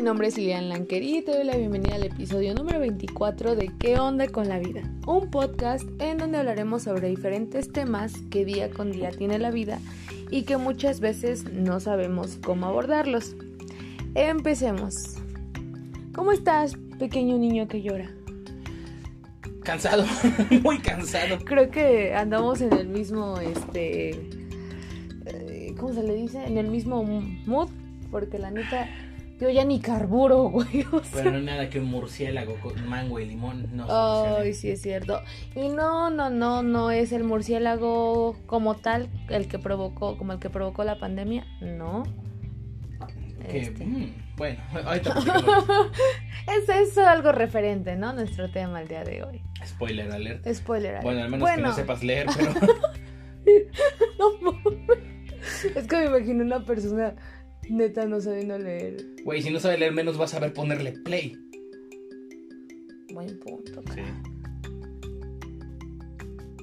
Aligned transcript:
mi 0.00 0.06
nombre 0.06 0.28
es 0.28 0.38
Lilian 0.38 0.70
Lanquerí 0.70 1.18
y 1.18 1.22
te 1.22 1.32
doy 1.32 1.44
la 1.44 1.58
bienvenida 1.58 1.96
al 1.96 2.04
episodio 2.04 2.54
número 2.54 2.80
24 2.80 3.54
de 3.54 3.70
¿Qué 3.78 3.98
onda 3.98 4.28
con 4.28 4.48
la 4.48 4.58
vida? 4.58 4.80
Un 5.06 5.30
podcast 5.30 5.86
en 5.98 6.16
donde 6.16 6.38
hablaremos 6.38 6.84
sobre 6.84 7.10
diferentes 7.10 7.70
temas 7.70 8.14
que 8.30 8.46
día 8.46 8.70
con 8.70 8.92
día 8.92 9.10
tiene 9.10 9.38
la 9.38 9.50
vida 9.50 9.78
y 10.30 10.44
que 10.44 10.56
muchas 10.56 11.00
veces 11.00 11.52
no 11.52 11.80
sabemos 11.80 12.38
cómo 12.42 12.64
abordarlos. 12.64 13.36
Empecemos. 14.14 15.18
¿Cómo 16.14 16.32
estás, 16.32 16.78
pequeño 16.98 17.36
niño 17.36 17.68
que 17.68 17.82
llora? 17.82 18.10
Cansado, 19.62 20.06
muy 20.62 20.78
cansado. 20.78 21.44
Creo 21.44 21.70
que 21.70 22.14
andamos 22.14 22.62
en 22.62 22.72
el 22.72 22.88
mismo, 22.88 23.38
este, 23.38 24.12
eh, 25.26 25.74
¿cómo 25.78 25.92
se 25.92 26.02
le 26.02 26.14
dice? 26.14 26.42
En 26.46 26.56
el 26.56 26.68
mismo 26.68 27.04
mood, 27.04 27.68
porque 28.10 28.38
la 28.38 28.50
neta, 28.50 28.88
yo 29.40 29.48
ya 29.50 29.64
ni 29.64 29.80
carburo, 29.80 30.42
güey. 30.50 30.84
o 30.92 31.02
sea. 31.02 31.10
Pero 31.22 31.30
no 31.32 31.36
hay 31.38 31.44
nada 31.44 31.70
que 31.70 31.80
un 31.80 31.86
murciélago 31.86 32.56
con 32.60 32.86
mango 32.88 33.18
y 33.20 33.26
limón 33.26 33.68
no 33.74 33.84
Ay, 33.84 33.88
solucione. 33.88 34.52
sí 34.54 34.70
es 34.70 34.82
cierto. 34.82 35.22
Y 35.54 35.68
no, 35.68 36.10
no, 36.10 36.30
no, 36.30 36.62
no 36.62 36.90
es 36.90 37.12
el 37.12 37.24
murciélago 37.24 38.36
como 38.46 38.76
tal 38.76 39.08
el 39.28 39.48
que 39.48 39.58
provocó, 39.58 40.16
como 40.18 40.32
el 40.32 40.38
que 40.38 40.50
provocó 40.50 40.84
la 40.84 40.98
pandemia, 40.98 41.46
no. 41.60 42.02
Que, 43.50 43.60
Este. 43.60 43.84
mm, 43.86 44.12
bueno, 44.36 44.60
ahorita. 44.84 45.14
Es 46.46 46.68
eso 46.68 47.06
algo 47.06 47.32
referente, 47.32 47.96
¿no? 47.96 48.12
Nuestro 48.12 48.50
tema 48.50 48.80
el 48.82 48.88
día 48.88 49.04
de 49.04 49.22
hoy. 49.22 49.42
Spoiler 49.64 50.10
alert. 50.10 50.46
Spoiler. 50.52 50.90
alert. 50.96 51.04
Bueno, 51.04 51.22
al 51.22 51.30
menos 51.30 51.48
que 51.48 51.56
no 51.56 51.62
Bueno, 51.62 51.74
sepas 51.76 52.02
leer, 52.02 52.26
pero 52.36 52.52
no. 54.40 54.52
Es 55.74 55.86
que 55.86 55.96
me 55.96 56.04
imagino 56.06 56.44
una 56.44 56.64
persona 56.64 57.14
neta 57.70 58.04
no 58.06 58.20
sabiendo 58.20 58.58
leer. 58.58 59.06
güey, 59.24 59.42
si 59.42 59.50
no 59.50 59.60
sabes 59.60 59.78
leer 59.78 59.92
menos 59.92 60.16
vas 60.18 60.30
a 60.32 60.36
saber 60.36 60.52
ponerle 60.52 60.92
play. 60.92 61.36
Buen 63.12 63.38
punto. 63.40 63.82
Sí. 63.94 64.02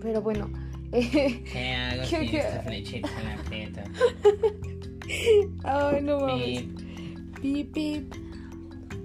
Pero 0.02 0.22
bueno. 0.22 0.50
eh, 0.92 1.44
¿Qué 1.52 1.73
hago 1.73 2.04
¿Qué- 2.09 2.38
esta 2.38 2.62
flechita 2.62 3.09
en 3.20 3.26
la 3.26 3.44
teta? 3.50 3.84
Ay, 5.64 6.02
no 6.04 6.20
mames. 6.20 6.64
Pip, 7.42 7.73
pip. 7.73 8.14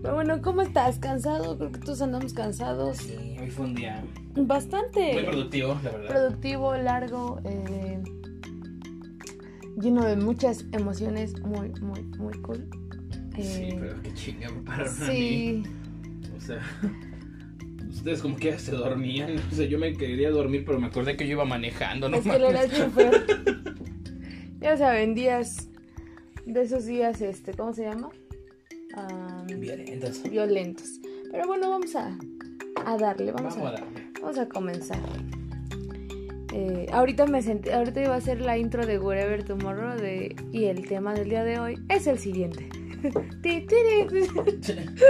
Pero 0.02 0.14
bueno, 0.14 0.42
¿cómo 0.42 0.62
estás? 0.62 0.98
¿Cansado? 0.98 1.56
Creo 1.56 1.70
que 1.72 1.78
todos 1.80 2.02
andamos 2.02 2.32
cansados. 2.32 2.98
Sí, 2.98 3.36
hoy 3.40 3.50
fue 3.50 3.66
un 3.66 3.74
día 3.74 4.02
Bastante 4.34 5.12
muy 5.12 5.22
productivo, 5.24 5.78
la 5.84 5.90
verdad. 5.90 6.08
productivo, 6.08 6.74
largo, 6.76 7.40
eh, 7.44 8.02
lleno 9.80 10.04
de 10.04 10.16
muchas 10.16 10.64
emociones, 10.72 11.40
muy, 11.42 11.70
muy, 11.80 12.02
muy 12.18 12.32
cool. 12.42 12.68
Sí, 13.36 13.42
Eh, 13.42 13.76
pero 13.80 14.02
qué 14.02 14.12
chinga 14.14 14.48
me 14.50 14.62
pararon 14.62 14.94
a 15.02 15.06
mí. 15.08 15.14
sí, 15.14 15.62
O 16.36 16.40
sea, 16.40 16.60
ustedes 17.88 18.20
como 18.20 18.36
que 18.36 18.58
se 18.58 18.72
dormían. 18.72 19.36
O 19.50 19.54
sea, 19.54 19.66
yo 19.66 19.78
me 19.78 19.94
quería 19.94 20.30
dormir, 20.30 20.64
pero 20.66 20.78
me 20.78 20.86
acordé 20.88 21.16
que 21.16 21.26
yo 21.26 21.32
iba 21.32 21.44
manejando, 21.44 22.08
¿no? 22.08 22.16
es 22.18 22.24
que 22.24 22.76
chofer. 22.76 23.24
ya 24.60 24.76
saben, 24.76 25.14
días 25.14 25.68
de 26.46 26.62
esos 26.62 26.84
días, 26.86 27.20
este, 27.22 27.52
¿cómo 27.54 27.72
se 27.72 27.84
llama? 27.84 28.10
Am, 28.96 29.46
Violentos. 29.46 30.22
violentos. 30.24 31.00
Pero 31.30 31.46
bueno, 31.46 31.70
vamos 31.70 31.94
a, 31.96 32.18
a 32.84 32.98
darle, 32.98 33.32
vamos, 33.32 33.56
Vamos 33.56 33.70
a 33.72 33.76
a, 33.76 33.80
darle. 33.80 34.10
vamos 34.20 34.38
a 34.38 34.48
comenzar. 34.48 34.98
Eh, 36.52 36.86
ahorita 36.92 37.26
me 37.26 37.40
sentí, 37.42 37.70
ahorita 37.70 38.02
iba 38.02 38.14
a 38.14 38.18
hacer 38.18 38.40
la 38.40 38.58
intro 38.58 38.84
de 38.86 38.98
Wherever 38.98 39.42
Tomorrow 39.42 39.96
de, 39.98 40.36
y 40.52 40.66
el 40.66 40.86
tema 40.86 41.14
del 41.14 41.30
día 41.30 41.44
de 41.44 41.58
hoy 41.58 41.78
es 41.88 42.06
el 42.06 42.18
siguiente. 42.18 42.68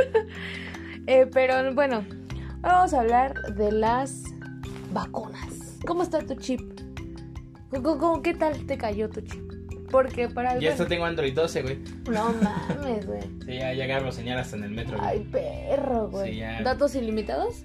Eh, 1.09 1.27
pero 1.33 1.75
bueno, 1.75 2.05
vamos 2.61 2.95
a 2.95 3.01
hablar 3.01 3.35
de 3.57 3.73
las 3.73 4.23
vacunas. 4.93 5.79
¿Cómo 5.85 6.05
está 6.05 6.21
tu 6.25 6.37
chip? 6.37 6.61
¿Cómo- 7.71 7.99
cómo- 7.99 8.23
qué 8.23 8.35
tal 8.35 8.67
te 8.67 8.79
cayó 8.79 9.11
tu 9.11 9.21
chip? 9.23 9.43
Porque 9.91 10.29
para 10.29 10.57
Ya 10.61 10.71
hasta 10.71 10.87
tengo 10.87 11.05
Android 11.05 11.35
12, 11.35 11.63
güey. 11.63 11.79
No 12.09 12.33
mames, 12.41 13.05
güey. 13.05 13.21
Sí, 13.45 13.55
ya, 13.59 13.75
ya 13.75 13.85
agarro 13.85 14.13
señal 14.13 14.39
hasta 14.39 14.57
en 14.57 14.63
el 14.65 14.71
metro, 14.71 14.97
güey. 14.97 15.11
Ay, 15.11 15.29
perro, 15.31 16.09
güey. 16.09 16.31
Sí, 16.35 16.39
ya. 16.39 16.63
¿Datos 16.63 16.95
ilimitados? 16.95 17.65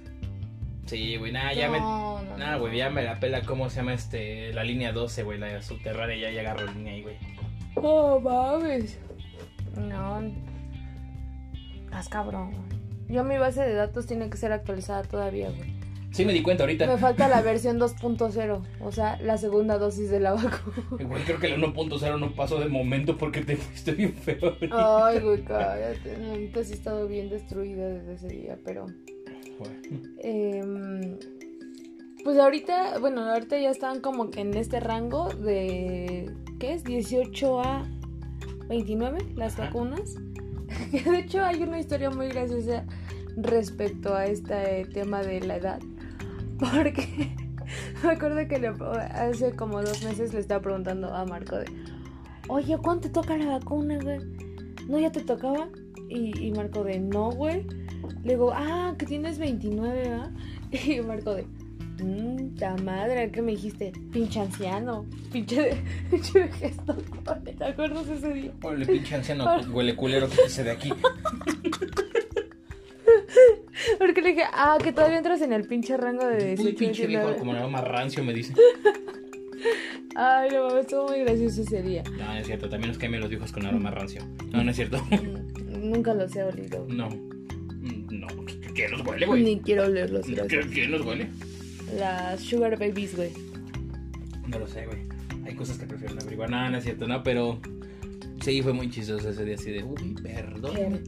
Sí, 0.87 1.17
güey, 1.17 1.31
nada, 1.31 1.53
ya 1.53 1.69
me... 1.69 1.79
no, 1.79 2.21
no, 2.23 2.37
Nada, 2.37 2.53
no. 2.53 2.61
güey, 2.61 2.77
ya 2.77 2.89
me 2.89 3.03
la 3.03 3.19
pela 3.19 3.41
cómo 3.41 3.69
se 3.69 3.77
llama 3.77 3.93
este... 3.93 4.53
La 4.53 4.63
línea 4.63 4.91
12, 4.93 5.23
güey, 5.23 5.37
la 5.37 5.61
subterránea, 5.61 6.15
ya, 6.17 6.31
ya 6.31 6.41
agarro 6.41 6.71
línea 6.71 6.93
ahí, 6.93 7.01
güey. 7.03 7.15
Oh, 7.75 8.19
mames. 8.19 8.97
No. 9.77 10.21
Estás 11.85 12.09
cabrón, 12.09 12.51
güey. 12.51 12.79
Yo 13.09 13.23
mi 13.23 13.37
base 13.37 13.61
de 13.61 13.73
datos 13.73 14.05
tiene 14.05 14.29
que 14.29 14.37
ser 14.37 14.51
actualizada 14.51 15.03
todavía, 15.03 15.49
güey. 15.49 15.77
Sí 16.11 16.25
me 16.25 16.33
di 16.33 16.41
cuenta 16.41 16.63
ahorita. 16.63 16.87
Me 16.87 16.97
falta 16.97 17.27
la 17.27 17.41
versión 17.41 17.79
2.0, 17.79 18.61
o 18.81 18.91
sea, 18.91 19.19
la 19.21 19.37
segunda 19.37 19.77
dosis 19.77 20.09
de 20.09 20.19
la 20.19 20.33
vacuna. 20.33 20.83
Güey, 20.89 21.23
creo 21.23 21.39
que 21.39 21.49
la 21.49 21.57
1.0 21.57 22.19
no 22.19 22.33
pasó 22.33 22.59
de 22.59 22.69
momento 22.69 23.17
porque 23.17 23.41
te 23.41 23.55
fuiste 23.55 23.91
bien 23.91 24.13
feo. 24.13 24.55
Ay, 24.71 25.19
güey, 25.19 25.43
cállate. 25.43 26.17
La 26.17 26.63
sí 26.63 26.71
he 26.71 26.75
estado 26.75 27.07
bien 27.07 27.29
destruida 27.29 27.87
desde 27.89 28.13
ese 28.15 28.27
día, 28.29 28.57
pero... 28.65 28.87
Em, 30.19 31.17
pues 32.23 32.37
ahorita, 32.37 32.99
bueno, 32.99 33.21
ahorita 33.21 33.57
ya 33.59 33.69
están 33.69 34.01
como 34.01 34.29
que 34.29 34.41
en 34.41 34.53
este 34.55 34.79
rango 34.79 35.29
de, 35.29 36.31
¿qué 36.59 36.73
es? 36.73 36.83
18 36.83 37.61
a 37.61 37.85
29 38.69 39.19
las 39.35 39.53
Ajá. 39.53 39.65
vacunas. 39.65 40.15
de 40.91 41.19
hecho 41.19 41.43
hay 41.43 41.61
una 41.63 41.79
historia 41.79 42.09
muy 42.09 42.27
graciosa 42.29 42.85
respecto 43.37 44.13
a 44.15 44.25
este 44.25 44.85
tema 44.93 45.21
de 45.21 45.39
la 45.41 45.55
edad. 45.57 45.79
Porque 46.59 47.31
me 48.03 48.09
acuerdo 48.11 48.47
que 48.47 48.59
le- 48.59 48.73
hace 49.11 49.55
como 49.55 49.81
dos 49.81 50.03
meses 50.03 50.33
le 50.33 50.39
estaba 50.39 50.61
preguntando 50.61 51.13
a 51.13 51.25
Marco 51.25 51.57
de, 51.57 51.65
oye, 52.49 52.77
¿cuándo 52.77 53.03
te 53.03 53.09
toca 53.09 53.37
la 53.37 53.57
vacuna, 53.59 53.97
güey? 54.01 54.19
¿No 54.87 54.99
ya 54.99 55.11
te 55.11 55.21
tocaba? 55.21 55.69
Y, 56.09 56.47
y 56.47 56.51
Marco 56.51 56.83
de, 56.83 56.99
no, 56.99 57.29
güey. 57.31 57.65
Le 58.23 58.33
digo, 58.33 58.51
ah, 58.53 58.93
que 58.97 59.05
tienes 59.05 59.37
29, 59.39 59.93
¿verdad? 60.09 60.31
Y 60.71 60.99
Marco 61.01 61.33
de, 61.35 61.45
mmm, 62.03 62.55
ta 62.55 62.75
madre, 62.83 63.31
¿qué 63.31 63.41
me 63.41 63.51
dijiste? 63.53 63.91
Pinche 64.11 64.39
anciano, 64.41 65.05
pinche, 65.31 65.71
pinche 66.11 66.47
gesto. 66.49 66.95
¿Te 67.57 67.63
acuerdas 67.65 68.07
ese 68.09 68.33
día? 68.33 68.51
Órale, 68.61 68.85
pinche 68.85 69.15
anciano 69.15 69.45
huele 69.73 69.95
culero 69.95 70.27
que 70.29 70.49
se 70.49 70.63
de 70.63 70.71
aquí. 70.71 70.91
Porque 73.97 74.21
le 74.21 74.29
dije, 74.29 74.43
ah, 74.53 74.77
que 74.83 74.91
todavía 74.91 75.17
entras 75.17 75.41
en 75.41 75.53
el 75.53 75.65
pinche 75.67 75.95
rango 75.97 76.25
de 76.25 76.37
Uy, 76.37 76.55
18, 76.55 76.77
pinche 76.77 77.07
viejo, 77.07 77.27
19. 77.27 77.39
como 77.39 77.53
nada 77.53 77.67
más 77.67 77.83
rancio 77.87 78.23
me 78.23 78.33
dice. 78.33 78.53
Ay, 80.15 80.49
no 80.51 80.67
mames, 80.67 80.81
estuvo 80.81 81.07
muy 81.09 81.19
gracioso 81.19 81.61
ese 81.61 81.81
día. 81.83 82.03
No, 82.17 82.25
no 82.25 82.33
es 82.37 82.47
cierto, 82.47 82.67
también 82.69 82.89
nos 82.89 82.97
quemen 82.97 83.21
los 83.21 83.29
viejos 83.29 83.51
con 83.51 83.65
aroma 83.65 83.91
rancio. 83.91 84.21
No, 84.51 84.63
no 84.63 84.71
es 84.71 84.75
cierto. 84.75 84.97
Mm, 85.11 85.91
Nunca 85.91 86.13
los 86.13 86.35
he 86.35 86.43
olido. 86.43 86.85
No. 86.89 87.09
Mm, 88.77 88.81
No, 88.81 88.83
¿qué- 88.83 88.83
¿qué 88.83 88.89
nos 88.89 89.05
huele, 89.07 89.25
güey? 89.25 89.43
Ni 89.43 89.59
quiero 89.59 89.83
olerlos, 89.85 90.25
¿Qué, 90.25 90.33
gracias. 90.35 90.65
qué 90.67 90.87
nos 90.87 91.01
huele? 91.05 91.27
Las 91.97 92.41
Sugar 92.41 92.77
Babies, 92.77 93.15
güey. 93.15 93.31
No 94.47 94.59
lo 94.59 94.67
sé, 94.67 94.85
güey. 94.85 94.99
Hay 95.45 95.55
cosas 95.55 95.77
que 95.77 95.85
prefiero 95.85 96.15
no 96.15 96.21
averiguar. 96.21 96.49
No, 96.49 96.69
no 96.69 96.77
es 96.77 96.83
cierto, 96.83 97.07
no, 97.07 97.23
pero 97.23 97.59
sí 98.41 98.61
fue 98.61 98.73
muy 98.73 98.89
chistoso 98.89 99.29
ese 99.29 99.45
día 99.45 99.55
así 99.55 99.71
de, 99.71 99.83
uy, 99.83 100.15
perdón. 100.21 101.01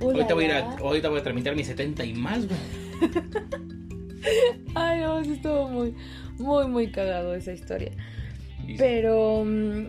Ahorita 0.00 0.34
voy, 0.34 0.44
a 0.44 0.46
ir 0.48 0.52
a, 0.54 0.70
ahorita 0.78 1.08
voy 1.08 1.20
a 1.20 1.22
tramitar 1.22 1.54
mis 1.54 1.66
70 1.68 2.04
y 2.04 2.14
más, 2.14 2.46
güey. 2.48 2.60
Ay, 4.74 5.00
no, 5.00 5.22
sí 5.24 5.32
estuvo 5.32 5.68
muy, 5.68 5.94
muy, 6.38 6.66
muy 6.66 6.90
cagado 6.90 7.34
esa 7.34 7.52
historia. 7.52 7.92
Pero, 8.78 9.44
mm, 9.44 9.84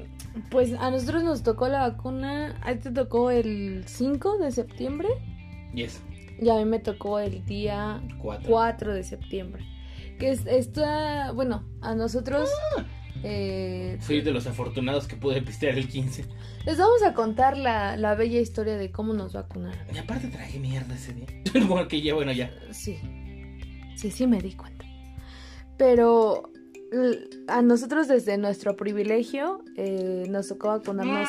pues 0.51 0.73
a 0.73 0.91
nosotros 0.91 1.23
nos 1.23 1.43
tocó 1.43 1.67
la 1.69 1.87
vacuna. 1.89 2.59
A 2.61 2.73
ti 2.73 2.79
te 2.83 2.91
tocó 2.91 3.31
el 3.31 3.83
5 3.87 4.37
de 4.37 4.51
septiembre 4.51 5.07
Yes, 5.73 6.01
y 6.39 6.49
a 6.49 6.55
mí 6.55 6.65
me 6.65 6.79
tocó 6.79 7.19
el 7.19 7.45
día 7.45 8.01
4. 8.21 8.49
4 8.49 8.93
de 8.93 9.03
septiembre. 9.03 9.65
Que 10.19 10.31
es, 10.31 10.45
está, 10.45 11.31
bueno, 11.31 11.63
a 11.81 11.93
nosotros 11.93 12.49
eh, 13.23 13.97
Fui 14.01 14.21
de 14.21 14.31
los 14.31 14.45
afortunados 14.45 15.07
que 15.07 15.15
pude 15.15 15.41
pistear 15.41 15.77
el 15.77 15.87
15. 15.87 16.25
les 16.65 16.77
vamos 16.77 17.01
a 17.03 17.13
contar 17.13 17.57
la, 17.57 17.97
la 17.97 18.15
bella 18.15 18.39
historia 18.39 18.77
de 18.77 18.91
cómo 18.91 19.13
nos 19.13 19.33
vacunaron. 19.33 19.79
Y 19.93 19.97
aparte 19.97 20.27
traje 20.27 20.59
mierda 20.59 20.95
ese 20.95 21.13
día. 21.13 21.27
Porque 21.67 22.01
ya, 22.01 22.13
bueno, 22.13 22.31
ya. 22.31 22.53
Sí, 22.71 22.99
sí, 23.95 24.11
sí 24.11 24.27
me 24.27 24.41
di 24.41 24.53
cuenta. 24.53 24.85
Pero 25.77 26.51
a 27.47 27.61
nosotros 27.61 28.07
desde 28.07 28.37
nuestro 28.37 28.75
privilegio 28.75 29.63
eh, 29.75 30.25
nos 30.29 30.47
tocó 30.47 30.67
vacunarnos 30.67 31.27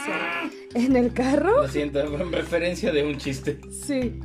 en, 0.74 0.84
en 0.84 0.96
el 0.96 1.12
carro. 1.12 1.62
Lo 1.62 1.68
siento, 1.68 2.00
en 2.00 2.30
referencia 2.30 2.92
de 2.92 3.04
un 3.04 3.16
chiste. 3.16 3.58
Sí, 3.70 4.20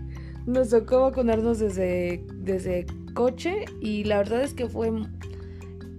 nos 0.45 0.69
tocó 0.69 1.01
vacunarnos 1.01 1.59
desde, 1.59 2.25
desde 2.35 2.85
coche 3.13 3.65
y 3.79 4.03
la 4.03 4.17
verdad 4.17 4.41
es 4.43 4.53
que 4.53 4.67
fue... 4.67 4.91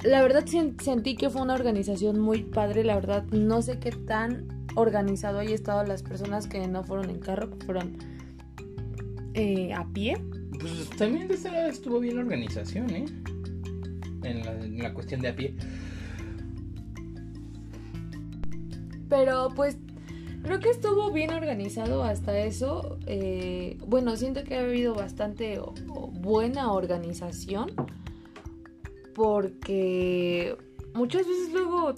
La 0.05 0.21
verdad 0.23 0.45
sen- 0.47 0.81
sentí 0.81 1.15
que 1.15 1.31
fue 1.31 1.43
una 1.43 1.55
organización 1.55 2.19
muy 2.19 2.43
padre, 2.43 2.83
la 2.83 2.97
verdad 2.97 3.25
no 3.31 3.63
sé 3.63 3.79
qué 3.79 3.93
tan 3.93 4.49
organizado 4.75 5.39
haya 5.39 5.55
estado 5.55 5.85
las 5.85 6.03
personas 6.03 6.49
que 6.49 6.67
no 6.67 6.83
fueron 6.83 7.09
en 7.11 7.21
carro, 7.21 7.57
que 7.57 7.65
fueron 7.65 7.99
eh, 9.35 9.73
a 9.73 9.87
pie. 9.93 10.17
Pues 10.59 10.91
también 10.99 11.29
de 11.29 11.35
este 11.35 11.53
lado 11.53 11.69
estuvo 11.69 12.01
bien 12.01 12.17
la 12.17 12.23
organización, 12.23 12.91
¿eh? 12.91 13.05
En 14.25 14.41
la, 14.41 14.53
en 14.55 14.79
la 14.79 14.93
cuestión 14.93 15.21
de 15.21 15.29
a 15.29 15.37
pie. 15.37 15.55
Pero 19.09 19.51
pues 19.55 19.77
creo 20.43 20.61
que 20.61 20.71
estuvo 20.71 21.11
bien 21.11 21.33
organizado 21.33 22.03
hasta 22.03 22.39
eso. 22.39 22.99
Eh, 23.07 23.79
bueno, 23.87 24.17
siento 24.17 24.45
que 24.45 24.57
ha 24.57 24.61
habido 24.63 24.95
bastante 24.95 25.61
buena 25.87 26.73
organización. 26.73 27.71
Porque 29.15 30.57
muchas 30.95 31.27
veces 31.27 31.53
luego, 31.53 31.95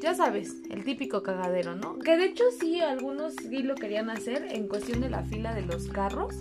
ya 0.00 0.14
sabes, 0.14 0.56
el 0.70 0.84
típico 0.84 1.22
cagadero, 1.22 1.76
¿no? 1.76 1.98
Que 1.98 2.16
de 2.16 2.26
hecho 2.26 2.44
sí, 2.58 2.80
algunos 2.80 3.34
sí 3.34 3.62
lo 3.62 3.74
querían 3.74 4.10
hacer 4.10 4.46
en 4.50 4.68
cuestión 4.68 5.00
de 5.00 5.10
la 5.10 5.22
fila 5.24 5.54
de 5.54 5.62
los 5.62 5.88
carros. 5.88 6.34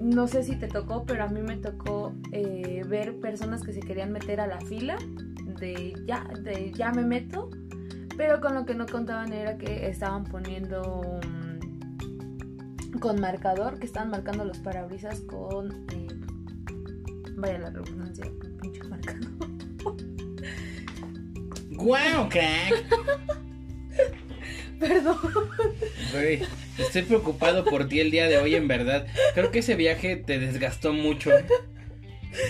No 0.00 0.26
sé 0.26 0.42
si 0.42 0.56
te 0.56 0.66
tocó, 0.66 1.04
pero 1.04 1.24
a 1.24 1.28
mí 1.28 1.40
me 1.42 1.56
tocó 1.56 2.14
eh, 2.32 2.82
ver 2.88 3.20
personas 3.20 3.62
que 3.62 3.72
se 3.72 3.80
querían 3.80 4.12
meter 4.12 4.40
a 4.40 4.46
la 4.46 4.60
fila 4.60 4.98
de 5.60 5.94
ya, 6.06 6.26
de 6.42 6.72
ya 6.72 6.90
me 6.90 7.04
meto. 7.04 7.50
Pero 8.16 8.40
con 8.40 8.54
lo 8.54 8.66
que 8.66 8.74
no 8.74 8.86
contaban 8.86 9.32
era 9.32 9.56
que 9.56 9.88
estaban 9.88 10.24
poniendo 10.24 11.20
con 13.00 13.20
marcador, 13.20 13.78
que 13.78 13.86
estaban 13.86 14.10
marcando 14.10 14.44
los 14.44 14.58
parabrisas 14.58 15.20
con, 15.20 15.86
eh, 15.92 16.08
vaya 17.36 17.58
la 17.58 17.70
redundancia, 17.70 18.26
pinche 18.60 18.82
marcador. 18.84 19.30
¡Guau, 21.70 22.28
crack! 22.28 22.84
Perdón. 24.80 25.16
Estoy 26.78 27.02
preocupado 27.02 27.64
por 27.64 27.86
ti 27.86 28.00
el 28.00 28.10
día 28.10 28.26
de 28.28 28.38
hoy, 28.38 28.54
en 28.54 28.66
verdad. 28.66 29.06
Creo 29.34 29.50
que 29.50 29.58
ese 29.58 29.74
viaje 29.76 30.16
te 30.16 30.38
desgastó 30.38 30.92
mucho. 30.92 31.30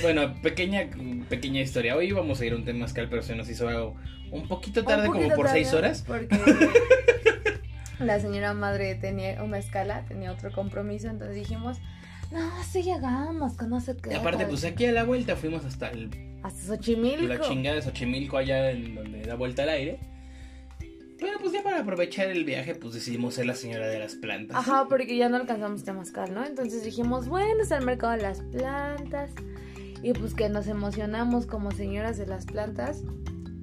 Bueno, 0.02 0.34
pequeña, 0.42 0.88
pequeña 1.28 1.60
historia. 1.60 1.96
Hoy 1.96 2.08
íbamos 2.08 2.40
a 2.40 2.46
ir 2.46 2.52
a 2.52 2.56
un 2.56 2.64
temazcal, 2.64 3.08
pero 3.08 3.22
se 3.22 3.34
nos 3.34 3.48
hizo 3.48 3.68
algo 3.68 3.96
un 4.30 4.46
poquito 4.48 4.84
tarde, 4.84 5.02
Un 5.08 5.14
como 5.14 5.18
poquito 5.20 5.36
por 5.36 5.46
tarde, 5.46 5.58
seis 5.64 5.74
horas. 5.74 6.04
Porque 6.06 6.38
la 7.98 8.20
señora 8.20 8.54
madre 8.54 8.94
tenía 8.94 9.42
una 9.42 9.58
escala, 9.58 10.04
tenía 10.06 10.32
otro 10.32 10.50
compromiso, 10.52 11.08
entonces 11.08 11.36
dijimos, 11.36 11.78
no, 12.30 12.38
sí 12.64 12.82
llegamos, 12.82 13.56
que 13.56 13.66
no 13.66 13.80
sé 13.80 13.96
qué. 13.96 14.12
Y 14.12 14.14
aparte, 14.16 14.46
pues 14.46 14.64
aquí 14.64 14.86
a 14.86 14.92
la 14.92 15.04
vuelta 15.04 15.36
fuimos 15.36 15.64
hasta 15.64 15.88
el- 15.90 16.10
Hasta 16.42 16.62
Xochimilco. 16.76 17.26
la 17.26 17.40
chingada 17.40 17.76
de 17.76 17.82
Xochimilco, 17.82 18.36
allá 18.36 18.70
en 18.70 18.94
donde 18.94 19.22
da 19.22 19.34
vuelta 19.34 19.62
al 19.64 19.70
aire. 19.70 19.98
Pero 21.18 21.38
pues 21.38 21.52
ya 21.52 21.62
para 21.62 21.80
aprovechar 21.80 22.28
el 22.28 22.44
viaje, 22.44 22.74
pues 22.74 22.94
decidimos 22.94 23.34
ser 23.34 23.44
la 23.44 23.54
señora 23.54 23.88
de 23.88 23.98
las 23.98 24.14
plantas. 24.14 24.56
Ajá, 24.56 24.86
porque 24.88 25.18
ya 25.18 25.28
no 25.28 25.36
alcanzamos 25.36 25.84
Temazcal, 25.84 26.32
¿no? 26.32 26.46
Entonces 26.46 26.82
dijimos, 26.82 27.28
bueno, 27.28 27.62
es 27.62 27.70
el 27.72 27.84
mercado 27.84 28.14
de 28.16 28.22
las 28.22 28.40
plantas. 28.40 29.30
Y 30.02 30.12
pues 30.14 30.34
que 30.34 30.48
nos 30.48 30.66
emocionamos 30.66 31.46
como 31.46 31.70
señoras 31.72 32.16
de 32.18 32.26
las 32.26 32.46
plantas. 32.46 33.02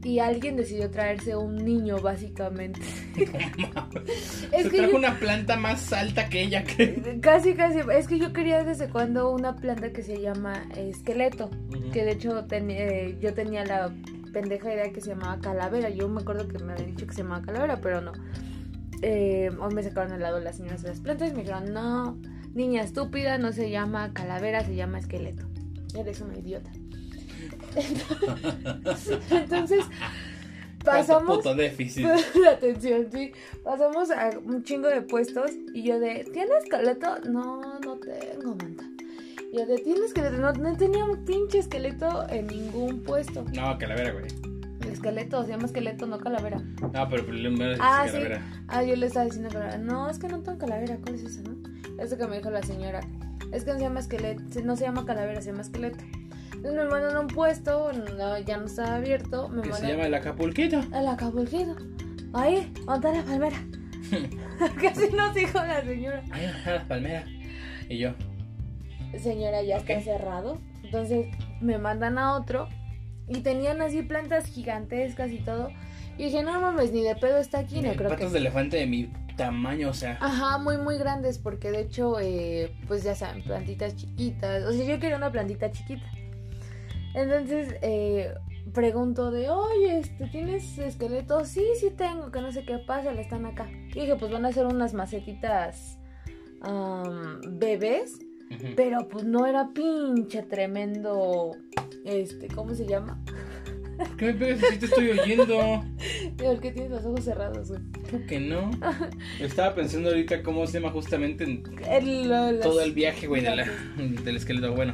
Y 0.04 0.20
alguien 0.20 0.56
decidió 0.56 0.90
traerse 0.92 1.36
un 1.36 1.56
niño, 1.56 2.00
básicamente. 2.00 2.80
es 4.52 4.64
Se 4.64 4.70
que 4.70 4.78
trajo 4.78 4.92
yo- 4.94 4.98
una 4.98 5.20
planta 5.20 5.58
más 5.58 5.92
alta 5.92 6.30
que 6.30 6.42
ella, 6.44 6.64
que... 6.64 7.20
Casi, 7.22 7.56
casi. 7.56 7.80
Es 7.94 8.08
que 8.08 8.20
yo 8.20 8.32
quería 8.32 8.64
desde 8.64 8.90
cuando 8.90 9.32
una 9.32 9.56
planta 9.56 9.92
que 9.92 10.04
se 10.04 10.22
llama 10.22 10.64
esqueleto. 10.76 11.50
Que 11.92 12.06
de 12.06 12.12
hecho 12.12 12.46
ten- 12.46 12.70
eh, 12.72 13.18
yo 13.20 13.34
tenía 13.34 13.66
la 13.66 13.92
pendeja 14.32 14.72
idea 14.74 14.92
que 14.94 15.02
se 15.02 15.10
llamaba 15.10 15.40
calavera. 15.42 15.90
Yo 15.90 16.08
me 16.08 16.22
acuerdo 16.22 16.48
que 16.48 16.60
me 16.60 16.74
habían 16.74 16.92
dicho 16.96 17.08
que 17.08 17.14
se 17.14 17.24
llamaba 17.24 17.42
calavera, 17.42 17.82
pero 17.82 18.00
no. 18.02 18.12
Eh, 19.02 19.50
hoy 19.60 19.74
me 19.74 19.84
sacaron 19.84 20.12
al 20.14 20.22
lado 20.22 20.40
las 20.40 20.58
señoras 20.58 20.84
de 20.84 20.90
las 20.90 21.00
plantas 21.00 21.30
y 21.30 21.34
me 21.34 21.40
dijeron, 21.42 21.74
no, 21.74 22.18
niña 22.54 22.82
estúpida, 22.84 23.38
no 23.38 23.52
se 23.52 23.70
llama 23.72 24.14
calavera, 24.14 24.64
se 24.64 24.76
llama 24.76 25.00
esqueleto. 25.00 25.46
Eres 25.98 26.22
una 26.22 26.38
idiota. 26.38 26.72
Entonces, 29.32 29.84
¿Cuánto 30.84 31.08
pasamos... 31.08 31.38
puto 31.38 31.56
déficit. 31.56 32.06
la 32.44 32.52
atención, 32.52 33.08
sí. 33.12 33.32
Pasamos 33.64 34.12
a 34.12 34.30
un 34.44 34.64
chingo 34.64 34.88
de 34.88 35.02
puestos 35.02 35.52
y 35.74 35.84
yo 35.84 36.00
de, 36.00 36.24
¿tienes 36.34 36.64
esqueleto? 36.64 37.20
No, 37.30 37.80
no 37.80 37.98
tengo, 37.98 38.56
manta. 38.56 38.84
Yo 39.54 39.66
de, 39.66 39.78
¿tienes 39.80 40.04
esqueleto? 40.06 40.38
No, 40.38 40.54
no 40.54 40.78
tenía 40.78 41.04
un 41.06 41.26
pinche 41.26 41.60
esqueleto 41.60 42.28
en 42.30 42.48
ningún 42.48 43.02
puesto. 43.04 43.44
No, 43.54 43.78
calavera, 43.78 44.12
güey. 44.12 44.26
El 44.82 44.90
esqueleto, 44.94 45.44
se 45.44 45.50
llama 45.50 45.66
esqueleto, 45.66 46.06
no 46.06 46.18
calavera. 46.20 46.62
No, 46.94 47.10
pero 47.10 47.26
primero 47.26 47.72
es 47.74 47.80
Ah, 47.82 48.04
sí. 48.06 48.12
calavera. 48.14 48.64
Ah, 48.68 48.84
yo 48.84 48.96
le 48.96 49.08
estaba 49.08 49.26
diciendo 49.26 49.50
calavera. 49.50 49.78
No, 49.80 50.10
es 50.10 50.18
que 50.20 50.28
no 50.28 50.40
tengo 50.42 50.58
calavera. 50.58 50.98
¿Cuál 51.02 51.16
es 51.16 51.24
esa, 51.24 51.42
no? 51.42 51.57
Eso 52.00 52.18
que 52.18 52.28
me 52.28 52.38
dijo 52.38 52.50
la 52.50 52.64
señora. 52.64 53.02
Es 53.52 53.64
que 53.64 53.72
no 53.72 53.78
se 53.78 53.84
llama 53.84 54.00
esqueleto, 54.00 54.42
no 54.64 54.76
se 54.76 54.86
llama 54.86 55.06
calavera, 55.06 55.42
se 55.42 55.52
llama 55.52 55.62
esqueleto. 55.62 56.04
Entonces 56.54 56.74
me 56.74 56.86
mandan 56.86 57.16
a 57.16 57.20
un 57.20 57.28
puesto, 57.28 57.92
no, 57.94 58.38
ya 58.40 58.58
no 58.58 58.66
estaba 58.66 58.96
abierto. 58.96 59.48
Me 59.50 59.62
Que 59.62 59.74
se 59.74 59.88
llama 59.88 60.06
el 60.08 60.14
Acapulquito. 60.14 60.82
al 60.92 61.08
Acapulquito. 61.08 61.76
Ahí, 62.34 62.72
monta 62.86 63.12
la 63.12 63.24
palmera. 63.24 63.58
Casi 64.82 65.10
nos 65.12 65.34
dijo 65.34 65.60
la 65.60 65.84
señora. 65.84 66.24
Ajá, 66.32 66.72
las 66.74 66.86
palmeras. 66.86 67.26
Y 67.90 68.00
yo, 68.00 68.14
Señora, 69.18 69.62
ya 69.62 69.78
está 69.78 70.02
cerrado. 70.02 70.60
Entonces 70.84 71.28
me 71.62 71.78
mandan 71.78 72.18
a 72.18 72.36
otro. 72.36 72.68
Y 73.30 73.42
tenían 73.42 73.82
así 73.82 74.02
plantas 74.04 74.46
gigantescas 74.46 75.32
y 75.32 75.40
todo. 75.40 75.70
Y 76.18 76.26
dije, 76.26 76.44
no 76.44 76.60
mames, 76.60 76.92
ni 76.92 77.04
de 77.04 77.16
pedo 77.16 77.38
está 77.38 77.60
aquí. 77.60 77.82
No 77.82 77.94
creo 77.94 78.10
patas 78.10 78.28
que. 78.28 78.34
de 78.34 78.40
elefante 78.40 78.78
de 78.78 78.88
mi 78.88 79.12
tamaño, 79.38 79.90
o 79.90 79.94
sea. 79.94 80.18
Ajá, 80.20 80.58
muy, 80.58 80.78
muy 80.78 80.98
grandes. 80.98 81.38
Porque 81.38 81.72
de 81.72 81.82
hecho, 81.82 82.20
eh, 82.20 82.76
pues 82.88 83.04
ya 83.04 83.16
saben, 83.16 83.44
plantitas 83.44 83.96
chiquitas. 83.96 84.66
O 84.66 84.74
sea, 84.74 84.86
yo 84.86 85.00
quería 85.00 85.16
una 85.16 85.32
plantita 85.32 85.72
chiquita. 85.72 86.06
Entonces, 87.14 87.76
eh, 87.82 88.34
pregunto 88.74 89.32
de, 89.32 89.50
oye, 89.50 90.00
este, 90.00 90.28
¿tienes 90.28 90.78
esqueleto? 90.78 91.46
Sí, 91.46 91.66
sí 91.80 91.90
tengo, 91.92 92.32
que 92.32 92.42
no 92.42 92.52
sé 92.52 92.66
qué 92.66 92.80
pasa, 92.80 93.14
le 93.14 93.22
están 93.22 93.46
acá. 93.46 93.70
Y 93.72 94.02
dije, 94.02 94.16
pues 94.18 94.32
van 94.32 94.46
a 94.46 94.52
ser 94.52 94.66
unas 94.66 94.94
macetitas 94.94 95.98
bebés. 97.48 98.20
Pero 98.76 99.08
pues 99.10 99.26
no 99.26 99.46
era 99.46 99.70
pinche 99.74 100.42
tremendo. 100.44 101.52
Este, 102.06 102.48
¿cómo 102.48 102.74
se 102.76 102.86
llama? 102.86 103.22
¿Por 103.98 104.16
qué 104.18 104.26
me 104.28 104.34
pegas 104.34 104.60
si 104.72 104.78
te 104.78 104.86
estoy 104.86 105.10
oyendo? 105.12 105.84
El 106.44 106.60
que 106.60 106.72
tienes 106.72 106.92
los 106.92 107.06
ojos 107.06 107.24
cerrados, 107.24 107.70
güey. 107.70 107.82
Creo 108.08 108.28
que 108.28 108.40
no. 108.40 108.72
Estaba 109.40 109.74
pensando 109.76 110.10
ahorita 110.10 110.44
cómo 110.44 110.66
se 110.68 110.80
llama 110.80 110.92
justamente 110.92 111.44
en 111.44 111.64
El- 111.90 112.30
lo- 112.30 112.52
las- 112.52 112.62
todo 112.62 112.82
el 112.82 112.94
viaje, 112.94 113.28
güey, 113.28 113.42
de 113.42 113.56
la- 113.56 113.66
del 114.24 114.36
esqueleto. 114.38 114.74
Bueno, 114.74 114.94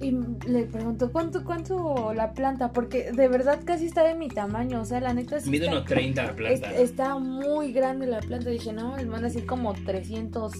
Y 0.00 0.10
le 0.48 0.64
pregunto, 0.64 1.10
¿cuánto, 1.10 1.42
cuánto 1.44 2.12
la 2.12 2.32
planta? 2.34 2.72
Porque 2.72 3.12
de 3.12 3.28
verdad 3.28 3.60
casi 3.64 3.86
está 3.86 4.04
de 4.04 4.14
mi 4.14 4.28
tamaño. 4.28 4.80
O 4.82 4.84
sea, 4.84 5.00
la 5.00 5.14
neta 5.14 5.40
sí. 5.40 5.48
mide 5.48 5.64
está, 5.66 5.76
unos 5.76 5.88
30 5.88 6.22
la 6.22 6.28
es- 6.28 6.34
planta. 6.60 6.76
está 6.76 7.18
muy 7.18 7.72
grande 7.72 8.06
la 8.06 8.20
planta. 8.20 8.50
Dije, 8.50 8.72
no, 8.72 8.96
me 8.96 9.04
manda 9.06 9.28
así 9.28 9.40
como 9.42 9.72
300 9.74 10.52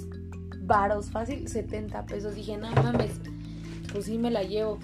varos, 0.62 1.11
fácil, 1.11 1.49
70 1.49 2.06
pesos. 2.06 2.35
Dije, 2.35 2.56
no 2.56 2.71
mames, 2.73 3.12
pues 3.92 4.06
sí 4.06 4.16
me 4.18 4.30
la 4.30 4.42
llevo. 4.42 4.78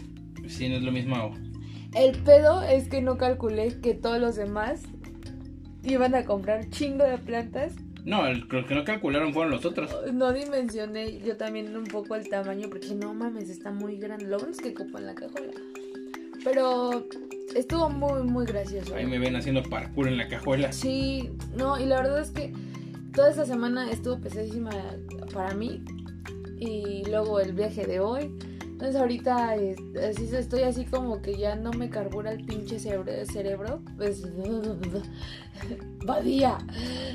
Sí, 0.48 0.68
no 0.68 0.76
es 0.76 0.82
lo 0.82 0.92
mismo. 0.92 1.34
El 1.94 2.18
pedo 2.22 2.62
es 2.62 2.88
que 2.88 3.02
no 3.02 3.18
calculé 3.18 3.80
que 3.80 3.94
todos 3.94 4.18
los 4.18 4.36
demás 4.36 4.82
iban 5.84 6.14
a 6.14 6.24
comprar 6.24 6.68
chingo 6.70 7.04
de 7.04 7.18
plantas. 7.18 7.74
No, 8.04 8.26
el, 8.26 8.40
lo 8.50 8.66
que 8.66 8.74
no 8.74 8.84
calcularon 8.84 9.32
fueron 9.32 9.52
los 9.52 9.64
otros. 9.64 9.94
No 10.12 10.32
dimensioné 10.32 11.20
yo 11.20 11.36
también 11.36 11.76
un 11.76 11.84
poco 11.84 12.14
el 12.16 12.28
tamaño 12.28 12.68
porque 12.68 12.94
no 12.94 13.14
mames, 13.14 13.48
está 13.50 13.70
muy 13.70 13.98
grande. 13.98 14.24
Lo 14.24 14.38
bueno 14.38 14.52
es 14.52 14.60
que 14.60 14.74
cupo 14.74 14.98
en 14.98 15.06
la 15.06 15.14
cajuela. 15.14 15.52
Pero 16.42 17.06
estuvo 17.54 17.90
muy, 17.90 18.22
muy 18.22 18.46
gracioso. 18.46 18.94
Ahí 18.94 19.06
me 19.06 19.18
ven 19.18 19.36
haciendo 19.36 19.62
parkour 19.62 20.08
en 20.08 20.16
la 20.16 20.28
cajuela. 20.28 20.72
Sí, 20.72 21.30
no, 21.56 21.78
y 21.78 21.84
la 21.84 22.02
verdad 22.02 22.20
es 22.20 22.30
que 22.30 22.52
toda 23.14 23.30
esta 23.30 23.44
semana 23.44 23.90
estuvo 23.90 24.18
pesadísima 24.18 24.70
para 25.32 25.54
mí. 25.54 25.84
Y 26.58 27.04
luego 27.08 27.38
el 27.38 27.52
viaje 27.52 27.86
de 27.86 28.00
hoy. 28.00 28.34
Entonces 28.82 29.00
ahorita 29.00 29.54
eh, 29.58 29.76
así 30.10 30.28
estoy 30.34 30.62
así 30.62 30.84
como 30.86 31.22
que 31.22 31.36
ya 31.36 31.54
no 31.54 31.70
me 31.70 31.88
carbura 31.88 32.32
el 32.32 32.44
pinche 32.44 32.80
cerebro. 32.80 33.12
cerebro 33.26 33.80
pues 33.96 34.24
Badía, 36.04 36.58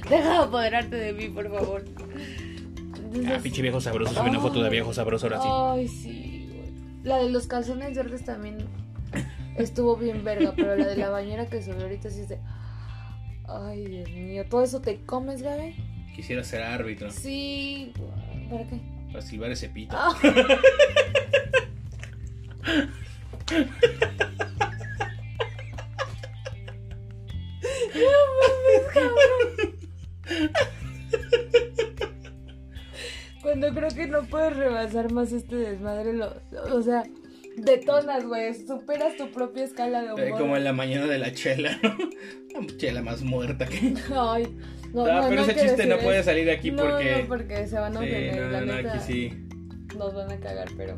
deja 0.09 0.29
de 0.29 0.37
apoderarte 0.37 0.95
de 0.95 1.11
mí, 1.11 1.27
por 1.27 1.49
favor. 1.51 1.83
Entonces, 2.95 3.33
Ah, 3.35 3.39
pinche 3.43 3.61
viejo 3.61 3.81
sabroso. 3.81 4.13
Subí 4.13 4.29
una 4.29 4.39
foto 4.39 4.63
de 4.63 4.69
viejo 4.69 4.93
sabroso 4.93 5.25
ahora 5.25 5.41
sí. 5.41 5.47
Ay, 5.51 5.87
sí, 5.89 6.49
güey. 6.53 6.71
La 7.03 7.17
de 7.17 7.29
los 7.31 7.47
calzones 7.47 7.97
verdes 7.97 8.23
también 8.23 8.59
estuvo 9.57 9.97
bien 9.97 10.23
verga, 10.23 10.53
pero 10.55 10.73
la 10.77 10.87
de 10.87 10.95
la 10.95 11.09
bañera 11.09 11.47
que 11.47 11.61
subió 11.61 11.81
ahorita 11.81 12.09
sí 12.09 12.21
es 12.21 12.29
de. 12.29 12.37
Ay, 13.45 13.85
Dios 13.87 14.09
mío, 14.09 14.45
¿todo 14.49 14.63
eso 14.63 14.79
te 14.79 15.01
comes, 15.01 15.41
Gaby? 15.41 15.75
Quisiera 16.15 16.45
ser 16.45 16.61
árbitro. 16.63 17.11
Sí, 17.11 17.91
¿para 18.49 18.65
qué? 18.69 18.79
Para 19.07 19.21
silbar 19.21 19.51
ese 19.51 19.69
pito. 19.69 19.95
No 27.93 28.11
mames, 28.39 28.83
cabrón. 28.93 29.77
Cuando 33.41 33.73
creo 33.73 33.89
que 33.89 34.07
no 34.07 34.23
puedes 34.23 34.55
rebasar 34.57 35.11
más 35.11 35.31
este 35.31 35.55
desmadre. 35.55 36.13
Lo, 36.13 36.33
o 36.73 36.81
sea, 36.81 37.03
detonas, 37.57 38.25
güey. 38.25 38.53
Superas 38.53 39.15
tu 39.17 39.31
propia 39.31 39.63
escala 39.63 40.01
de 40.01 40.07
Eh, 40.09 40.13
humor. 40.13 40.39
como 40.39 40.57
en 40.57 40.63
la 40.65 40.73
mañana 40.73 41.07
de 41.07 41.17
la 41.17 41.33
chela, 41.33 41.77
¿no? 41.81 41.95
La 42.61 42.77
chela 42.77 43.01
más 43.01 43.21
muerta 43.21 43.65
que. 43.65 43.93
Ay, 44.15 44.47
no, 44.93 45.05
Ah, 45.05 45.21
no, 45.21 45.29
pero 45.29 45.41
no 45.45 45.47
ese 45.51 45.61
chiste 45.61 45.85
no 45.85 45.97
puede 45.99 46.19
eso. 46.19 46.25
salir 46.29 46.45
de 46.45 46.51
aquí 46.51 46.71
No, 46.71 46.83
porque. 46.83 47.17
No, 47.21 47.27
porque 47.27 47.67
se 47.67 47.75
van 47.79 47.95
a 47.97 47.99
Sí, 47.99 48.05
ofender. 48.05 48.41
no, 48.41 48.49
la 48.51 48.59
no, 48.61 48.65
no, 48.67 48.73
neta, 48.75 48.93
aquí 48.93 49.03
sí. 49.13 49.33
Nos 49.97 50.13
van 50.13 50.31
a 50.31 50.37
cagar, 50.37 50.67
pero. 50.77 50.97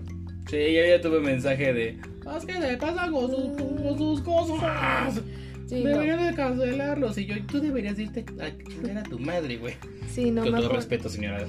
Sí, 0.49 0.57
yo 0.73 0.85
ya 0.85 0.99
tuve 1.01 1.19
mensaje 1.19 1.73
de. 1.73 1.97
Es 2.37 2.45
que 2.45 2.59
le 2.59 2.77
pasa 2.77 3.09
con 3.11 3.29
sus, 3.29 3.51
con 3.57 3.97
sus 3.97 4.21
cosas. 4.21 5.21
Sí, 5.67 5.83
no. 5.83 5.89
Deberían 5.89 6.25
de 6.29 6.33
cancelarlos. 6.35 7.17
Y 7.19 7.25
yo, 7.27 7.35
tú 7.45 7.59
deberías 7.61 7.97
irte 7.99 8.25
a 8.41 8.51
chingar 8.67 8.97
a 8.97 9.03
tu 9.03 9.19
madre, 9.19 9.57
güey. 9.57 9.75
Sí, 10.11 10.31
no, 10.31 10.41
con 10.43 10.51
todo 10.55 10.69
respeto, 10.73 11.09
señora. 11.09 11.45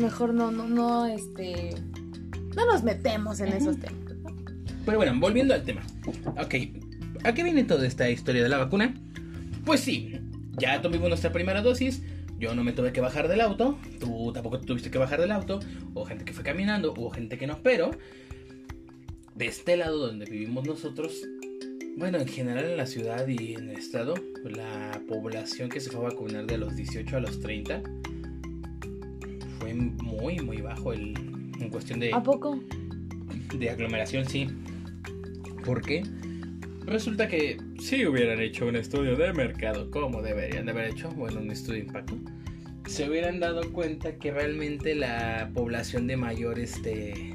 mejor 0.00 0.32
no, 0.34 0.50
no, 0.50 0.66
no, 0.66 1.06
este. 1.06 1.74
No 2.56 2.66
nos 2.66 2.82
metemos 2.82 3.40
en 3.40 3.48
esos 3.52 3.78
temas. 3.78 3.98
Pero 4.84 4.96
bueno, 4.98 5.12
volviendo 5.20 5.54
al 5.54 5.62
tema. 5.62 5.82
Ok, 6.42 6.54
¿a 7.24 7.32
qué 7.34 7.42
viene 7.44 7.64
toda 7.64 7.86
esta 7.86 8.08
historia 8.10 8.42
de 8.42 8.48
la 8.48 8.58
vacuna? 8.58 8.94
Pues 9.64 9.80
sí, 9.80 10.18
ya 10.58 10.80
tuvimos 10.82 11.08
nuestra 11.08 11.32
primera 11.32 11.62
dosis. 11.62 12.02
Yo 12.38 12.54
no 12.54 12.64
me 12.64 12.72
tuve 12.72 12.92
que 12.92 13.00
bajar 13.00 13.28
del 13.28 13.40
auto. 13.40 13.78
Tú 14.00 14.32
tampoco 14.32 14.58
te 14.58 14.66
tuviste 14.66 14.90
que 14.90 14.98
bajar 14.98 15.20
del 15.20 15.32
auto. 15.32 15.60
Hubo 15.92 16.04
gente 16.04 16.24
que 16.24 16.32
fue 16.32 16.42
caminando, 16.44 16.92
hubo 16.92 17.10
gente 17.10 17.38
que 17.38 17.46
no. 17.46 17.62
Pero 17.62 17.92
de 19.34 19.46
este 19.46 19.76
lado 19.76 19.98
donde 20.06 20.26
vivimos 20.26 20.66
nosotros, 20.66 21.22
bueno, 21.96 22.18
en 22.18 22.26
general 22.26 22.64
en 22.64 22.76
la 22.76 22.86
ciudad 22.86 23.26
y 23.28 23.54
en 23.54 23.70
el 23.70 23.76
estado, 23.76 24.14
la 24.44 25.00
población 25.08 25.68
que 25.68 25.80
se 25.80 25.90
fue 25.90 26.00
a 26.06 26.08
vacunar 26.08 26.46
de 26.46 26.58
los 26.58 26.74
18 26.74 27.16
a 27.16 27.20
los 27.20 27.40
30 27.40 27.82
fue 29.58 29.74
muy, 29.74 30.40
muy 30.40 30.60
bajo 30.60 30.92
el, 30.92 31.14
en 31.60 31.68
cuestión 31.70 32.00
de 32.00 32.12
¿A 32.12 32.22
poco? 32.22 32.60
de 33.54 33.70
aglomeración, 33.70 34.28
sí. 34.28 34.48
¿Por 35.64 35.82
qué? 35.82 36.02
Resulta 36.86 37.28
que 37.28 37.58
si 37.80 38.06
hubieran 38.06 38.40
hecho 38.40 38.66
un 38.66 38.76
estudio 38.76 39.16
de 39.16 39.32
mercado, 39.32 39.90
como 39.90 40.22
deberían 40.22 40.66
de 40.66 40.72
haber 40.72 40.90
hecho, 40.90 41.10
bueno, 41.10 41.40
un 41.40 41.50
estudio 41.50 41.80
de 41.80 41.86
impacto, 41.86 42.18
se 42.86 43.08
hubieran 43.08 43.40
dado 43.40 43.72
cuenta 43.72 44.16
que 44.16 44.32
realmente 44.32 44.94
la 44.94 45.50
población 45.54 46.06
de 46.06 46.16
mayor 46.16 46.58
este 46.58 47.32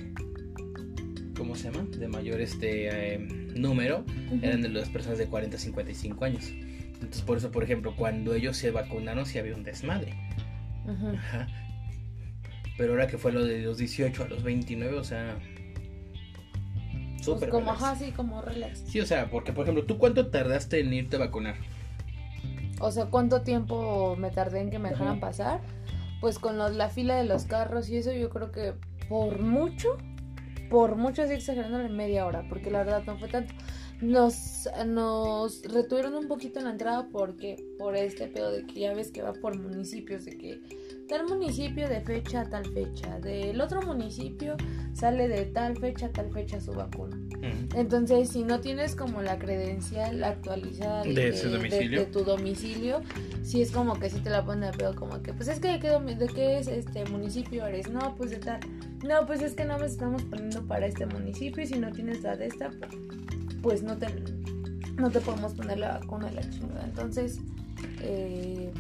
¿cómo 1.38 1.56
se 1.56 1.72
llama? 1.72 1.88
de 1.90 2.08
mayor 2.08 2.42
este 2.42 2.90
eh, 3.16 3.20
número 3.20 4.04
eran 4.42 4.62
de 4.62 4.70
las 4.70 4.90
personas 4.90 5.20
de 5.20 5.28
40 5.28 5.56
a 5.56 5.60
55 5.60 6.26
años. 6.26 6.52
Entonces, 6.96 7.22
por 7.22 7.38
eso, 7.38 7.52
por 7.52 7.64
ejemplo, 7.64 7.96
cuando 7.96 8.34
ellos 8.34 8.58
se 8.58 8.72
vacunaron, 8.72 9.26
sí 9.26 9.38
había 9.38 9.56
un 9.56 9.64
desmadre. 9.64 10.14
Ajá. 10.88 11.48
Pero 12.78 12.94
ahora 12.94 13.08
que 13.08 13.18
fue 13.18 13.32
lo 13.32 13.46
de 13.46 13.62
los 13.62 13.78
18 13.78 14.24
a 14.24 14.28
los 14.28 14.44
29, 14.44 14.98
o 14.98 15.04
sea. 15.04 15.38
Pues 17.36 17.50
como, 17.52 17.66
relax. 17.66 17.82
ajá, 17.84 17.96
sí, 17.96 18.12
como 18.12 18.42
relax. 18.42 18.80
Sí, 18.88 19.00
o 19.00 19.06
sea, 19.06 19.30
porque 19.30 19.52
por 19.54 19.64
ejemplo, 19.64 19.86
¿tú 19.86 19.98
cuánto 19.98 20.28
tardaste 20.28 20.80
en 20.80 20.94
irte 20.94 21.16
a 21.18 21.20
vacunar? 21.20 21.56
O 22.80 22.92
sea, 22.92 23.06
¿cuánto 23.08 23.42
tiempo 23.42 24.16
me 24.18 24.30
tardé 24.30 24.60
en 24.62 24.70
que 24.70 24.80
me 24.80 24.90
dejaran 24.90 25.14
Ajá. 25.18 25.22
pasar? 25.22 25.62
Pues 26.22 26.40
con 26.40 26.58
los- 26.58 26.74
la 26.76 26.90
fila 26.90 27.16
de 27.16 27.24
los 27.26 27.46
carros 27.46 27.90
y 27.90 27.98
eso, 27.98 28.12
yo 28.12 28.30
creo 28.30 28.52
que 28.52 28.74
por 29.10 29.40
mucho, 29.40 29.98
por 30.70 30.96
mucho, 30.96 31.24
así 31.24 31.34
exagerando, 31.34 31.80
en 31.82 31.96
media 31.96 32.26
hora, 32.26 32.46
porque 32.50 32.70
la 32.72 32.80
verdad 32.80 33.04
no 33.06 33.18
fue 33.18 33.28
tanto. 33.30 33.54
Nos, 34.02 34.70
nos 34.86 35.64
retuvieron 35.64 36.14
un 36.14 36.28
poquito 36.28 36.60
en 36.60 36.66
la 36.66 36.72
entrada 36.72 37.08
porque 37.12 37.56
por 37.80 37.96
este 37.96 38.28
pedo 38.28 38.52
de 38.52 38.66
que 38.68 38.82
ya 38.82 38.94
ves 38.94 39.10
que 39.12 39.24
va 39.24 39.34
por 39.34 39.58
municipios, 39.58 40.26
de 40.26 40.38
que 40.38 40.62
tal 41.08 41.26
municipio 41.26 41.88
de 41.88 42.02
fecha 42.02 42.42
a 42.42 42.50
tal 42.50 42.66
fecha, 42.66 43.20
del 43.20 43.60
otro 43.62 43.82
municipio 43.82 44.56
sale 44.94 45.28
de 45.28 45.46
tal 45.46 45.78
fecha 45.78 46.08
a 46.08 46.12
tal 46.12 46.32
fecha 46.32 46.60
su 46.60 46.74
vacuna. 46.74 47.18
Entonces, 47.76 48.30
si 48.30 48.44
no 48.44 48.60
tienes 48.60 48.96
como 48.96 49.22
la 49.22 49.38
credencial 49.38 50.24
actualizada 50.24 51.04
De 51.04 51.32
domicilio. 51.32 52.00
de 52.00 52.06
tu 52.08 52.24
domicilio, 52.24 53.02
sí 53.44 53.62
es 53.62 53.72
como 53.72 54.00
que 54.00 54.10
sí 54.10 54.20
te 54.20 54.30
la 54.30 54.44
ponen 54.44 54.66
a 54.66 54.72
pedo, 54.72 54.96
como 54.96 55.22
que, 55.22 55.34
pues 55.34 55.48
es 55.48 55.60
que 55.60 55.74
de 55.74 55.80
qué, 55.80 55.90
de 55.90 56.28
qué 56.28 56.58
es 56.58 56.68
este 56.68 57.06
municipio 57.06 57.66
eres, 57.66 57.90
no, 57.90 58.16
pues 58.16 58.32
de 58.32 58.38
tal, 58.38 58.60
no, 59.06 59.26
pues 59.26 59.42
es 59.42 59.54
que 59.54 59.66
no 59.66 59.78
nos 59.78 59.92
estamos 59.92 60.24
poniendo 60.24 60.66
para 60.66 60.88
este 60.88 61.06
municipio 61.06 61.64
y 61.64 61.68
si 61.68 61.80
no 61.80 61.92
tienes 61.92 62.24
la 62.24 62.36
de 62.36 62.48
esta, 62.48 62.72
pues, 62.72 62.92
pues 63.62 63.84
no 63.84 63.98
te, 63.98 64.08
no 64.98 65.12
te 65.12 65.22
podemos 65.22 65.54
poner 65.54 65.78
la 65.78 66.00
vacuna 66.00 66.28
de 66.28 66.36
la 66.36 66.50
chingada. 66.50 66.86
Entonces, 66.86 67.40
eh, 68.02 68.72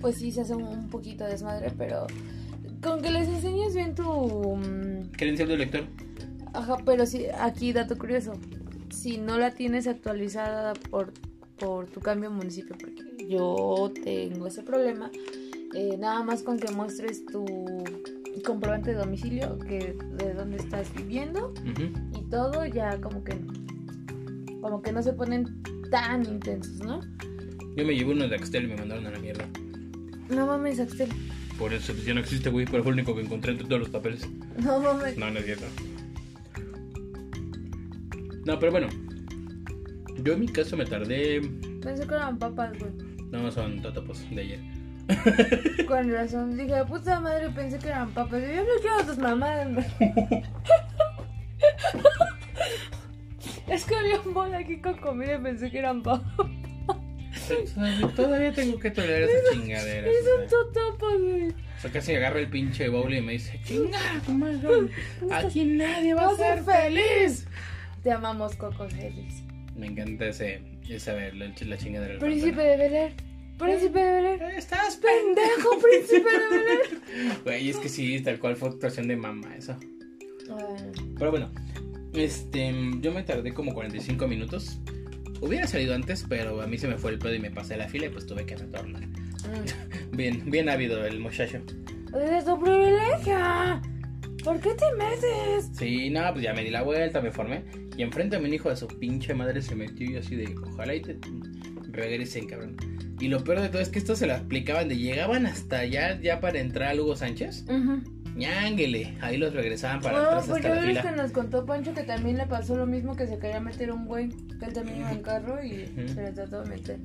pues 0.00 0.16
sí 0.16 0.32
se 0.32 0.42
hace 0.42 0.54
un, 0.54 0.88
poquito 0.88 1.24
de 1.24 1.30
desmadre, 1.30 1.72
pero 1.76 2.06
con 2.82 3.00
que 3.02 3.10
les 3.10 3.28
enseñes 3.28 3.74
bien 3.74 3.94
tu... 3.94 4.04
mm, 4.04 5.10
Credencial 5.12 5.48
de 5.48 5.56
lector. 5.56 5.84
Ajá, 6.54 6.76
pero 6.84 7.06
sí, 7.06 7.26
aquí 7.38 7.72
dato 7.72 7.98
curioso. 7.98 8.32
Si 8.90 9.18
no 9.18 9.38
la 9.38 9.52
tienes 9.52 9.86
actualizada 9.86 10.74
por, 10.74 11.12
por 11.58 11.86
tu 11.86 12.00
cambio 12.00 12.30
de 12.30 12.36
municipio, 12.36 12.76
porque 12.78 13.26
yo 13.28 13.92
tengo 14.02 14.46
ese 14.46 14.62
problema, 14.62 15.10
eh, 15.74 15.96
nada 15.98 16.22
más 16.22 16.42
con 16.42 16.58
que 16.58 16.72
muestres 16.72 17.26
tu 17.26 17.44
comprobante 18.44 18.90
de 18.92 18.96
domicilio, 18.96 19.58
que 19.58 19.96
de 20.16 20.34
dónde 20.34 20.56
estás 20.56 20.92
viviendo 20.94 21.52
y 22.16 22.22
todo, 22.30 22.64
ya 22.66 23.00
como 23.00 23.24
que 23.24 23.36
como 24.60 24.82
que 24.82 24.92
no 24.92 25.02
se 25.02 25.12
ponen 25.12 25.62
tan 25.90 26.24
intensos, 26.26 26.78
¿no? 26.80 27.00
Yo 27.76 27.84
me 27.84 27.94
llevé 27.94 28.12
uno 28.12 28.28
de 28.28 28.34
Axtel 28.34 28.64
y 28.64 28.66
me 28.68 28.76
mandaron 28.76 29.06
a 29.06 29.10
la 29.10 29.18
mierda. 29.18 29.48
No 30.28 30.46
mames, 30.46 30.80
Axel. 30.80 31.08
Por 31.58 31.72
eso 31.72 31.92
pues, 31.92 32.04
ya 32.04 32.14
no 32.14 32.20
existe, 32.20 32.50
güey, 32.50 32.66
pero 32.66 32.82
fue 32.82 32.92
el 32.92 32.98
único 32.98 33.14
que 33.14 33.22
encontré 33.22 33.52
entre 33.52 33.66
todos 33.66 33.80
los 33.80 33.90
papeles. 33.90 34.28
No 34.58 34.80
mames. 34.80 35.16
No, 35.18 35.30
no 35.30 35.38
es 35.38 35.44
cierto. 35.44 35.66
No, 38.44 38.58
pero 38.58 38.72
bueno. 38.72 38.88
Yo 40.22 40.32
en 40.34 40.40
mi 40.40 40.48
caso 40.48 40.76
me 40.76 40.84
tardé. 40.84 41.40
Pensé 41.82 42.06
que 42.06 42.14
eran 42.14 42.38
papas, 42.38 42.78
güey. 42.78 42.92
No, 43.30 43.50
son 43.50 43.80
totopos 43.82 44.24
de 44.30 44.40
ayer. 44.40 44.60
Con 45.86 46.12
razón, 46.12 46.56
dije, 46.56 46.84
puta 46.84 47.20
madre, 47.20 47.50
pensé 47.50 47.78
que 47.78 47.88
eran 47.88 48.10
papas. 48.10 48.42
Yo 48.42 48.62
no 48.62 48.80
quiero 48.80 49.04
tus 49.06 49.18
mamadas. 49.18 49.74
güey. 49.74 49.86
es 53.68 53.84
que 53.84 53.96
había 53.96 54.20
un 54.20 54.34
bol 54.34 54.54
aquí 54.54 54.80
con 54.80 54.96
comida 54.98 55.34
y 55.36 55.42
pensé 55.42 55.70
que 55.70 55.78
eran 55.78 56.02
papas. 56.02 56.46
Todavía 58.16 58.52
tengo 58.52 58.78
que 58.78 58.90
tolerar 58.90 59.22
esa 59.22 59.52
chingadera. 59.52 60.08
Y 60.08 60.10
o 60.10 60.24
son 60.24 60.48
sea. 60.48 60.48
totopas, 60.48 61.20
güey. 61.20 61.48
O 61.48 61.80
sea, 61.80 61.90
casi 61.92 62.14
agarra 62.14 62.40
el 62.40 62.48
pinche 62.48 62.88
bowl 62.88 63.12
y 63.14 63.20
me 63.20 63.32
dice, 63.32 63.60
chinga, 63.64 63.98
aquí 65.32 65.64
nadie 65.64 66.14
va 66.14 66.30
a 66.30 66.36
ser 66.36 66.62
feliz. 66.62 67.46
Te 68.02 68.10
amamos, 68.12 68.56
Coco 68.56 68.88
Celis. 68.88 69.42
Me 69.76 69.86
encanta 69.86 70.26
ese, 70.26 70.60
ese 70.88 71.12
ver, 71.12 71.34
la, 71.36 71.46
la 71.46 71.76
chingadera 71.76 72.12
del 72.14 72.18
Príncipe 72.18 72.60
de 72.62 72.76
Bel 72.76 72.94
Air. 72.94 73.12
Príncipe 73.58 73.98
de 73.98 74.12
Bel 74.12 74.26
Air. 74.26 74.38
Ramparo. 74.40 74.58
Estás 74.58 74.96
Pendejo, 74.96 75.78
príncipe 75.82 76.30
de 76.30 76.48
Bel 76.48 76.68
Air. 76.68 77.38
Güey, 77.44 77.68
es 77.70 77.76
que 77.76 77.88
sí, 77.88 78.20
tal 78.20 78.38
cual 78.38 78.56
fue 78.56 78.70
actuación 78.70 79.08
de 79.08 79.16
mamá 79.16 79.56
eso. 79.56 79.76
Ay, 80.50 80.92
Pero 81.18 81.30
bueno, 81.30 81.50
este, 82.14 82.74
yo 83.00 83.12
me 83.12 83.22
tardé 83.22 83.52
como 83.54 83.74
45 83.74 84.26
minutos. 84.26 84.78
Hubiera 85.40 85.66
salido 85.66 85.94
antes, 85.94 86.24
pero 86.28 86.60
a 86.60 86.66
mí 86.66 86.78
se 86.78 86.88
me 86.88 86.96
fue 86.96 87.12
el 87.12 87.18
pedo 87.18 87.34
y 87.34 87.38
me 87.38 87.50
pasé 87.50 87.76
la 87.76 87.88
fila 87.88 88.06
y 88.06 88.08
pues 88.10 88.26
tuve 88.26 88.44
que 88.44 88.56
retornar. 88.56 89.06
mm. 89.06 90.10
Bien, 90.16 90.50
bien 90.50 90.68
ávido 90.68 91.04
el 91.06 91.20
muchacho. 91.20 91.58
Es 92.38 92.44
tu 92.44 92.60
privilegio. 92.60 93.80
¿Por 94.42 94.60
qué 94.60 94.70
te 94.74 94.84
metes? 94.96 95.70
Sí, 95.76 96.10
no, 96.10 96.32
pues 96.32 96.42
ya 96.44 96.54
me 96.54 96.64
di 96.64 96.70
la 96.70 96.82
vuelta, 96.82 97.20
me 97.20 97.30
formé. 97.30 97.64
Y 97.96 98.02
enfrente 98.02 98.36
a 98.36 98.40
mi 98.40 98.48
hijo 98.48 98.70
de 98.70 98.76
su 98.76 98.86
pinche 98.86 99.34
madre 99.34 99.60
se 99.60 99.74
metió 99.74 100.10
y 100.10 100.16
así 100.16 100.36
de, 100.36 100.54
ojalá 100.72 100.94
y 100.94 101.02
te 101.02 101.18
regresen, 101.90 102.46
cabrón. 102.46 102.76
Y 103.20 103.28
lo 103.28 103.42
peor 103.42 103.60
de 103.60 103.68
todo 103.68 103.82
es 103.82 103.88
que 103.88 103.98
esto 103.98 104.14
se 104.14 104.26
lo 104.26 104.34
aplicaban 104.34 104.88
de 104.88 104.96
llegaban 104.96 105.46
hasta 105.46 105.80
allá 105.80 106.20
ya 106.20 106.40
para 106.40 106.60
entrar 106.60 106.90
a 106.90 106.94
Lugo 106.94 107.16
Sánchez. 107.16 107.64
Ujú. 107.68 108.00
Ñánguele. 108.38 109.16
Ahí 109.20 109.36
los 109.36 109.52
regresaban 109.52 110.00
para 110.00 110.16
No, 110.16 110.24
atrás 110.24 110.46
pues 110.46 110.64
hasta 110.64 110.68
ya 110.86 110.92
la 110.92 111.02
que 111.02 111.16
nos 111.16 111.32
contó 111.32 111.66
Pancho 111.66 111.92
que 111.92 112.02
también 112.04 112.38
le 112.38 112.46
pasó 112.46 112.76
lo 112.76 112.86
mismo 112.86 113.16
que 113.16 113.26
se 113.26 113.38
quería 113.38 113.60
meter 113.60 113.90
un 113.92 114.06
güey, 114.06 114.28
que 114.58 114.64
él 114.66 114.72
también 114.72 114.98
iba 114.98 115.12
en 115.12 115.22
carro 115.22 115.62
y 115.62 115.86
se 116.08 116.22
le 116.22 116.32
trató 116.32 116.62
de 116.62 116.70
meter. 116.70 116.98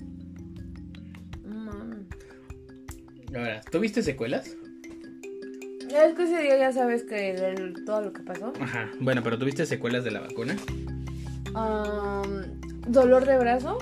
Mm. 1.46 3.36
Ahora, 3.36 3.62
¿tuviste 3.72 4.02
secuelas? 4.04 4.56
Es 5.90 6.14
que 6.16 6.24
ese 6.24 6.42
día 6.42 6.58
ya 6.58 6.72
sabes 6.72 7.04
que 7.04 7.32
el- 7.32 7.74
todo 7.86 8.02
lo 8.02 8.14
que 8.14 8.22
pasó. 8.24 8.54
Ajá. 8.60 8.90
Bueno, 9.00 9.22
pero 9.24 9.38
¿tuviste 9.38 9.66
secuelas 9.66 10.04
de 10.04 10.12
la 10.12 10.22
vacuna? 10.22 10.56
Am, 11.56 12.60
dolor 12.88 13.26
de 13.26 13.38
brazo. 13.38 13.78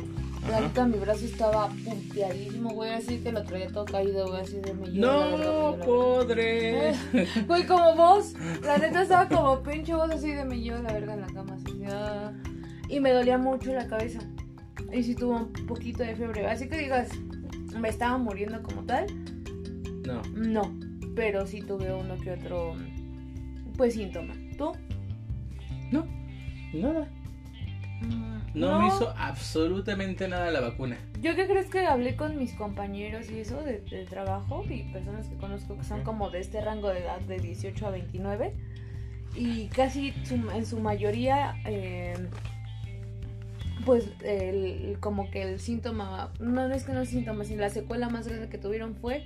Neta, 0.48 0.86
mi 0.86 0.98
brazo 0.98 1.26
estaba 1.26 1.70
punteadísimo, 1.70 2.72
güey, 2.72 2.92
así 2.92 3.20
que 3.20 3.32
lo 3.32 3.44
traía 3.44 3.68
todo 3.68 3.86
caído, 3.86 4.28
güey, 4.28 4.42
así 4.42 4.60
de 4.60 4.74
me 4.74 4.90
No, 4.90 5.78
podre. 5.86 6.94
Güey, 7.48 7.66
como 7.66 7.96
vos. 7.96 8.34
La 8.64 8.78
neta 8.78 9.04
estaba 9.04 9.28
como 9.30 9.62
pinche 9.62 9.94
vos 9.94 10.10
así 10.10 10.32
de 10.32 10.44
llevo 10.58 10.82
la 10.82 10.94
verga 10.94 11.14
en 11.14 11.22
la 11.22 11.28
cama. 11.28 11.56
Así, 11.56 11.84
ah. 11.88 12.32
Y 12.90 13.00
me 13.00 13.12
dolía 13.12 13.38
mucho 13.38 13.72
la 13.74 13.88
cabeza. 13.88 14.20
Y 14.92 15.04
sí 15.04 15.16
tuvo 15.16 15.38
un 15.38 15.54
poquito 15.68 16.04
de 16.04 16.16
fiebre. 16.16 16.48
Así 16.48 16.68
que 16.68 16.78
digas, 16.78 17.10
me 17.80 17.90
estaba 17.90 18.18
muriendo 18.18 18.62
como 18.62 18.84
tal. 18.84 19.06
No. 20.06 20.22
No. 20.36 20.92
pero 21.16 21.46
sí 21.46 21.62
tuve 21.62 21.94
uno 21.94 22.18
que 22.18 22.32
otro, 22.32 22.76
pues 23.78 23.94
síntoma. 23.94 24.34
¿Tú? 24.58 24.72
No, 25.92 26.06
nada. 26.74 27.08
Mm, 28.02 28.31
No, 28.54 28.80
me 28.82 28.88
hizo 28.88 29.14
absolutamente 29.18 30.28
nada 30.28 30.52
la 30.52 30.60
vacuna. 30.60 30.98
Yo 31.22 31.36
qué 31.36 31.48
crees 31.48 31.68
que 31.70 31.86
hablé 31.86 32.16
con 32.16 32.38
mis 32.38 32.54
compañeros 32.54 33.30
y 33.32 33.40
eso 33.40 33.62
de, 33.64 33.80
de 33.82 34.06
trabajo 34.06 34.64
y 34.70 34.84
personas 34.92 35.28
que 35.28 35.36
conozco 35.38 35.78
que 35.78 35.84
son 35.84 36.04
como 36.04 36.30
de 36.30 36.40
este 36.40 36.60
rango 36.62 36.90
de 36.90 37.00
edad 37.00 37.20
de 37.22 37.40
18 37.40 37.88
a 37.88 37.92
29 37.92 38.54
y 39.36 39.68
casi 39.68 40.14
su- 40.26 40.50
en 40.52 40.66
su 40.66 40.80
mayoría 40.80 41.56
eh, 41.66 42.14
pues 43.86 44.10
el, 44.24 44.98
como 45.00 45.32
que 45.32 45.42
el 45.44 45.60
síntoma, 45.60 46.32
no, 46.40 46.68
no 46.68 46.74
es 46.74 46.84
que 46.84 46.92
no 46.94 47.02
es 47.02 47.10
síntoma, 47.10 47.46
sino 47.46 47.62
la 47.62 47.70
secuela 47.70 48.10
más 48.10 48.28
grande 48.28 48.50
que 48.50 48.58
tuvieron 48.58 48.96
fue 48.96 49.24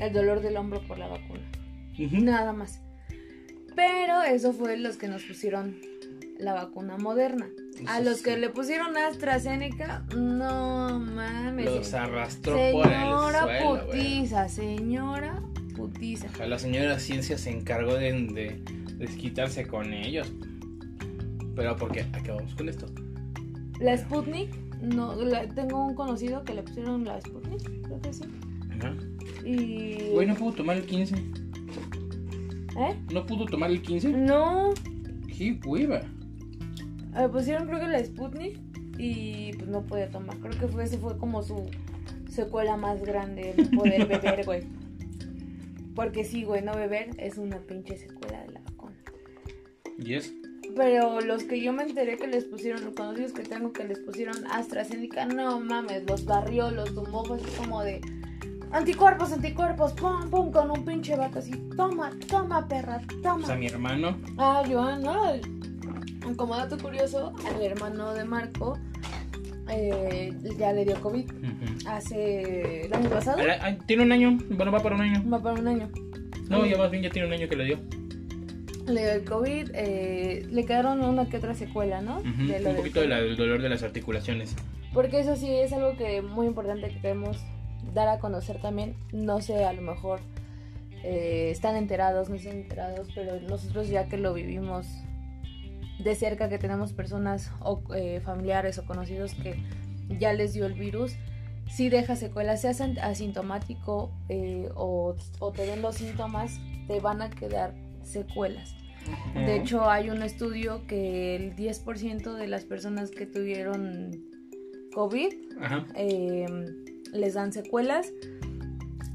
el 0.00 0.12
dolor 0.12 0.40
del 0.40 0.56
hombro 0.56 0.80
por 0.82 0.98
la 0.98 1.06
vacuna. 1.06 1.42
Nada 2.24 2.52
más. 2.52 2.80
Pero 3.76 4.22
eso 4.22 4.52
fue 4.52 4.76
los 4.78 4.96
que 4.96 5.06
nos 5.08 5.22
pusieron 5.22 5.76
la 6.38 6.54
vacuna 6.54 6.96
moderna. 6.96 7.46
A 7.88 8.00
los 8.00 8.22
que 8.22 8.36
le 8.36 8.50
pusieron 8.50 8.96
AstraZeneca, 8.96 10.04
no 10.16 10.98
mames. 11.00 11.66
Los 11.66 11.94
arrastró 11.94 12.54
por 12.72 12.86
el 12.86 12.92
Señora 12.92 13.42
suelo, 13.42 13.86
putiza, 13.86 14.48
señora 14.48 15.42
putiza. 15.76 16.28
Ajá, 16.28 16.46
La 16.46 16.58
señora 16.58 16.98
ciencia 16.98 17.36
se 17.36 17.50
encargó 17.50 17.94
de, 17.94 18.12
de 18.12 18.60
desquitarse 18.96 19.66
con 19.66 19.92
ellos. 19.92 20.32
Pero 21.56 21.76
porque 21.76 22.02
acabamos 22.12 22.54
con 22.54 22.68
esto. 22.68 22.86
La 23.80 23.96
Sputnik, 23.98 24.50
no, 24.80 25.14
la- 25.16 25.48
tengo 25.48 25.84
un 25.84 25.94
conocido 25.94 26.44
que 26.44 26.54
le 26.54 26.62
pusieron 26.62 27.04
la 27.04 27.20
Sputnik, 27.20 27.62
creo 27.82 28.00
que 28.00 28.12
sí. 28.12 28.24
Ajá. 28.78 28.94
Y. 29.44 30.10
Güey, 30.12 30.26
no 30.28 30.34
pudo 30.36 30.52
tomar 30.52 30.76
el 30.76 30.84
15. 30.86 31.14
¿Eh? 32.76 32.94
¿No 33.12 33.26
pudo 33.26 33.46
tomar 33.46 33.70
el 33.70 33.82
15? 33.82 34.10
No, 34.12 34.72
¡Qué 35.36 35.58
hueva! 35.66 36.02
Le 37.22 37.28
pusieron 37.28 37.66
creo 37.66 37.80
que 37.80 37.88
la 37.88 38.04
Sputnik 38.04 38.58
y 38.98 39.52
pues 39.54 39.68
no 39.68 39.82
podía 39.82 40.08
tomar. 40.10 40.36
Creo 40.38 40.58
que 40.58 40.68
fue, 40.68 40.84
ese 40.84 40.98
fue 40.98 41.16
como 41.18 41.42
su 41.42 41.70
secuela 42.30 42.76
más 42.76 43.02
grande, 43.02 43.54
el 43.56 43.70
poder 43.76 44.06
beber, 44.06 44.44
güey. 44.44 44.62
Porque 45.94 46.24
sí, 46.24 46.44
güey, 46.44 46.62
no 46.62 46.74
beber 46.74 47.10
es 47.18 47.38
una 47.38 47.58
pinche 47.58 47.96
secuela 47.96 48.42
de 48.42 48.52
la 48.52 48.60
vacuna. 48.60 48.96
¿Y 49.98 50.14
es? 50.14 50.32
Pero 50.74 51.20
los 51.20 51.44
que 51.44 51.60
yo 51.62 51.72
me 51.72 51.84
enteré 51.84 52.16
que 52.16 52.26
les 52.26 52.44
pusieron, 52.44 52.84
los 52.84 52.94
conocidos 52.94 53.32
que 53.32 53.42
tengo 53.42 53.72
que 53.72 53.84
les 53.84 54.00
pusieron 54.00 54.34
AstraZeneca, 54.50 55.26
no 55.26 55.60
mames, 55.60 56.02
los 56.08 56.24
barrió, 56.24 56.70
los 56.70 56.94
tumbó, 56.94 57.24
fue 57.24 57.36
así 57.36 57.46
como 57.56 57.82
de 57.82 58.00
anticuerpos, 58.72 59.32
anticuerpos, 59.32 59.92
pum, 59.92 60.30
pum, 60.30 60.50
con 60.50 60.70
un 60.72 60.84
pinche 60.84 61.14
vato 61.14 61.38
así, 61.38 61.52
toma, 61.76 62.10
toma, 62.28 62.66
perra, 62.66 63.00
O 63.18 63.20
toma. 63.22 63.46
sea, 63.46 63.54
mi 63.56 63.66
hermano. 63.66 64.16
Ah, 64.36 64.64
Joan, 64.68 65.02
¿no? 65.02 65.34
Como 66.36 66.56
dato 66.56 66.78
curioso, 66.78 67.32
al 67.46 67.62
hermano 67.62 68.14
de 68.14 68.24
Marco 68.24 68.78
eh, 69.68 70.32
ya 70.58 70.72
le 70.72 70.84
dio 70.84 71.00
COVID 71.00 71.30
hace 71.86 72.86
el 72.86 72.92
año 72.94 73.08
pasado. 73.10 73.38
Ay, 73.60 73.78
Tiene 73.86 74.02
un 74.04 74.12
año. 74.12 74.38
Bueno, 74.50 74.72
va 74.72 74.80
para 74.80 74.94
un 74.96 75.02
año. 75.02 75.22
Va 75.30 75.40
para 75.40 75.60
un 75.60 75.66
año. 75.68 75.90
No, 76.48 76.66
ya 76.66 76.76
más 76.76 76.90
bien 76.90 77.02
ya 77.02 77.10
tiene 77.10 77.28
un 77.28 77.34
año 77.34 77.48
que 77.48 77.56
le 77.56 77.64
dio. 77.64 77.78
Le 78.86 79.00
dio 79.02 79.12
el 79.12 79.24
COVID, 79.24 79.70
eh, 79.74 80.46
le 80.50 80.64
quedaron 80.66 81.00
una 81.02 81.26
que 81.28 81.38
otra 81.38 81.54
secuela, 81.54 82.02
¿no? 82.02 82.20
De 82.22 82.28
Un 82.28 82.46
del 82.48 82.76
poquito 82.76 83.00
de 83.00 83.08
la- 83.08 83.16
COVID. 83.16 83.28
del 83.28 83.36
dolor 83.36 83.62
de 83.62 83.68
las 83.70 83.82
articulaciones. 83.82 84.54
Porque 84.92 85.20
eso 85.20 85.36
sí 85.36 85.50
es 85.50 85.72
algo 85.72 85.96
que 85.96 86.20
muy 86.22 86.46
importante 86.46 86.88
que 86.90 87.00
queremos 87.00 87.38
dar 87.94 88.08
a 88.08 88.18
conocer 88.18 88.60
también. 88.60 88.94
No 89.12 89.40
sé, 89.40 89.64
a 89.64 89.72
lo 89.72 89.80
mejor 89.82 90.20
eh, 91.02 91.48
están 91.50 91.76
enterados, 91.76 92.28
no 92.28 92.34
están 92.36 92.56
enterados, 92.56 93.08
pero 93.14 93.40
nosotros 93.48 93.88
ya 93.88 94.06
que 94.08 94.18
lo 94.18 94.34
vivimos 94.34 94.86
de 95.98 96.14
cerca, 96.14 96.48
que 96.48 96.58
tenemos 96.58 96.92
personas 96.92 97.50
o 97.60 97.82
eh, 97.94 98.20
familiares 98.20 98.78
o 98.78 98.84
conocidos 98.84 99.34
que 99.34 99.62
ya 100.18 100.32
les 100.32 100.52
dio 100.52 100.66
el 100.66 100.74
virus, 100.74 101.16
sí 101.70 101.88
deja 101.88 102.16
secuelas, 102.16 102.60
seas 102.60 102.80
asintomático 102.80 104.12
eh, 104.28 104.68
o, 104.74 105.14
o 105.38 105.52
te 105.52 105.66
den 105.66 105.82
los 105.82 105.96
síntomas, 105.96 106.60
te 106.86 107.00
van 107.00 107.22
a 107.22 107.30
quedar 107.30 107.74
secuelas. 108.02 108.76
De 109.34 109.56
hecho, 109.56 109.90
hay 109.90 110.08
un 110.10 110.22
estudio 110.22 110.86
que 110.86 111.36
el 111.36 111.56
10% 111.56 112.34
de 112.34 112.46
las 112.46 112.64
personas 112.64 113.10
que 113.10 113.26
tuvieron 113.26 114.10
COVID 114.94 115.32
eh, 115.94 116.46
les 117.12 117.34
dan 117.34 117.52
secuelas. 117.52 118.12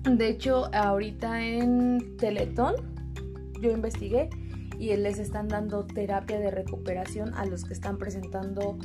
De 0.04 0.30
hecho, 0.30 0.74
ahorita 0.74 1.46
en 1.46 2.18
Teletón, 2.18 2.76
yo 3.62 3.72
investigué 3.72 4.30
y 4.80 4.96
les 4.96 5.20
están 5.20 5.48
dando 5.48 5.86
terapia 5.86 6.40
de 6.40 6.50
recuperación 6.50 7.34
a 7.36 7.46
los 7.46 7.66
que 7.66 7.74
están 7.74 7.98
presentando 7.98 8.78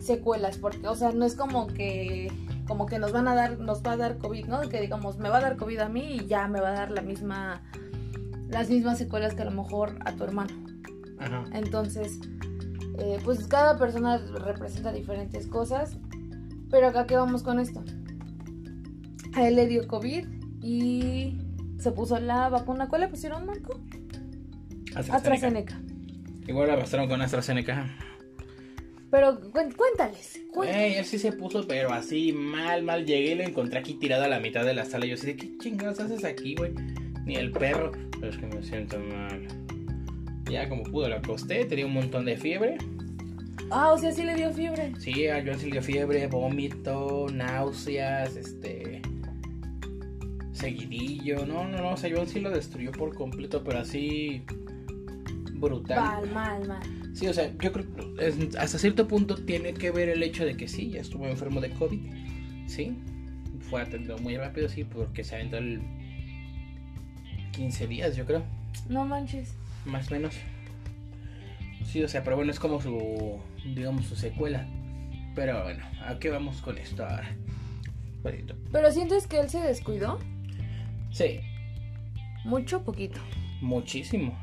secuelas, 0.00 0.58
porque, 0.58 0.86
o 0.86 0.94
sea, 0.94 1.12
no 1.12 1.24
es 1.24 1.34
como 1.34 1.66
que 1.66 2.30
como 2.66 2.86
que 2.86 2.98
nos 2.98 3.12
van 3.12 3.28
a 3.28 3.34
dar, 3.34 3.58
nos 3.58 3.82
va 3.82 3.92
a 3.92 3.96
dar 3.96 4.18
COVID, 4.18 4.46
¿no? 4.46 4.60
Que 4.62 4.80
digamos, 4.80 5.18
me 5.18 5.28
va 5.28 5.38
a 5.38 5.40
dar 5.40 5.56
COVID 5.56 5.78
a 5.80 5.88
mí 5.88 6.16
y 6.16 6.26
ya 6.26 6.48
me 6.48 6.60
va 6.60 6.70
a 6.70 6.72
dar 6.72 6.90
la 6.90 7.02
misma, 7.02 7.62
las 8.48 8.70
mismas 8.70 8.96
secuelas 8.98 9.34
que 9.34 9.42
a 9.42 9.44
lo 9.44 9.50
mejor 9.50 9.96
a 10.04 10.12
tu 10.12 10.24
hermano. 10.24 10.54
Ajá. 11.18 11.44
Entonces, 11.52 12.20
eh, 12.98 13.18
pues 13.24 13.46
cada 13.46 13.78
persona 13.78 14.18
representa 14.18 14.92
diferentes 14.92 15.46
cosas. 15.46 15.98
Pero 16.70 16.88
acá 16.88 17.06
que 17.06 17.16
vamos 17.16 17.42
con 17.42 17.60
esto. 17.60 17.84
A 19.34 19.46
él 19.46 19.56
le 19.56 19.66
dio 19.66 19.86
COVID 19.86 20.26
y 20.60 21.38
se 21.78 21.92
puso 21.92 22.18
la 22.18 22.48
vacuna. 22.48 22.88
¿Cuál 22.88 23.02
le 23.02 23.08
pusieron, 23.08 23.46
Marco? 23.46 23.80
AstraZeneca. 24.94 25.16
AstraZeneca. 25.16 25.80
Igual 26.46 26.68
la 26.68 26.74
arrastraron 26.74 27.08
con 27.08 27.22
AstraZeneca. 27.22 27.86
Pero 29.10 29.40
cuéntales. 29.52 30.40
cuéntales. 30.52 30.92
Ey, 30.92 30.94
él 30.94 31.04
sí 31.04 31.18
se 31.18 31.30
puso, 31.30 31.66
pero 31.68 31.92
así 31.92 32.32
mal, 32.32 32.82
mal. 32.82 33.06
Llegué 33.06 33.32
y 33.32 33.34
lo 33.36 33.44
encontré 33.44 33.78
aquí 33.78 33.94
tirado 33.94 34.24
a 34.24 34.28
la 34.28 34.40
mitad 34.40 34.64
de 34.64 34.74
la 34.74 34.84
sala. 34.84 35.06
Y 35.06 35.10
yo 35.10 35.14
así 35.14 35.26
de, 35.26 35.36
¿qué 35.36 35.56
chingados 35.58 36.00
haces 36.00 36.24
aquí, 36.24 36.56
güey? 36.56 36.72
Ni 37.24 37.36
el 37.36 37.52
perro. 37.52 37.92
Pero 38.18 38.28
es 38.28 38.36
que 38.36 38.46
me 38.46 38.62
siento 38.62 38.98
mal. 38.98 39.46
Ya 40.50 40.68
como 40.68 40.82
pudo, 40.82 41.08
lo 41.08 41.16
acosté. 41.16 41.64
Tenía 41.64 41.86
un 41.86 41.94
montón 41.94 42.24
de 42.24 42.36
fiebre. 42.36 42.76
Ah, 43.70 43.92
o 43.92 43.98
sea, 43.98 44.10
sí 44.10 44.24
le 44.24 44.34
dio 44.34 44.52
fiebre. 44.52 44.92
Sí, 44.98 45.28
a 45.28 45.42
Joan 45.44 45.58
sí 45.58 45.66
le 45.66 45.72
dio 45.72 45.82
fiebre, 45.82 46.26
vómito, 46.26 47.26
náuseas, 47.32 48.36
este. 48.36 49.00
Seguidillo. 50.52 51.46
No, 51.46 51.68
no, 51.68 51.78
no. 51.78 51.92
O 51.92 51.96
sea, 51.96 52.10
Joan 52.12 52.26
sí 52.26 52.40
lo 52.40 52.50
destruyó 52.50 52.90
por 52.90 53.14
completo, 53.14 53.62
pero 53.62 53.78
así. 53.78 54.42
Brutal. 55.64 55.96
Mal, 56.00 56.30
mal, 56.32 56.68
mal. 56.68 57.16
Sí, 57.16 57.26
o 57.28 57.32
sea, 57.34 57.50
yo 57.58 57.72
creo 57.72 57.86
que 57.94 58.50
hasta 58.58 58.78
cierto 58.78 59.06
punto 59.08 59.36
tiene 59.36 59.72
que 59.74 59.90
ver 59.90 60.08
el 60.08 60.22
hecho 60.22 60.44
de 60.44 60.56
que 60.56 60.68
sí, 60.68 60.90
ya 60.90 61.00
estuvo 61.00 61.26
enfermo 61.26 61.60
de 61.60 61.70
COVID. 61.70 62.00
Sí, 62.66 62.98
fue 63.70 63.82
atendido 63.82 64.18
muy 64.18 64.36
rápido, 64.36 64.68
sí, 64.68 64.84
porque 64.84 65.24
se 65.24 65.36
aventó 65.36 65.56
el 65.58 65.80
15 67.52 67.86
días, 67.86 68.16
yo 68.16 68.24
creo, 68.26 68.42
No 68.88 69.04
manches. 69.06 69.54
más 69.84 70.10
o 70.10 70.14
menos. 70.14 70.34
Sí, 71.84 72.02
o 72.02 72.08
sea, 72.08 72.24
pero 72.24 72.36
bueno, 72.36 72.50
es 72.50 72.58
como 72.58 72.80
su, 72.80 73.38
digamos, 73.74 74.06
su 74.06 74.16
secuela. 74.16 74.66
Pero 75.34 75.62
bueno, 75.64 75.84
¿a 76.06 76.18
qué 76.18 76.30
vamos 76.30 76.60
con 76.62 76.78
esto 76.78 77.04
ahora? 77.04 77.36
Bonito. 78.22 78.54
Pero 78.72 78.90
sientes 78.90 79.26
que 79.26 79.38
él 79.40 79.50
se 79.50 79.60
descuidó 79.60 80.18
Sí, 81.10 81.40
mucho, 82.44 82.82
poquito. 82.82 83.20
muchísimo. 83.60 84.36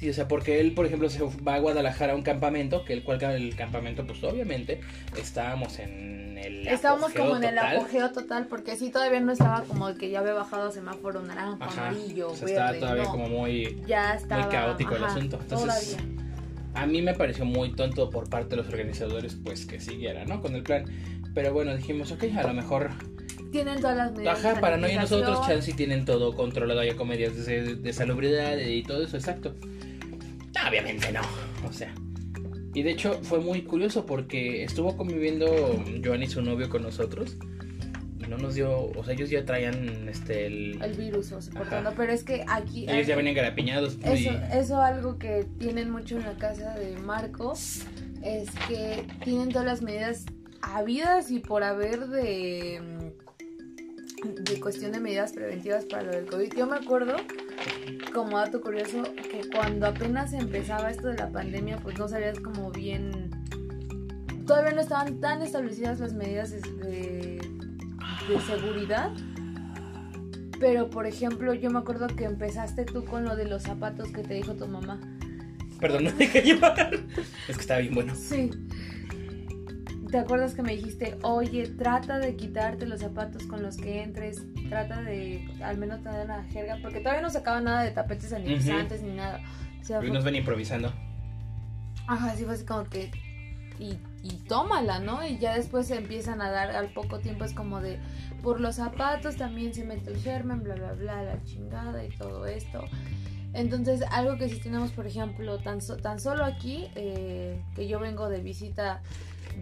Sí, 0.00 0.08
o 0.08 0.14
sea, 0.14 0.26
porque 0.28 0.60
él, 0.60 0.72
por 0.72 0.86
ejemplo, 0.86 1.10
se 1.10 1.22
va 1.46 1.56
a 1.56 1.58
Guadalajara 1.58 2.14
a 2.14 2.16
un 2.16 2.22
campamento, 2.22 2.86
que 2.86 2.94
el 2.94 3.02
cual 3.02 3.22
el 3.22 3.54
campamento, 3.54 4.06
pues 4.06 4.24
obviamente, 4.24 4.80
estábamos 5.20 5.78
en 5.78 6.38
el 6.38 6.66
Estábamos 6.68 7.12
como 7.12 7.36
en 7.36 7.44
el 7.44 7.54
total. 7.54 7.76
apogeo 7.76 8.10
total, 8.10 8.46
porque 8.46 8.76
sí, 8.76 8.88
todavía 8.90 9.20
no 9.20 9.32
estaba 9.32 9.62
como 9.64 9.94
que 9.96 10.08
ya 10.08 10.20
había 10.20 10.32
bajado 10.32 10.72
semáforo 10.72 11.20
naranja, 11.20 11.62
Ajá, 11.66 11.88
amarillo, 11.90 12.30
o 12.30 12.34
sea, 12.34 12.46
verde. 12.46 12.52
estaba 12.62 12.78
todavía 12.78 13.04
no. 13.04 13.10
como 13.10 13.28
muy, 13.28 13.82
ya 13.86 14.14
estaba 14.14 14.42
muy 14.42 14.50
caótico 14.50 14.96
el 14.96 15.04
asunto. 15.04 15.38
Entonces, 15.42 15.96
todavía. 15.98 16.22
a 16.74 16.86
mí 16.86 17.02
me 17.02 17.12
pareció 17.12 17.44
muy 17.44 17.72
tonto 17.76 18.08
por 18.08 18.30
parte 18.30 18.50
de 18.50 18.62
los 18.62 18.68
organizadores, 18.68 19.36
pues 19.44 19.66
que 19.66 19.80
siguiera, 19.80 20.24
¿no? 20.24 20.40
Con 20.40 20.54
el 20.54 20.62
plan. 20.62 20.84
Pero 21.34 21.52
bueno, 21.52 21.76
dijimos, 21.76 22.10
ok, 22.10 22.24
a 22.38 22.42
lo 22.44 22.54
mejor, 22.54 22.88
Tienen 23.52 23.82
todas 23.82 23.98
las 23.98 24.12
medidas. 24.12 24.42
ajá, 24.42 24.60
para 24.62 24.78
no 24.78 24.88
ir 24.88 24.96
nosotros, 24.98 25.46
chance 25.46 25.74
tienen 25.74 26.06
todo 26.06 26.34
controlado 26.34 26.82
ya 26.84 26.96
con 26.96 27.06
medidas 27.08 27.44
de, 27.44 27.74
de 27.76 27.92
salubridad 27.92 28.56
y 28.56 28.82
todo 28.82 29.04
eso, 29.04 29.18
exacto. 29.18 29.54
No, 30.62 30.68
obviamente 30.68 31.12
no, 31.12 31.20
o 31.68 31.72
sea. 31.72 31.92
Y 32.74 32.82
de 32.82 32.92
hecho 32.92 33.18
fue 33.22 33.40
muy 33.40 33.62
curioso 33.62 34.06
porque 34.06 34.62
estuvo 34.62 34.96
conviviendo 34.96 35.46
Joan 36.04 36.22
y 36.22 36.26
su 36.28 36.40
novio 36.42 36.68
con 36.68 36.82
nosotros. 36.82 37.36
Y 38.18 38.28
no 38.28 38.36
nos 38.38 38.54
dio, 38.54 38.70
o 38.96 39.02
sea, 39.04 39.14
ellos 39.14 39.30
ya 39.30 39.44
traían 39.44 40.08
este 40.08 40.46
el, 40.46 40.80
El 40.82 40.92
virus, 40.94 41.32
o 41.32 41.40
soportando. 41.42 41.92
Pero 41.96 42.12
es 42.12 42.22
que 42.22 42.44
aquí. 42.46 42.86
ellos 42.88 43.06
ya 43.06 43.16
venían 43.16 43.34
garapiñados 43.34 43.96
y- 44.04 44.08
Eso, 44.26 44.30
eso 44.52 44.80
algo 44.80 45.18
que 45.18 45.46
tienen 45.58 45.90
mucho 45.90 46.16
en 46.18 46.22
la 46.24 46.36
casa 46.36 46.74
de 46.76 46.96
Marco 46.98 47.54
es 48.22 48.50
que 48.68 49.04
tienen 49.24 49.48
todas 49.48 49.66
las 49.66 49.82
medidas 49.82 50.26
habidas 50.62 51.30
y 51.30 51.38
por 51.40 51.64
haber 51.64 52.06
de 52.08 53.10
de 54.22 54.60
cuestión 54.60 54.92
de 54.92 55.00
medidas 55.00 55.32
preventivas 55.32 55.86
para 55.86 56.02
lo 56.02 56.10
del 56.12 56.26
COVID. 56.26 56.52
Yo 56.54 56.66
me 56.66 56.76
acuerdo, 56.76 57.16
como 58.12 58.38
dato 58.38 58.60
curioso, 58.60 59.02
que 59.02 59.48
cuando 59.54 59.86
apenas 59.86 60.32
empezaba 60.32 60.90
esto 60.90 61.08
de 61.08 61.16
la 61.16 61.30
pandemia, 61.30 61.78
pues 61.78 61.98
no 61.98 62.08
sabías 62.08 62.38
como 62.40 62.70
bien... 62.70 63.30
Todavía 64.46 64.72
no 64.72 64.80
estaban 64.80 65.20
tan 65.20 65.42
establecidas 65.42 66.00
las 66.00 66.12
medidas 66.12 66.50
de, 66.50 67.40
seguridad. 68.46 69.12
Pero, 70.58 70.90
por 70.90 71.06
ejemplo, 71.06 71.54
yo 71.54 71.70
me 71.70 71.78
acuerdo 71.78 72.08
que 72.08 72.24
empezaste 72.24 72.84
tú 72.84 73.04
con 73.04 73.24
lo 73.24 73.36
de 73.36 73.46
los 73.46 73.62
zapatos 73.62 74.10
que 74.10 74.22
te 74.22 74.34
dijo 74.34 74.54
tu 74.54 74.66
mamá. 74.66 75.00
Perdón, 75.78 76.04
no 76.04 76.12
dejé 76.12 76.42
llevar. 76.42 76.94
Es 77.48 77.56
que 77.56 77.62
estaba 77.62 77.80
bien 77.80 77.94
bueno. 77.94 78.14
Sí. 78.14 78.50
¿Te 80.10 80.18
acuerdas 80.18 80.54
que 80.54 80.62
me 80.62 80.74
dijiste, 80.74 81.16
oye, 81.22 81.68
trata 81.68 82.18
de 82.18 82.34
quitarte 82.34 82.86
los 82.86 83.00
zapatos 83.00 83.44
con 83.44 83.62
los 83.62 83.76
que 83.76 84.02
entres, 84.02 84.42
trata 84.70 85.02
de 85.02 85.46
al 85.62 85.76
menos 85.76 86.02
tener 86.02 86.24
una 86.24 86.42
jerga, 86.44 86.78
porque 86.80 87.00
todavía 87.00 87.20
no 87.20 87.28
sacaba 87.28 87.60
nada 87.60 87.82
de 87.82 87.90
tapetes 87.90 88.30
sanitizantes 88.30 89.02
ni 89.02 89.12
nada. 89.14 89.40
O 89.80 89.84
sea, 89.84 89.98
Hoy 89.98 90.06
fue- 90.06 90.14
nos 90.14 90.24
ven 90.24 90.36
improvisando. 90.36 90.90
Ajá, 92.06 92.34
sí 92.34 92.44
fue 92.44 92.54
así 92.54 92.64
como 92.64 92.84
que. 92.84 93.10
Y, 93.78 93.98
y 94.22 94.32
tómala, 94.46 94.98
¿no? 94.98 95.26
Y 95.26 95.38
ya 95.38 95.54
después 95.54 95.86
se 95.86 95.96
empiezan 95.96 96.42
a 96.42 96.50
dar 96.50 96.70
al 96.70 96.92
poco 96.92 97.18
tiempo, 97.20 97.44
es 97.44 97.52
como 97.54 97.80
de. 97.80 97.98
Por 98.42 98.60
los 98.60 98.76
zapatos 98.76 99.36
también 99.36 99.74
se 99.74 99.84
mete 99.84 100.10
el 100.10 100.18
germen, 100.18 100.62
bla, 100.62 100.74
bla, 100.74 100.92
bla, 100.92 101.22
la 101.22 101.42
chingada 101.44 102.04
y 102.04 102.08
todo 102.10 102.46
esto. 102.46 102.84
Entonces, 103.52 104.02
algo 104.12 104.36
que 104.38 104.48
si 104.48 104.60
tenemos, 104.60 104.92
por 104.92 105.06
ejemplo, 105.06 105.58
tan, 105.58 105.80
so- 105.80 105.96
tan 105.96 106.20
solo 106.20 106.44
aquí, 106.44 106.88
eh, 106.94 107.60
que 107.74 107.88
yo 107.88 107.98
vengo 107.98 108.28
de 108.28 108.40
visita 108.40 109.02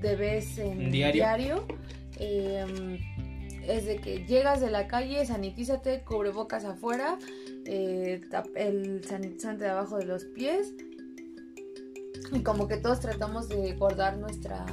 de 0.02 0.16
vez 0.16 0.58
en 0.58 0.90
Diario. 0.90 1.12
diario, 1.14 1.66
eh, 2.18 2.98
es 3.68 3.84
de 3.86 3.96
que 3.98 4.24
llegas 4.26 4.60
de 4.60 4.70
la 4.70 4.88
calle, 4.88 5.24
sanitízate, 5.26 6.02
cubrebocas 6.04 6.64
afuera, 6.64 7.18
eh, 7.66 8.20
tap- 8.30 8.50
el 8.56 9.04
sanitizante 9.04 9.64
debajo 9.64 9.98
de 9.98 10.06
los 10.06 10.24
pies. 10.24 10.72
Y 12.32 12.40
como 12.40 12.66
que 12.68 12.76
todos 12.78 13.00
tratamos 13.00 13.48
de 13.48 13.74
guardar 13.74 14.18
nuestra 14.18 14.64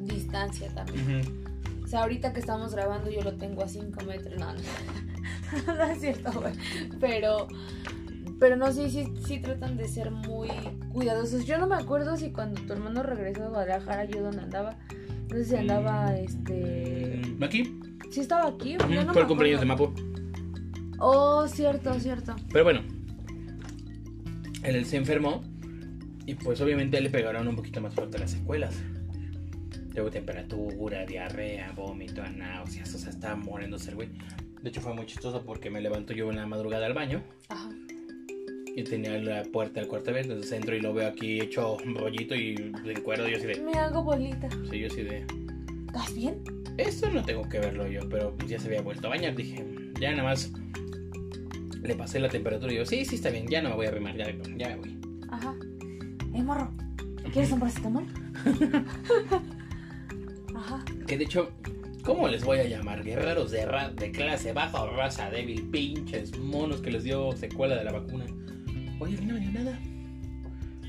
distancia 0.00 0.68
también. 0.74 1.22
O 1.84 1.86
sea, 1.86 2.02
ahorita 2.02 2.32
que 2.32 2.40
estamos 2.40 2.74
grabando 2.74 3.10
yo 3.10 3.22
lo 3.22 3.34
tengo 3.34 3.62
a 3.62 3.68
5 3.68 4.04
metros. 4.04 4.38
No, 4.38 4.52
no, 4.52 5.74
no 5.74 5.84
es 5.84 6.00
cierto, 6.00 6.32
güey. 6.32 6.54
Pero, 7.00 7.46
pero 8.40 8.56
no, 8.56 8.72
sí, 8.72 8.90
sí, 8.90 9.12
sí 9.26 9.38
tratan 9.40 9.76
de 9.76 9.86
ser 9.88 10.10
muy 10.10 10.48
cuidadosos. 10.92 11.44
Yo 11.44 11.58
no 11.58 11.66
me 11.66 11.76
acuerdo 11.76 12.16
si 12.16 12.32
cuando 12.32 12.60
tu 12.62 12.72
hermano 12.72 13.02
regresó 13.02 13.42
de 13.42 13.48
Guadalajara, 13.48 14.04
yo 14.06 14.22
dónde 14.22 14.40
andaba. 14.42 14.76
No 15.30 15.36
sé 15.36 15.44
si 15.44 15.56
andaba, 15.56 16.16
este... 16.18 17.22
Aquí. 17.42 17.78
Sí 18.12 18.20
estaba 18.20 18.48
aquí. 18.48 18.76
Yo 18.78 19.04
no 19.04 19.12
Fue 19.14 19.22
el 19.22 19.28
cumpleaños 19.28 19.60
de. 19.60 19.66
Mapo. 19.66 19.94
Oh, 20.98 21.48
cierto, 21.48 21.98
cierto. 21.98 22.36
Pero 22.52 22.64
bueno. 22.64 22.82
Él 24.62 24.84
se 24.84 24.98
enfermó. 24.98 25.42
Y 26.26 26.34
pues 26.34 26.60
obviamente 26.60 27.00
le 27.00 27.08
pegaron 27.10 27.48
un 27.48 27.56
poquito 27.56 27.80
más 27.80 27.94
fuerte 27.94 28.18
las 28.18 28.30
secuelas. 28.32 28.76
Luego 29.94 30.10
temperatura, 30.10 31.06
diarrea, 31.06 31.72
vómito, 31.72 32.22
náuseas. 32.22 32.94
O 32.94 32.98
sea, 32.98 33.10
estaba 33.10 33.34
muriéndose 33.34 33.90
el 33.90 33.96
güey. 33.96 34.10
De 34.62 34.68
hecho 34.68 34.82
fue 34.82 34.94
muy 34.94 35.06
chistoso 35.06 35.42
porque 35.44 35.70
me 35.70 35.80
levanto 35.80 36.12
yo 36.12 36.30
en 36.30 36.36
la 36.36 36.46
madrugada 36.46 36.86
al 36.86 36.92
baño. 36.92 37.22
Ajá. 37.48 37.70
Y 38.76 38.84
tenía 38.84 39.18
la 39.18 39.42
puerta 39.44 39.80
del 39.80 39.88
cuarto 39.88 40.10
abierto. 40.10 40.32
Entonces 40.32 40.56
entro 40.56 40.76
y 40.76 40.80
lo 40.80 40.92
veo 40.92 41.08
aquí 41.08 41.40
hecho 41.40 41.78
un 41.84 41.94
rollito 41.94 42.34
y 42.34 42.54
de 42.54 42.94
cuero. 43.02 43.26
Yo 43.26 43.38
así 43.38 43.46
de... 43.46 43.60
Me 43.62 43.72
hago 43.72 44.02
bolita. 44.02 44.48
Sí, 44.70 44.80
yo 44.80 44.86
así 44.86 45.02
de... 45.02 45.41
¿Estás 45.94 46.14
bien? 46.14 46.42
Esto 46.78 47.10
no 47.10 47.22
tengo 47.22 47.48
que 47.48 47.58
verlo 47.58 47.86
yo, 47.86 48.08
pero 48.08 48.34
pues 48.36 48.48
ya 48.50 48.58
se 48.58 48.66
había 48.68 48.80
vuelto 48.82 49.06
a 49.08 49.10
bañar. 49.10 49.34
Dije, 49.36 49.64
ya 50.00 50.10
nada 50.12 50.24
más 50.24 50.50
le 51.82 51.94
pasé 51.94 52.18
la 52.20 52.28
temperatura 52.28 52.72
y 52.72 52.76
yo, 52.76 52.86
sí, 52.86 53.04
sí, 53.04 53.16
está 53.16 53.28
bien, 53.30 53.46
ya 53.48 53.60
no 53.60 53.70
me 53.70 53.74
voy 53.76 53.86
a 53.86 53.88
arrimar, 53.90 54.16
ya, 54.16 54.26
ya 54.56 54.68
me 54.70 54.76
voy. 54.76 54.98
Ajá. 55.30 55.54
Eh, 56.34 56.42
morro. 56.42 56.70
¿Quieres 57.32 57.52
un 57.52 57.60
paracetamol? 57.60 58.04
Ajá. 60.54 60.84
Que 61.06 61.18
de 61.18 61.24
hecho, 61.24 61.50
¿cómo 62.04 62.28
les 62.28 62.44
voy 62.44 62.58
a 62.58 62.64
llamar? 62.64 63.02
Guerreros 63.02 63.50
de, 63.50 63.64
ra- 63.66 63.90
de 63.90 64.10
clase 64.12 64.52
baja 64.52 64.82
o 64.82 64.90
raza 64.96 65.30
débil, 65.30 65.62
pinches 65.70 66.38
monos 66.38 66.80
que 66.80 66.90
les 66.90 67.04
dio 67.04 67.32
secuela 67.32 67.76
de 67.76 67.84
la 67.84 67.92
vacuna. 67.92 68.24
Oye, 69.00 69.16
a 69.16 69.20
mí 69.20 69.26
no 69.26 69.34
me 69.34 69.40
dio 69.40 69.52
nada. 69.52 69.78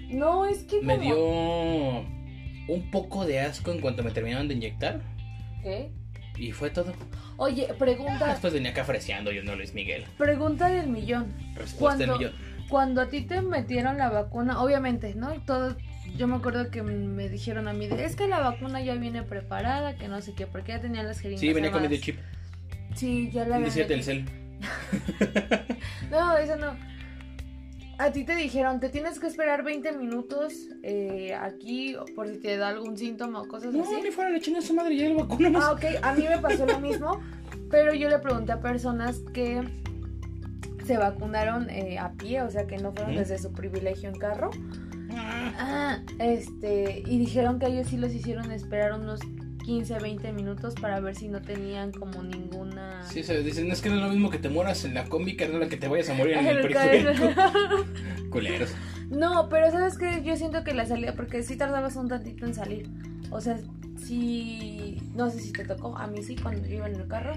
No, 0.09 0.45
es 0.45 0.63
que 0.63 0.81
Me 0.81 0.95
como- 0.97 1.03
dio 1.03 2.05
un 2.67 2.89
poco 2.91 3.25
de 3.25 3.39
asco 3.41 3.71
en 3.71 3.81
cuanto 3.81 4.03
me 4.03 4.11
terminaron 4.11 4.47
de 4.47 4.53
inyectar 4.55 5.01
¿Qué? 5.61 5.91
y 6.37 6.51
fue 6.51 6.69
todo. 6.69 6.93
Oye, 7.37 7.67
pregunta, 7.77 8.27
Después 8.27 8.53
venía 8.53 8.71
acá 8.71 8.83
freseando 8.85 9.31
yo 9.31 9.43
no 9.43 9.55
Luis 9.55 9.73
Miguel. 9.73 10.05
pregunta 10.17 10.69
del 10.69 10.87
millón. 10.87 11.33
Respuesta 11.55 11.97
del 11.99 12.11
millón. 12.11 12.33
Cuando 12.69 13.01
a 13.01 13.09
ti 13.09 13.21
te 13.21 13.41
metieron 13.41 13.97
la 13.97 14.09
vacuna, 14.09 14.61
obviamente, 14.61 15.13
¿no? 15.15 15.33
Todo, 15.45 15.75
yo 16.17 16.27
me 16.27 16.35
acuerdo 16.37 16.71
que 16.71 16.81
me 16.81 17.29
dijeron 17.29 17.67
a 17.67 17.73
mí, 17.73 17.85
es 17.85 18.15
que 18.15 18.27
la 18.27 18.39
vacuna 18.39 18.81
ya 18.81 18.95
viene 18.95 19.21
preparada, 19.23 19.95
que 19.95 20.07
no 20.07 20.21
sé 20.21 20.33
qué, 20.33 20.47
porque 20.47 20.71
ya 20.71 20.81
tenían 20.81 21.05
las 21.05 21.19
jeringas. 21.19 21.41
Sí, 21.41 21.53
venía 21.53 21.71
con 21.71 21.83
armadas. 21.83 22.01
chip. 22.01 22.19
Sí, 22.95 23.29
ya 23.31 23.45
la 23.45 23.59
Decía 23.59 23.83
metido. 23.83 23.87
Telcel. 23.87 24.25
No, 26.09 26.37
eso 26.37 26.55
no. 26.55 26.75
A 27.99 28.11
ti 28.11 28.23
te 28.25 28.35
dijeron, 28.35 28.79
te 28.79 28.89
tienes 28.89 29.19
que 29.19 29.27
esperar 29.27 29.63
20 29.63 29.91
minutos 29.93 30.53
eh, 30.81 31.33
aquí 31.39 31.95
por 32.15 32.27
si 32.27 32.37
te 32.37 32.57
da 32.57 32.69
algún 32.69 32.97
síntoma 32.97 33.41
o 33.41 33.47
cosas 33.47 33.73
No, 33.73 33.83
así. 33.83 34.01
ni 34.03 34.11
fuera 34.11 34.29
le 34.31 34.41
chinga 34.41 34.61
su 34.61 34.73
madre, 34.73 34.95
ya 34.97 35.09
la 35.09 35.23
vacuna 35.23 35.49
más. 35.51 35.63
Ah, 35.65 35.71
ok, 35.73 35.83
a 36.01 36.13
mí 36.13 36.25
me 36.27 36.39
pasó 36.39 36.65
lo 36.65 36.79
mismo, 36.79 37.21
pero 37.69 37.93
yo 37.93 38.09
le 38.09 38.17
pregunté 38.19 38.51
a 38.51 38.59
personas 38.59 39.19
que 39.33 39.61
se 40.85 40.97
vacunaron 40.97 41.69
eh, 41.69 41.97
a 41.99 42.11
pie, 42.13 42.41
o 42.41 42.49
sea 42.49 42.65
que 42.67 42.77
no 42.77 42.91
fueron 42.93 43.15
desde 43.15 43.37
su 43.37 43.53
privilegio 43.53 44.09
en 44.09 44.15
carro. 44.15 44.49
Ah, 45.11 45.51
Ah, 45.59 45.99
este, 46.19 47.03
y 47.05 47.19
dijeron 47.19 47.59
que 47.59 47.67
ellos 47.67 47.87
sí 47.87 47.97
los 47.97 48.11
hicieron 48.13 48.51
esperar 48.51 48.93
unos 48.99 49.19
15, 49.63 49.99
20 49.99 50.33
minutos 50.33 50.75
para 50.75 50.99
ver 50.99 51.15
si 51.15 51.27
no 51.27 51.41
tenían 51.41 51.91
como 51.91 52.21
ninguna... 52.21 53.03
Sí, 53.03 53.23
se 53.23 53.41
dicen, 53.41 53.71
es 53.71 53.81
que 53.81 53.89
no 53.89 53.95
es 53.95 54.01
lo 54.01 54.09
mismo 54.09 54.29
que 54.29 54.37
te 54.37 54.49
mueras 54.49 54.85
en 54.85 54.93
la 54.93 55.05
combi 55.05 55.35
que 55.35 55.47
no 55.47 55.57
la 55.57 55.67
que 55.67 55.77
te 55.77 55.87
vayas 55.87 56.09
a 56.09 56.13
morir 56.13 56.37
en 56.37 56.47
el 56.47 56.57
El 56.57 56.61
periférico. 56.61 57.29
Culeros. 58.29 58.73
No, 59.09 59.49
pero 59.49 59.71
sabes 59.71 59.97
que 59.97 60.23
yo 60.23 60.35
siento 60.35 60.63
que 60.63 60.73
la 60.73 60.85
salida, 60.85 61.13
porque 61.15 61.43
sí 61.43 61.55
tardabas 61.55 61.95
un 61.95 62.07
tantito 62.07 62.45
en 62.45 62.53
salir. 62.53 62.89
O 63.31 63.41
sea, 63.41 63.59
sí, 63.97 65.01
no 65.15 65.29
sé 65.29 65.39
si 65.39 65.51
te 65.51 65.65
tocó, 65.65 65.97
a 65.97 66.07
mí 66.07 66.23
sí, 66.23 66.35
cuando 66.35 66.67
yo 66.67 66.75
iba 66.75 66.87
en 66.87 66.95
el 66.95 67.07
carro, 67.07 67.33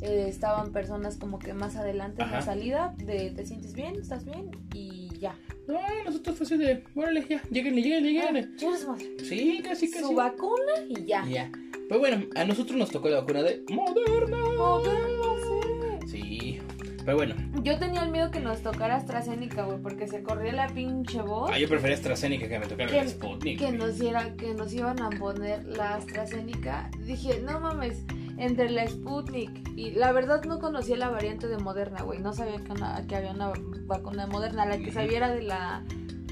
eh, 0.00 0.26
estaban 0.28 0.72
personas 0.72 1.16
como 1.16 1.38
que 1.38 1.54
más 1.54 1.76
adelante 1.76 2.22
en 2.22 2.30
la 2.30 2.42
salida, 2.42 2.94
de 2.98 3.30
te 3.30 3.46
sientes 3.46 3.72
bien, 3.72 3.96
estás 3.96 4.24
bien, 4.24 4.50
y 4.74 5.05
ya. 5.26 5.38
No, 5.68 5.80
nosotros 6.04 6.36
fue 6.36 6.44
así 6.46 6.56
de, 6.56 6.84
órale, 6.94 7.26
ya, 7.28 7.42
lléguenle. 7.50 8.48
Chinga 8.56 8.76
su 8.78 8.88
madre. 8.88 9.06
Sí, 9.24 9.60
casi, 9.64 9.90
casi. 9.90 10.04
Su 10.04 10.14
vacuna 10.14 10.72
y 10.88 11.04
ya. 11.04 11.24
Ya. 11.26 11.50
Pues 11.88 12.00
bueno, 12.00 12.24
a 12.36 12.44
nosotros 12.44 12.76
nos 12.78 12.90
tocó 12.90 13.08
la 13.08 13.20
vacuna 13.20 13.42
de 13.42 13.64
Moderna. 13.70 14.36
Moderna, 14.56 16.06
Sí. 16.06 16.60
Pero 17.04 17.16
bueno, 17.18 17.34
Yo 17.62 17.78
tenía 17.78 18.02
el 18.02 18.10
miedo 18.10 18.30
que 18.32 18.40
nos 18.40 18.62
tocara 18.62 18.96
AstraZeneca, 18.96 19.64
güey, 19.64 19.78
porque 19.80 20.08
se 20.08 20.22
corría 20.24 20.52
la 20.52 20.66
pinche 20.68 21.20
voz. 21.22 21.50
ah, 21.52 21.58
yo 21.58 21.68
prefería 21.68 21.94
AstraZeneca 21.96 22.48
que 22.48 22.58
me 22.58 22.66
tocara 22.66 22.90
que, 22.90 22.98
el 22.98 23.08
Sputnik. 23.08 23.58
que 23.60 23.70
nos 23.72 23.98
diera, 24.00 24.34
que 24.36 24.54
nos 24.54 24.72
iban 24.72 25.00
a 25.00 25.10
poner 25.10 25.64
la 25.66 25.94
AstraZeneca, 25.94 26.90
dije, 27.04 27.40
no 27.44 27.60
mames, 27.60 28.02
entre 28.38 28.70
la 28.70 28.86
Sputnik 28.86 29.70
y 29.76 29.92
la 29.92 30.12
verdad 30.12 30.42
no 30.44 30.58
conocía 30.58 30.96
la 30.96 31.08
variante 31.08 31.46
de 31.48 31.58
Moderna, 31.58 32.02
güey, 32.02 32.18
no 32.20 32.32
sabía 32.32 32.56
que, 32.62 32.72
una- 32.72 33.06
que 33.06 33.16
había 33.16 33.30
una 33.32 33.52
vacuna 33.86 34.26
de 34.26 34.32
Moderna, 34.32 34.66
la 34.66 34.78
que 34.78 34.92
sabía 34.92 35.16
era 35.18 35.28
de 35.30 35.42
la 35.42 35.82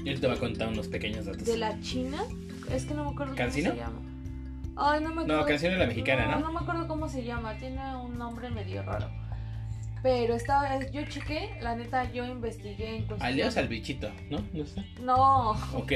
Yo 0.03 0.19
te 0.19 0.27
voy 0.27 0.35
a 0.35 0.39
contar 0.39 0.67
unos 0.69 0.87
pequeños 0.87 1.25
datos. 1.25 1.45
de 1.45 1.57
la 1.57 1.79
China, 1.81 2.17
es 2.71 2.85
que 2.85 2.93
no 2.93 3.05
me 3.05 3.11
acuerdo 3.11 3.35
¿Cancino? 3.35 3.71
cómo 3.71 3.81
se 3.81 3.85
llama. 3.87 4.01
Ay, 4.77 4.99
no 5.01 5.09
me 5.15 5.21
acuerdo. 5.21 5.41
No, 5.41 5.45
Cancino 5.45 5.71
es 5.73 5.79
la 5.79 5.87
mexicana, 5.87 6.25
¿no? 6.27 6.39
No 6.41 6.51
me 6.51 6.59
acuerdo 6.59 6.87
cómo 6.87 7.07
se 7.07 7.23
llama, 7.23 7.57
tiene 7.57 7.95
un 7.95 8.17
nombre 8.17 8.49
medio 8.49 8.83
raro. 8.83 9.09
Pero 10.03 10.35
estaba, 10.35 10.79
yo 10.91 11.01
chequé, 11.05 11.57
la 11.61 11.75
neta, 11.75 12.11
yo 12.11 12.25
investigué 12.25 12.97
en 12.97 13.05
cuestión- 13.07 13.21
Alias 13.27 13.57
al 13.57 13.67
bichito, 13.67 14.11
¿no? 14.29 14.43
¿No 14.53 14.63
está? 14.63 14.83
No, 15.01 15.51
Ok. 15.73 15.93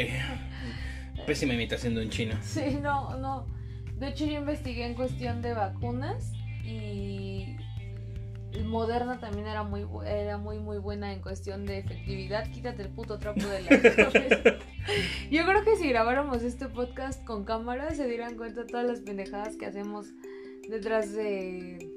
Pésima 1.27 1.53
imitación 1.53 1.93
de 1.95 2.03
un 2.03 2.09
chino. 2.09 2.35
Sí, 2.41 2.79
no, 2.81 3.15
no. 3.17 3.45
De 3.99 4.07
hecho, 4.07 4.25
yo 4.25 4.33
investigué 4.33 4.85
en 4.85 4.93
cuestión 4.93 5.41
de 5.41 5.53
vacunas 5.53 6.31
y 6.63 7.57
Moderna 8.65 9.19
también 9.19 9.47
era 9.47 9.63
muy 9.63 9.85
era 10.05 10.37
muy 10.37 10.59
muy 10.59 10.77
buena 10.77 11.13
en 11.13 11.21
cuestión 11.21 11.65
de 11.65 11.79
efectividad. 11.79 12.49
Quítate 12.51 12.83
el 12.83 12.89
puto 12.89 13.17
trapo 13.17 13.45
de 13.45 13.61
la. 13.61 13.69
Yo 15.31 15.45
creo 15.45 15.63
que 15.63 15.75
si 15.75 15.89
grabáramos 15.89 16.43
este 16.43 16.67
podcast 16.67 17.23
con 17.25 17.45
cámara 17.45 17.91
se 17.91 18.07
dieran 18.07 18.35
cuenta 18.37 18.65
todas 18.65 18.85
las 18.85 19.01
pendejadas 19.01 19.55
que 19.55 19.65
hacemos 19.65 20.07
detrás 20.69 21.13
de 21.13 21.89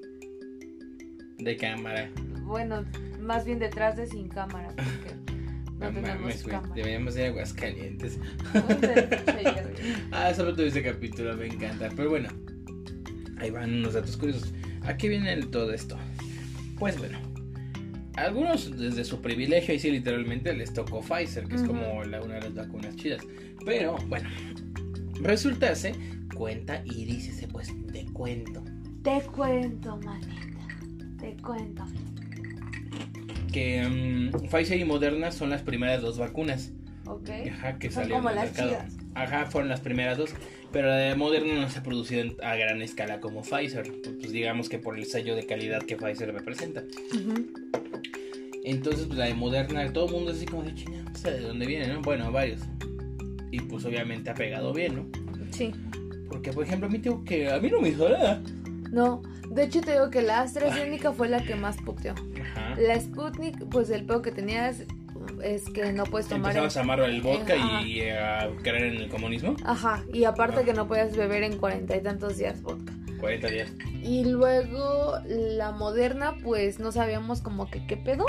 De 1.38 1.56
cámara. 1.56 2.10
bueno, 2.42 2.84
más 3.20 3.44
bien 3.44 3.58
detrás 3.58 3.96
de 3.96 4.06
sin 4.06 4.28
cámara 4.28 4.68
porque 4.74 5.32
no 5.90 6.01
mames, 6.01 6.45
güey. 6.45 6.57
Deberíamos 6.75 7.16
ir 7.16 7.23
a 7.23 7.27
Aguascalientes. 7.27 8.18
Ah, 10.12 10.33
solo 10.35 10.55
tuve 10.55 10.68
ese 10.68 10.83
capítulo, 10.83 11.37
me 11.37 11.47
encanta. 11.47 11.88
Pero 11.97 12.11
bueno, 12.11 12.29
ahí 13.38 13.51
van 13.51 13.75
unos 13.75 13.95
datos 13.95 14.16
curiosos. 14.16 14.53
¿A 14.85 14.97
qué 14.97 15.09
viene 15.09 15.37
todo 15.47 15.73
esto? 15.73 15.97
Pues 16.79 16.99
bueno, 16.99 17.18
algunos 18.16 18.77
desde 18.77 19.05
su 19.05 19.21
privilegio, 19.21 19.75
y 19.75 19.79
sí, 19.79 19.90
literalmente 19.90 20.53
les 20.55 20.73
tocó 20.73 21.01
Pfizer, 21.01 21.45
que 21.47 21.57
es 21.57 21.62
como 21.62 22.05
la, 22.05 22.21
una 22.23 22.35
de 22.35 22.40
las 22.42 22.55
vacunas 22.55 22.95
chidas. 22.97 23.23
Pero 23.64 23.97
bueno, 24.09 24.29
resultase, 25.21 25.95
cuenta 26.35 26.83
y 26.85 27.05
dícese, 27.05 27.49
pues, 27.49 27.73
de 27.92 28.05
cuento, 28.07 28.62
Te 29.03 29.21
cuento, 29.23 29.97
manita. 29.99 30.66
Te 31.18 31.37
cuento. 31.42 31.85
Que 33.52 33.82
mm, 33.82 34.48
Pfizer 34.48 34.78
y 34.78 34.84
Moderna 34.84 35.30
son 35.32 35.50
las 35.50 35.62
primeras 35.62 36.02
dos 36.02 36.18
vacunas. 36.18 36.72
¿Ok? 37.06 37.28
Ajá, 37.50 37.78
que 37.78 37.90
Son 37.90 38.02
salieron 38.04 38.22
como 38.24 38.34
las 38.34 38.44
mercado. 38.46 38.70
chidas. 38.70 38.96
Ajá, 39.14 39.46
fueron 39.46 39.68
las 39.68 39.80
primeras 39.80 40.18
dos. 40.18 40.30
Pero 40.72 40.88
la 40.88 40.96
de 40.96 41.14
Moderna 41.14 41.54
no 41.60 41.68
se 41.68 41.80
ha 41.80 41.82
producido 41.82 42.24
a 42.42 42.56
gran 42.56 42.80
escala 42.80 43.20
como 43.20 43.42
Pfizer. 43.42 43.92
Pues 44.20 44.32
digamos 44.32 44.68
que 44.68 44.78
por 44.78 44.98
el 44.98 45.04
sello 45.04 45.36
de 45.36 45.44
calidad 45.46 45.82
que 45.82 45.96
Pfizer 45.96 46.32
representa. 46.32 46.82
Ujú. 47.14 47.46
Entonces, 48.64 49.06
pues 49.06 49.18
la 49.18 49.26
de 49.26 49.34
Moderna, 49.34 49.92
todo 49.92 50.06
el 50.06 50.12
mundo 50.12 50.30
así 50.30 50.46
como 50.46 50.62
de 50.62 50.74
China, 50.74 51.04
o 51.12 51.18
sea, 51.18 51.32
¿de 51.32 51.40
dónde 51.40 51.66
viene, 51.66 51.88
no? 51.88 52.00
Bueno, 52.00 52.30
varios. 52.30 52.60
Y 53.50 53.60
pues 53.60 53.84
obviamente 53.84 54.30
ha 54.30 54.34
pegado 54.34 54.72
bien, 54.72 54.94
¿no? 54.96 55.06
Sí. 55.50 55.72
Porque, 56.28 56.52
por 56.52 56.64
ejemplo, 56.64 56.86
a 56.86 56.90
mí 56.90 56.98
tengo 57.00 57.22
que. 57.24 57.50
A 57.50 57.58
mí 57.58 57.68
no 57.68 57.80
me 57.80 57.90
hizo 57.90 58.08
nada. 58.08 58.40
No, 58.92 59.22
de 59.48 59.64
hecho 59.64 59.81
te 59.81 59.92
digo 59.92 60.11
que 60.11 60.20
la 60.20 60.42
AstraZeneca 60.42 61.12
fue 61.12 61.28
la 61.28 61.42
que 61.42 61.57
más 61.57 61.78
puteó. 61.78 62.12
Ajá. 62.12 62.76
La 62.78 63.00
Sputnik, 63.00 63.64
pues 63.70 63.88
el 63.88 64.05
pedo 64.05 64.20
que 64.20 64.33
tenías 64.33 64.85
es 65.42 65.64
que 65.70 65.92
no 65.94 66.05
puedes 66.05 66.28
tomar. 66.28 66.50
Empezabas 66.50 66.76
a 66.76 66.81
amarlo 66.81 67.07
el 67.07 67.22
vodka 67.22 67.55
Ajá. 67.55 67.83
y, 67.83 68.00
eh, 68.00 68.18
a 68.18 68.50
creer 68.62 68.94
en 68.94 68.96
el 69.00 69.09
comunismo. 69.09 69.57
Ajá, 69.64 70.05
y 70.12 70.24
aparte 70.24 70.64
que 70.64 70.74
no 70.74 70.87
podías 70.87 71.16
beber 71.16 71.42
en 71.42 71.57
cuarenta 71.57 71.96
y 71.96 72.02
tantos 72.02 72.37
días 72.37 72.61
vodka. 72.61 72.92
40 73.18 73.48
días. 73.48 73.72
Y 74.02 74.24
luego 74.24 75.14
la 75.26 75.70
moderna, 75.70 76.35
pues 76.42 76.78
no 76.78 76.92
sabíamos 76.92 77.40
como 77.40 77.70
que 77.70 77.87
qué 77.87 77.96
pedo. 77.96 78.26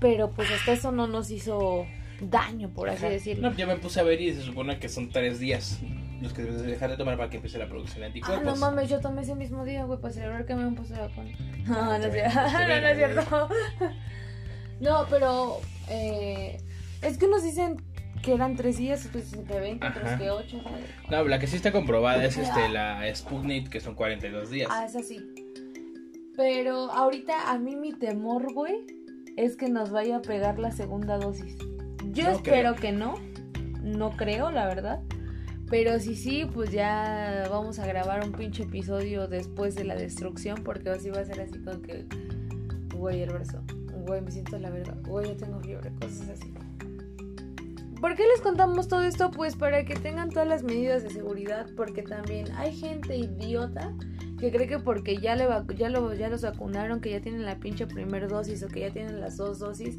Pero 0.00 0.30
pues 0.30 0.50
hasta 0.50 0.72
eso 0.72 0.90
no 0.90 1.06
nos 1.06 1.30
hizo 1.30 1.86
daño, 2.20 2.70
por 2.70 2.88
así 2.88 3.06
decirlo. 3.06 3.50
No, 3.50 3.56
yo 3.56 3.66
me 3.66 3.76
puse 3.76 4.00
a 4.00 4.02
ver 4.02 4.20
y 4.20 4.32
se 4.32 4.42
supone 4.42 4.78
que 4.78 4.88
son 4.88 5.10
tres 5.10 5.38
días 5.38 5.80
los 6.20 6.32
que 6.32 6.42
debes 6.42 6.62
de 6.62 6.68
dejar 6.68 6.90
de 6.90 6.96
tomar 6.96 7.16
para 7.16 7.30
que 7.30 7.36
empiece 7.36 7.58
la 7.58 7.68
producción 7.68 8.00
de 8.00 8.04
Ah, 8.04 8.08
anticuerpos. 8.08 8.44
no 8.44 8.56
mames, 8.56 8.88
yo 8.90 9.00
tomé 9.00 9.22
ese 9.22 9.34
mismo 9.34 9.64
día, 9.64 9.84
güey, 9.84 9.98
para 10.00 10.12
celebrar 10.14 10.44
que 10.46 10.54
me 10.54 10.62
han 10.62 10.74
puesto 10.74 10.94
la 10.94 11.08
vacuna. 11.08 11.30
No, 11.66 11.98
no 11.98 12.04
es 12.06 12.12
cierto. 12.12 12.40
No, 12.52 12.88
es 12.88 12.96
cierto. 12.96 13.48
No, 14.80 15.06
pero 15.10 15.60
eh, 15.90 16.58
es 17.02 17.18
que 17.18 17.28
nos 17.28 17.42
dicen 17.42 17.82
que 18.22 18.32
eran 18.34 18.56
tres 18.56 18.78
días, 18.78 19.08
pues 19.12 19.30
que 19.34 19.60
20, 19.60 19.86
otros 19.86 20.10
que 20.18 20.30
8. 20.30 20.62
No, 21.10 21.24
la 21.24 21.38
que 21.38 21.46
sí 21.46 21.56
está 21.56 21.70
comprobada 21.72 22.24
es 22.24 22.36
este, 22.38 22.68
la 22.70 23.02
Sputnik, 23.14 23.68
que 23.68 23.80
son 23.80 23.94
42 23.94 24.48
días. 24.50 24.68
Ah, 24.72 24.84
es 24.86 24.96
así. 24.96 25.20
Pero 26.36 26.90
ahorita 26.92 27.50
a 27.50 27.58
mí 27.58 27.76
mi 27.76 27.92
temor, 27.92 28.52
güey, 28.54 28.86
es 29.36 29.56
que 29.56 29.68
nos 29.68 29.90
vaya 29.90 30.16
a 30.16 30.22
pegar 30.22 30.58
la 30.58 30.70
segunda 30.70 31.18
dosis. 31.18 31.56
Yo 32.12 32.24
No 32.24 32.30
espero 32.30 32.74
creo. 32.74 32.74
que 32.76 32.92
no. 32.92 33.14
No 33.82 34.16
creo, 34.16 34.50
la 34.50 34.66
verdad. 34.66 35.00
Pero 35.70 36.00
si 36.00 36.16
sí, 36.16 36.44
pues 36.52 36.72
ya 36.72 37.46
vamos 37.48 37.78
a 37.78 37.86
grabar 37.86 38.24
un 38.24 38.32
pinche 38.32 38.64
episodio 38.64 39.28
después 39.28 39.76
de 39.76 39.84
la 39.84 39.94
destrucción. 39.94 40.62
Porque 40.64 40.90
así 40.90 41.10
va 41.10 41.20
a 41.20 41.24
ser 41.24 41.40
así 41.40 41.58
como 41.60 41.80
que. 41.80 42.06
Güey, 42.94 43.22
el 43.22 43.30
verso. 43.30 43.62
Güey, 44.06 44.20
me 44.20 44.32
siento 44.32 44.58
la 44.58 44.70
verga. 44.70 44.96
Güey, 45.06 45.28
yo 45.28 45.36
tengo 45.36 45.60
fiebre. 45.60 45.92
Cosas 46.00 46.28
así. 46.30 46.52
¿Por 48.00 48.16
qué 48.16 48.24
les 48.26 48.40
contamos 48.40 48.88
todo 48.88 49.02
esto? 49.02 49.30
Pues 49.30 49.54
para 49.54 49.84
que 49.84 49.94
tengan 49.94 50.30
todas 50.30 50.48
las 50.48 50.64
medidas 50.64 51.04
de 51.04 51.10
seguridad. 51.10 51.66
Porque 51.76 52.02
también 52.02 52.50
hay 52.56 52.74
gente 52.74 53.16
idiota 53.16 53.94
que 54.40 54.50
cree 54.50 54.66
que 54.66 54.78
porque 54.78 55.18
ya, 55.18 55.36
le 55.36 55.46
ya, 55.76 55.90
lo, 55.90 56.14
ya 56.14 56.28
los 56.28 56.42
vacunaron, 56.42 57.00
que 57.00 57.10
ya 57.10 57.20
tienen 57.20 57.44
la 57.44 57.60
pinche 57.60 57.86
primer 57.86 58.28
dosis 58.28 58.62
o 58.62 58.68
que 58.68 58.80
ya 58.80 58.90
tienen 58.90 59.20
las 59.20 59.36
dos 59.36 59.58
dosis, 59.58 59.98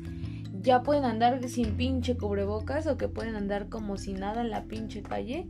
ya 0.62 0.84
pueden 0.84 1.06
andar 1.06 1.47
sin 1.50 1.76
pinche 1.76 2.15
cubrebocas 2.17 2.88
o 2.88 2.97
que 2.97 3.08
pueden 3.08 3.36
andar 3.36 3.67
como 3.69 3.97
si 3.97 4.13
nada 4.13 4.41
en 4.41 4.50
la 4.50 4.63
pinche 4.65 5.02
calle. 5.02 5.47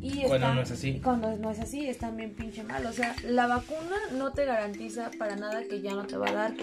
Y 0.00 0.22
Cuando 0.22 0.54
no 0.54 0.60
es 0.60 0.70
así. 0.70 1.00
Cuando 1.02 1.36
no 1.38 1.50
es 1.50 1.58
así, 1.58 1.84
es 1.88 1.98
también 1.98 2.32
pinche 2.32 2.62
mal. 2.62 2.86
O 2.86 2.92
sea, 2.92 3.16
la 3.28 3.48
vacuna 3.48 3.96
no 4.16 4.30
te 4.32 4.44
garantiza 4.44 5.10
para 5.18 5.34
nada 5.34 5.64
que 5.68 5.80
ya 5.80 5.92
no 5.92 6.06
te 6.06 6.16
va 6.16 6.28
a 6.28 6.32
dar 6.32 6.54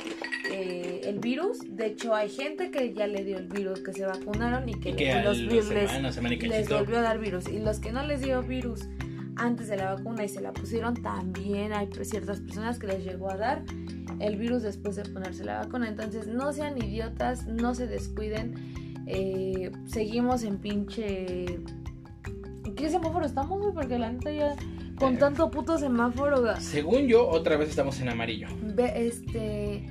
eh, 0.49 1.01
el 1.03 1.19
virus. 1.19 1.59
De 1.67 1.87
hecho, 1.87 2.15
hay 2.15 2.29
gente 2.29 2.71
que 2.71 2.93
ya 2.93 3.07
le 3.07 3.25
dio 3.25 3.37
el 3.37 3.47
virus, 3.47 3.81
que 3.81 3.91
se 3.91 4.05
vacunaron 4.05 4.69
y 4.69 4.75
que, 4.79 4.91
Y 4.91 5.23
los 5.23 5.37
virus 5.41 5.67
les- 5.69 5.89
semana, 5.89 6.11
semana 6.13 6.35
y 6.35 6.39
les 6.39 6.51
cachito, 6.51 6.77
volvió 6.79 6.97
a 6.99 7.01
dar 7.01 7.19
virus. 7.19 7.49
Y 7.49 7.59
los 7.59 7.79
que 7.79 7.91
no 7.91 8.03
les 8.03 8.21
dio 8.21 8.41
virus 8.41 8.87
antes 9.35 9.67
de 9.67 9.75
la 9.75 9.95
vacuna 9.95 10.23
y 10.23 10.29
se 10.29 10.39
la 10.39 10.53
pusieron, 10.53 10.93
también 11.03 11.73
hay 11.73 11.89
ciertas 12.03 12.39
personas 12.39 12.79
que 12.79 12.87
les 12.87 13.03
llegó 13.03 13.29
a 13.29 13.35
dar 13.35 13.63
el 14.19 14.37
virus 14.37 14.63
después 14.63 14.95
de 14.95 15.03
ponerse 15.05 15.43
la 15.43 15.59
vacuna. 15.59 15.87
Entonces, 15.89 16.27
no 16.27 16.51
sean 16.53 16.77
idiotas, 16.77 17.45
no 17.47 17.75
se 17.75 17.87
descuiden. 17.87 18.53
Eh, 19.07 19.71
seguimos 19.85 20.43
en 20.43 20.57
pinche. 20.57 21.45
¿En 21.45 22.75
qué 22.75 22.89
semáforo 22.89 23.25
estamos, 23.25 23.59
güey? 23.61 23.73
Porque 23.73 23.97
la 23.99 24.11
neta 24.11 24.31
ya. 24.31 24.55
Con 24.97 25.15
Eh. 25.15 25.17
tanto 25.17 25.51
puto 25.51 25.77
semáforo. 25.77 26.55
Según 26.59 27.07
yo, 27.07 27.27
otra 27.27 27.57
vez 27.57 27.69
estamos 27.69 27.99
en 27.99 28.09
amarillo. 28.09 28.47
Ve, 28.63 29.07
este. 29.07 29.85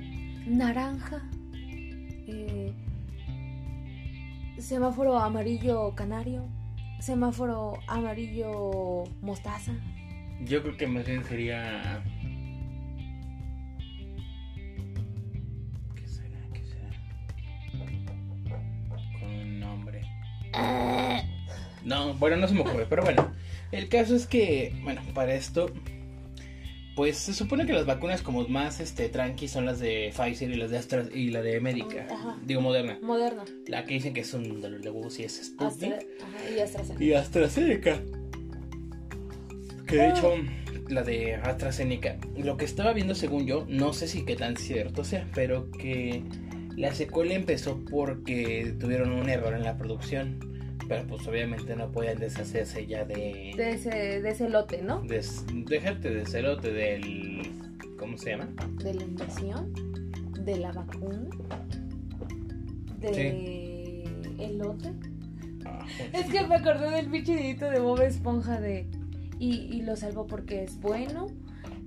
Naranja. 0.47 1.29
eh, 2.27 2.73
semáforo 4.57 5.17
amarillo 5.19 5.93
canario. 5.95 6.47
Semáforo 6.99 7.73
amarillo 7.87 9.03
mostaza. 9.21 9.73
Yo 10.43 10.61
creo 10.63 10.75
que 10.77 10.87
más 10.87 11.05
bien 11.05 11.23
sería. 11.23 12.03
No, 21.83 22.13
bueno, 22.15 22.37
no 22.37 22.47
se 22.47 22.53
me 22.53 22.61
ocurre, 22.61 22.87
pero 22.89 23.03
bueno. 23.03 23.31
El 23.71 23.89
caso 23.89 24.15
es 24.15 24.25
que, 24.27 24.73
bueno, 24.83 25.01
para 25.13 25.33
esto. 25.35 25.71
Pues 26.95 27.17
se 27.17 27.33
supone 27.33 27.65
que 27.65 27.73
las 27.73 27.85
vacunas 27.85 28.21
como 28.21 28.47
más 28.47 28.79
este 28.79 29.09
tranqui 29.09 29.49
son 29.49 29.65
las 29.65 29.79
de 29.79 30.13
Pfizer 30.15 30.49
y 30.49 30.55
las 30.55 30.71
de 30.71 30.77
Astra 30.77 31.03
y 31.13 31.29
la 31.29 31.41
de 31.41 31.59
Médica. 31.59 32.07
Digo 32.45 32.61
Moderna. 32.61 32.97
Moderno. 33.01 33.43
La 33.67 33.83
que 33.83 33.95
dicen 33.95 34.13
que 34.13 34.21
es 34.21 34.33
un 34.33 34.61
dolor 34.61 34.79
de 34.79 34.89
huevos 34.89 35.19
y 35.19 35.23
es 35.23 35.45
Sputnik. 35.45 35.91
Astra, 35.91 35.99
ajá, 36.23 36.55
y 36.55 36.59
AstraZeneca. 36.61 37.03
y 37.03 37.13
AstraZeneca. 37.13 38.01
Que 39.85 39.95
de 39.97 40.09
hecho, 40.09 40.35
la 40.87 41.03
de 41.03 41.35
AstraZeneca, 41.35 42.17
lo 42.37 42.55
que 42.55 42.65
estaba 42.65 42.93
viendo 42.93 43.13
según 43.13 43.45
yo, 43.45 43.65
no 43.67 43.91
sé 43.91 44.07
si 44.07 44.23
qué 44.23 44.35
tan 44.35 44.55
cierto 44.55 45.03
sea, 45.03 45.27
pero 45.35 45.69
que 45.71 46.23
la 46.75 46.93
secuela 46.93 47.33
empezó 47.33 47.79
porque 47.89 48.75
tuvieron 48.79 49.11
un 49.11 49.29
error 49.29 49.53
en 49.53 49.63
la 49.63 49.77
producción. 49.77 50.39
Pero 50.87 51.07
pues 51.07 51.27
obviamente 51.27 51.75
no 51.75 51.91
pueden 51.91 52.19
deshacerse 52.19 52.85
ya 52.85 53.05
de... 53.05 53.53
De 53.57 53.71
ese, 53.71 53.89
de 54.21 54.29
ese 54.29 54.47
lote, 54.49 54.83
¿no? 54.83 55.01
des- 55.01 55.43
déjate 55.51 56.11
de 56.13 56.25
cerote 56.27 56.71
del... 56.71 57.41
¿Cómo 57.97 58.17
se 58.19 58.31
llama? 58.31 58.49
De 58.83 58.93
la 58.93 59.03
inversión, 59.03 59.73
de 60.43 60.57
la 60.57 60.71
vacuna, 60.73 61.27
de 62.99 64.03
el 64.37 64.57
lote. 64.57 64.91
Ah, 65.65 65.85
Es 66.13 66.25
que 66.27 66.45
me 66.45 66.55
acordé 66.55 66.89
del 66.91 67.09
pinche 67.09 67.35
dedito 67.35 67.69
de 67.69 67.79
Bob 67.79 68.01
Esponja 68.01 68.59
de. 68.59 68.85
Y, 69.39 69.69
y 69.75 69.81
lo 69.81 69.95
salvo 69.95 70.27
porque 70.27 70.63
es 70.63 70.79
bueno 70.79 71.27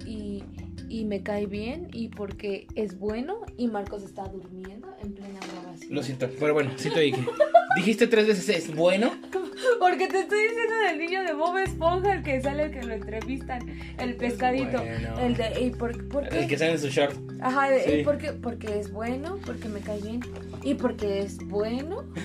y, 0.07 0.43
y 0.89 1.05
me 1.05 1.23
cae 1.23 1.47
bien 1.47 1.89
y 1.93 2.09
porque 2.09 2.67
es 2.75 2.99
bueno 2.99 3.37
y 3.59 3.69
Marcos 3.69 4.03
está 4.05 4.23
durmiendo 4.29 4.89
en 5.03 5.13
plena 5.13 5.39
grabación. 5.53 5.95
Lo 5.95 6.03
siento, 6.03 6.31
pero 6.41 6.55
bueno, 6.55 6.71
sí 6.77 6.89
te 6.91 7.01
dije. 7.01 7.23
Dijiste 7.77 8.07
tres 8.07 8.27
veces, 8.27 8.49
¿es 8.49 8.75
bueno? 8.75 9.13
Porque 9.81 10.07
te 10.07 10.21
estoy 10.21 10.41
diciendo 10.43 10.75
del 10.89 10.99
niño 10.99 11.23
de 11.25 11.33
Bob 11.35 11.59
Esponja, 11.59 12.15
el 12.15 12.23
que 12.23 12.41
sale, 12.41 12.65
el 12.65 12.71
que 12.71 12.83
lo 12.85 12.95
entrevistan, 12.95 13.61
el 13.99 14.15
pescadito. 14.17 14.79
bueno. 14.79 15.19
El 15.21 15.37
de. 15.37 15.61
¿Y 15.61 15.71
por, 15.71 16.09
por 16.09 16.29
qué? 16.29 16.39
El 16.41 16.47
que 16.49 16.57
sale 16.57 16.73
en 16.73 16.79
su 16.79 16.89
short. 16.89 17.15
Ajá, 17.41 17.69
de- 17.71 17.83
Sí. 17.85 17.91
¿y 17.93 18.05
por 18.05 18.19
qué? 18.19 18.33
Porque 18.33 18.79
es 18.79 18.93
bueno, 18.93 19.39
porque 19.45 19.69
me 19.69 19.81
cae 19.81 20.01
bien 20.01 20.21
y 20.63 20.75
porque 20.75 21.21
es 21.21 21.39
bueno. 21.39 22.05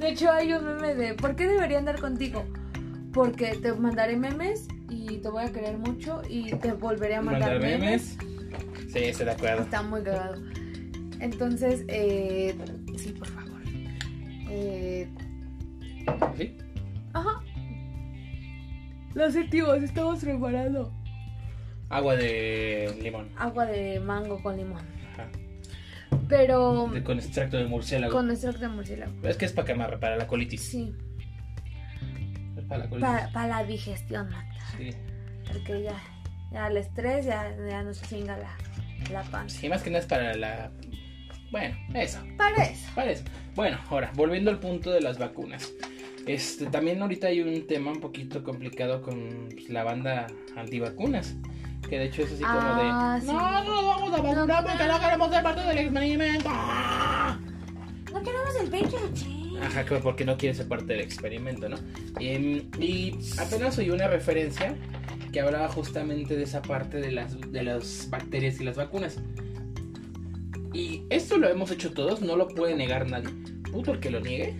De 0.00 0.08
hecho, 0.08 0.30
hay 0.30 0.52
un 0.54 0.64
meme 0.64 0.94
de 0.94 1.14
¿por 1.14 1.36
qué 1.36 1.46
debería 1.46 1.78
andar 1.78 2.00
contigo? 2.00 2.44
Porque 3.12 3.54
te 3.62 3.72
mandaré 3.74 4.16
memes 4.16 4.66
y 4.90 5.18
te 5.18 5.28
voy 5.28 5.44
a 5.44 5.52
querer 5.52 5.76
mucho 5.78 6.22
y 6.28 6.50
te 6.56 6.72
volveré 6.72 7.16
a 7.16 7.22
mandar, 7.22 7.52
¿Mandar 7.52 7.60
memes. 7.60 8.16
memes? 8.18 8.33
Sí, 8.94 9.04
estoy 9.04 9.26
de 9.26 9.32
acuerdo. 9.32 9.62
Está 9.62 9.82
muy 9.82 10.02
cagado. 10.02 10.36
Entonces, 11.20 11.84
eh, 11.88 12.54
sí, 12.96 13.10
por 13.12 13.28
favor. 13.28 13.60
Eh, 14.50 15.08
¿Sí? 16.36 16.56
ajá. 17.12 17.40
Los 19.14 19.36
activos, 19.36 19.82
estamos 19.82 20.20
preparando. 20.20 20.92
Agua 21.88 22.16
de 22.16 22.96
limón. 23.02 23.30
Agua 23.36 23.66
de 23.66 24.00
mango 24.00 24.42
con 24.42 24.56
limón. 24.56 24.82
Ajá. 25.12 25.28
Pero 26.28 26.88
De- 26.92 27.02
con 27.04 27.18
extracto 27.18 27.56
de 27.56 27.66
murciélago. 27.66 28.12
con 28.12 28.30
extracto 28.30 28.60
de 28.60 28.68
murciélago. 28.68 29.12
Es 29.22 29.36
que 29.36 29.44
es 29.44 29.52
para 29.52 29.66
quemar, 29.66 30.00
para 30.00 30.16
la 30.16 30.26
colitis. 30.26 30.62
Sí, 30.62 30.94
Es 32.56 32.64
para 32.64 32.84
la 32.84 32.88
colitis. 32.88 33.32
para 33.32 33.46
la 33.48 33.64
digestión, 33.64 34.28
mata. 34.30 34.54
Sí. 34.78 34.90
Porque 35.52 35.82
ya, 35.82 36.00
Ya 36.52 36.68
el 36.68 36.76
estrés 36.76 37.26
ya, 37.26 37.52
ya 37.68 37.82
nos 37.82 38.00
chinga 38.02 38.36
la, 38.36 38.56
la 39.10 39.22
panza. 39.22 39.58
Sí, 39.60 39.68
más 39.68 39.82
que 39.82 39.90
nada 39.90 40.00
es 40.02 40.06
para 40.06 40.34
la... 40.34 40.70
Bueno, 41.50 41.76
eso. 41.94 42.18
Para 42.36 42.64
eso. 42.64 42.88
Para 42.94 43.10
eso. 43.12 43.24
Bueno, 43.54 43.78
ahora, 43.88 44.10
volviendo 44.16 44.50
al 44.50 44.58
punto 44.58 44.90
de 44.90 45.00
las 45.00 45.18
vacunas. 45.18 45.72
Este, 46.26 46.66
también 46.66 47.00
ahorita 47.02 47.26
hay 47.28 47.40
un 47.42 47.66
tema 47.66 47.92
un 47.92 48.00
poquito 48.00 48.42
complicado 48.42 49.02
con 49.02 49.48
pues, 49.50 49.68
la 49.68 49.84
banda 49.84 50.26
antivacunas. 50.56 51.34
Que 51.88 51.98
de 51.98 52.06
hecho 52.06 52.22
es 52.22 52.32
así 52.32 52.42
como 52.42 52.58
Ah, 52.60 53.14
de... 53.16 53.20
sí. 53.20 53.26
No, 53.26 53.40
no 53.40 53.64
nos 53.64 53.84
vamos 53.84 54.18
a 54.18 54.22
vacunar 54.22 54.64
porque 54.64 54.86
no 54.86 55.00
queremos 55.00 55.30
ser 55.30 55.42
parte 55.42 55.60
del 55.60 55.78
experimento. 55.78 56.50
No 58.12 58.22
queremos 58.22 58.56
el 58.60 59.14
chip. 59.14 59.34
Ajá, 59.62 59.84
que 59.84 59.96
porque 59.96 60.24
no 60.24 60.36
quiere 60.36 60.54
ser 60.54 60.66
parte 60.68 60.86
del 60.86 61.00
experimento, 61.00 61.68
¿no? 61.68 61.76
Em, 62.18 62.68
y 62.78 63.16
apenas 63.38 63.78
oí 63.78 63.90
una 63.90 64.08
referencia 64.08 64.74
que 65.34 65.40
hablaba 65.40 65.66
justamente 65.66 66.36
de 66.36 66.44
esa 66.44 66.62
parte 66.62 67.00
de 67.00 67.10
las, 67.10 67.40
de 67.50 67.64
las 67.64 68.08
bacterias 68.08 68.60
y 68.60 68.64
las 68.64 68.76
vacunas. 68.76 69.18
Y 70.72 71.02
esto 71.10 71.38
lo 71.38 71.48
hemos 71.48 71.72
hecho 71.72 71.90
todos, 71.92 72.22
no 72.22 72.36
lo 72.36 72.46
puede 72.46 72.76
negar 72.76 73.10
nadie. 73.10 73.30
Puto 73.72 73.90
el 73.90 73.98
que 73.98 74.10
lo 74.10 74.20
niegue. 74.20 74.54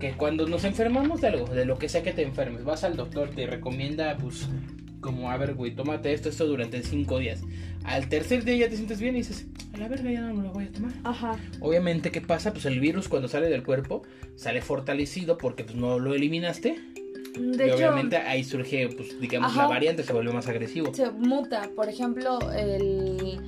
Que 0.00 0.14
cuando 0.14 0.48
nos 0.48 0.64
enfermamos 0.64 1.20
de 1.20 1.28
algo, 1.28 1.46
de 1.46 1.64
lo 1.64 1.78
que 1.78 1.88
sea 1.88 2.02
que 2.02 2.12
te 2.12 2.22
enfermes, 2.22 2.64
vas 2.64 2.82
al 2.82 2.96
doctor, 2.96 3.30
te 3.30 3.46
recomienda, 3.46 4.16
pues, 4.16 4.48
como, 5.00 5.30
a 5.30 5.36
ver, 5.36 5.54
güey, 5.54 5.76
tómate 5.76 6.12
esto, 6.12 6.28
esto 6.28 6.44
durante 6.44 6.82
cinco 6.82 7.20
días. 7.20 7.42
Al 7.84 8.08
tercer 8.08 8.42
día 8.42 8.56
ya 8.56 8.68
te 8.68 8.76
sientes 8.76 9.00
bien 9.00 9.14
y 9.14 9.18
dices, 9.18 9.46
a 9.74 9.76
la 9.76 9.86
verga, 9.86 10.10
ya 10.10 10.22
no 10.22 10.34
me 10.34 10.42
lo 10.42 10.52
voy 10.52 10.64
a 10.64 10.72
tomar. 10.72 10.90
Ajá. 11.04 11.38
Obviamente, 11.60 12.10
¿qué 12.10 12.20
pasa? 12.20 12.52
Pues 12.52 12.66
el 12.66 12.80
virus 12.80 13.06
cuando 13.08 13.28
sale 13.28 13.48
del 13.48 13.62
cuerpo 13.62 14.02
sale 14.34 14.60
fortalecido 14.60 15.38
porque 15.38 15.62
pues, 15.62 15.76
no 15.76 16.00
lo 16.00 16.14
eliminaste. 16.14 16.80
De 17.38 17.66
y 17.66 17.68
hecho, 17.68 17.76
obviamente 17.76 18.16
ahí 18.16 18.44
surge, 18.44 18.88
pues 18.88 19.20
digamos, 19.20 19.50
Ajá. 19.50 19.62
la 19.62 19.68
variante 19.68 20.02
se 20.02 20.12
vuelve 20.12 20.32
más 20.32 20.46
agresivo. 20.48 20.94
se 20.94 21.10
muta. 21.10 21.68
Por 21.74 21.88
ejemplo, 21.88 22.38
el. 22.52 23.40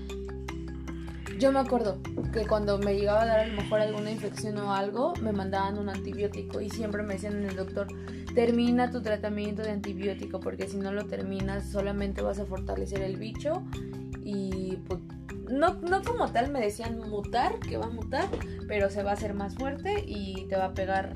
Yo 1.38 1.53
me 1.53 1.59
acuerdo 1.59 1.99
que 2.33 2.46
cuando 2.46 2.79
me 2.79 2.94
llegaba 2.94 3.22
a 3.22 3.27
dar 3.27 3.40
a 3.40 3.46
lo 3.46 3.61
mejor 3.61 3.81
alguna 3.81 4.11
infección 4.11 4.57
o 4.59 4.72
algo, 4.72 5.12
me 5.20 5.33
mandaban 5.33 5.79
un 5.79 5.90
antibiótico 5.90 6.62
y 6.62 6.70
siempre 6.70 7.03
me 7.03 7.14
decían 7.14 7.37
en 7.37 7.51
el 7.51 7.57
doctor, 7.57 7.88
termina 8.35 8.90
tu 8.90 9.03
tratamiento 9.03 9.62
de 9.62 9.70
antibiótico 9.70 10.40
porque 10.40 10.66
si 10.66 10.79
no 10.79 10.92
lo 10.92 11.05
terminas 11.05 11.70
solamente 11.70 12.22
vas 12.22 12.38
a 12.38 12.46
fortalecer 12.46 13.03
el 13.03 13.16
bicho 13.16 13.62
y 14.25 14.79
pues 14.88 15.01
no, 15.51 15.75
no 15.75 16.03
como 16.03 16.33
tal 16.33 16.51
me 16.51 16.61
decían 16.61 16.99
mutar, 16.99 17.59
que 17.61 17.77
va 17.77 17.87
a 17.87 17.90
mutar, 17.90 18.29
pero 18.66 18.90
se 18.90 19.03
va 19.03 19.11
a 19.11 19.14
hacer 19.14 19.35
más 19.35 19.55
fuerte 19.55 20.05
y 20.07 20.46
te 20.49 20.57
va 20.57 20.66
a 20.66 20.75
pegar 20.75 21.12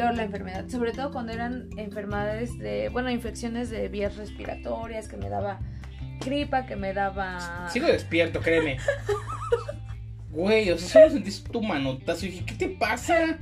peor 0.00 0.16
la 0.16 0.22
enfermedad, 0.22 0.66
sobre 0.68 0.92
todo 0.92 1.10
cuando 1.10 1.32
eran 1.32 1.68
enfermedades 1.76 2.58
de, 2.58 2.88
bueno, 2.88 3.10
infecciones 3.10 3.68
de 3.68 3.88
vías 3.88 4.16
respiratorias, 4.16 5.08
que 5.08 5.18
me 5.18 5.28
daba 5.28 5.60
gripa, 6.24 6.64
que 6.64 6.74
me 6.74 6.94
daba... 6.94 7.68
Sigo 7.70 7.86
despierto, 7.86 8.40
créeme. 8.40 8.78
Güey, 10.30 10.70
o 10.70 10.78
sea, 10.78 10.88
solo 10.88 11.10
sentiste 11.10 11.50
tu 11.50 11.60
manotazo 11.60 12.24
y 12.24 12.30
dije, 12.30 12.46
¿qué 12.46 12.54
te 12.54 12.68
pasa? 12.70 13.38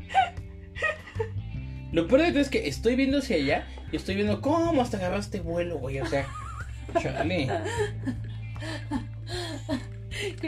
Lo 1.92 2.08
peor 2.08 2.22
de 2.22 2.30
todo 2.30 2.40
es 2.40 2.48
que 2.48 2.66
estoy 2.66 2.96
viendo 2.96 3.18
hacia 3.18 3.36
allá 3.36 3.66
y 3.92 3.96
estoy 3.96 4.16
viendo 4.16 4.40
cómo 4.40 4.82
hasta 4.82 4.96
agarraste 4.96 5.38
vuelo, 5.38 5.78
güey. 5.78 6.00
O 6.00 6.06
sea, 6.06 6.26
chale. 7.00 7.48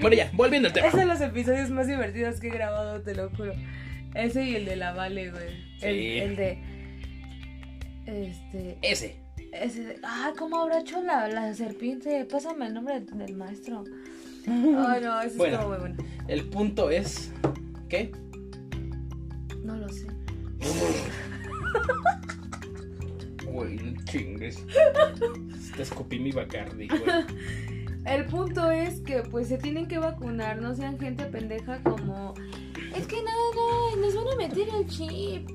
Bueno, 0.00 0.16
ya, 0.16 0.30
volviendo 0.32 0.66
al 0.66 0.74
tema. 0.74 0.88
Es 0.88 0.94
de 0.94 1.06
los 1.06 1.20
episodios 1.20 1.70
más 1.70 1.86
divertidos 1.86 2.40
que 2.40 2.48
he 2.48 2.50
grabado, 2.50 3.00
te 3.02 3.14
lo 3.14 3.30
juro. 3.30 3.52
Ese 4.14 4.44
y 4.44 4.56
el 4.56 4.64
de 4.64 4.76
la 4.76 4.92
Vale, 4.92 5.30
güey. 5.30 5.48
El, 5.80 5.96
Sí. 5.98 6.18
el 6.18 6.36
de... 6.36 6.58
Este... 8.06 8.78
Ese. 8.82 9.16
Ese 9.52 9.84
de... 9.84 9.96
Ah, 10.02 10.32
¿cómo 10.38 10.60
habrá 10.60 10.80
hecho 10.80 11.02
la, 11.02 11.28
la 11.28 11.54
serpiente? 11.54 12.24
Pásame 12.24 12.66
el 12.66 12.74
nombre 12.74 13.00
del, 13.00 13.06
del 13.18 13.36
maestro. 13.36 13.84
Ay, 14.46 15.00
no, 15.02 15.20
ese 15.20 15.36
Bueno. 15.36 15.68
muy 15.68 15.78
bueno. 15.78 15.96
El 16.28 16.44
punto 16.48 16.90
es. 16.90 17.30
¿Qué? 17.88 18.10
No 19.62 19.76
lo 19.76 19.88
sé. 19.88 20.06
Güey, 23.46 23.76
no 23.76 24.04
chingues. 24.04 24.64
Te 25.76 25.82
escupí 25.82 26.18
mi 26.18 26.30
bacardi, 26.32 26.88
güey. 26.88 27.02
El 28.06 28.24
punto 28.26 28.70
es 28.70 29.00
que 29.00 29.18
pues 29.22 29.48
se 29.48 29.58
tienen 29.58 29.86
que 29.86 29.98
vacunar, 29.98 30.60
no 30.62 30.74
sean 30.74 30.98
gente 30.98 31.26
pendeja 31.26 31.82
como... 31.82 32.32
Es 32.94 33.06
que 33.06 33.16
no, 33.16 33.96
no, 33.96 33.96
nos 33.96 34.14
van 34.14 34.28
a 34.28 34.36
meter 34.36 34.68
el 34.68 34.86
chip. 34.86 35.48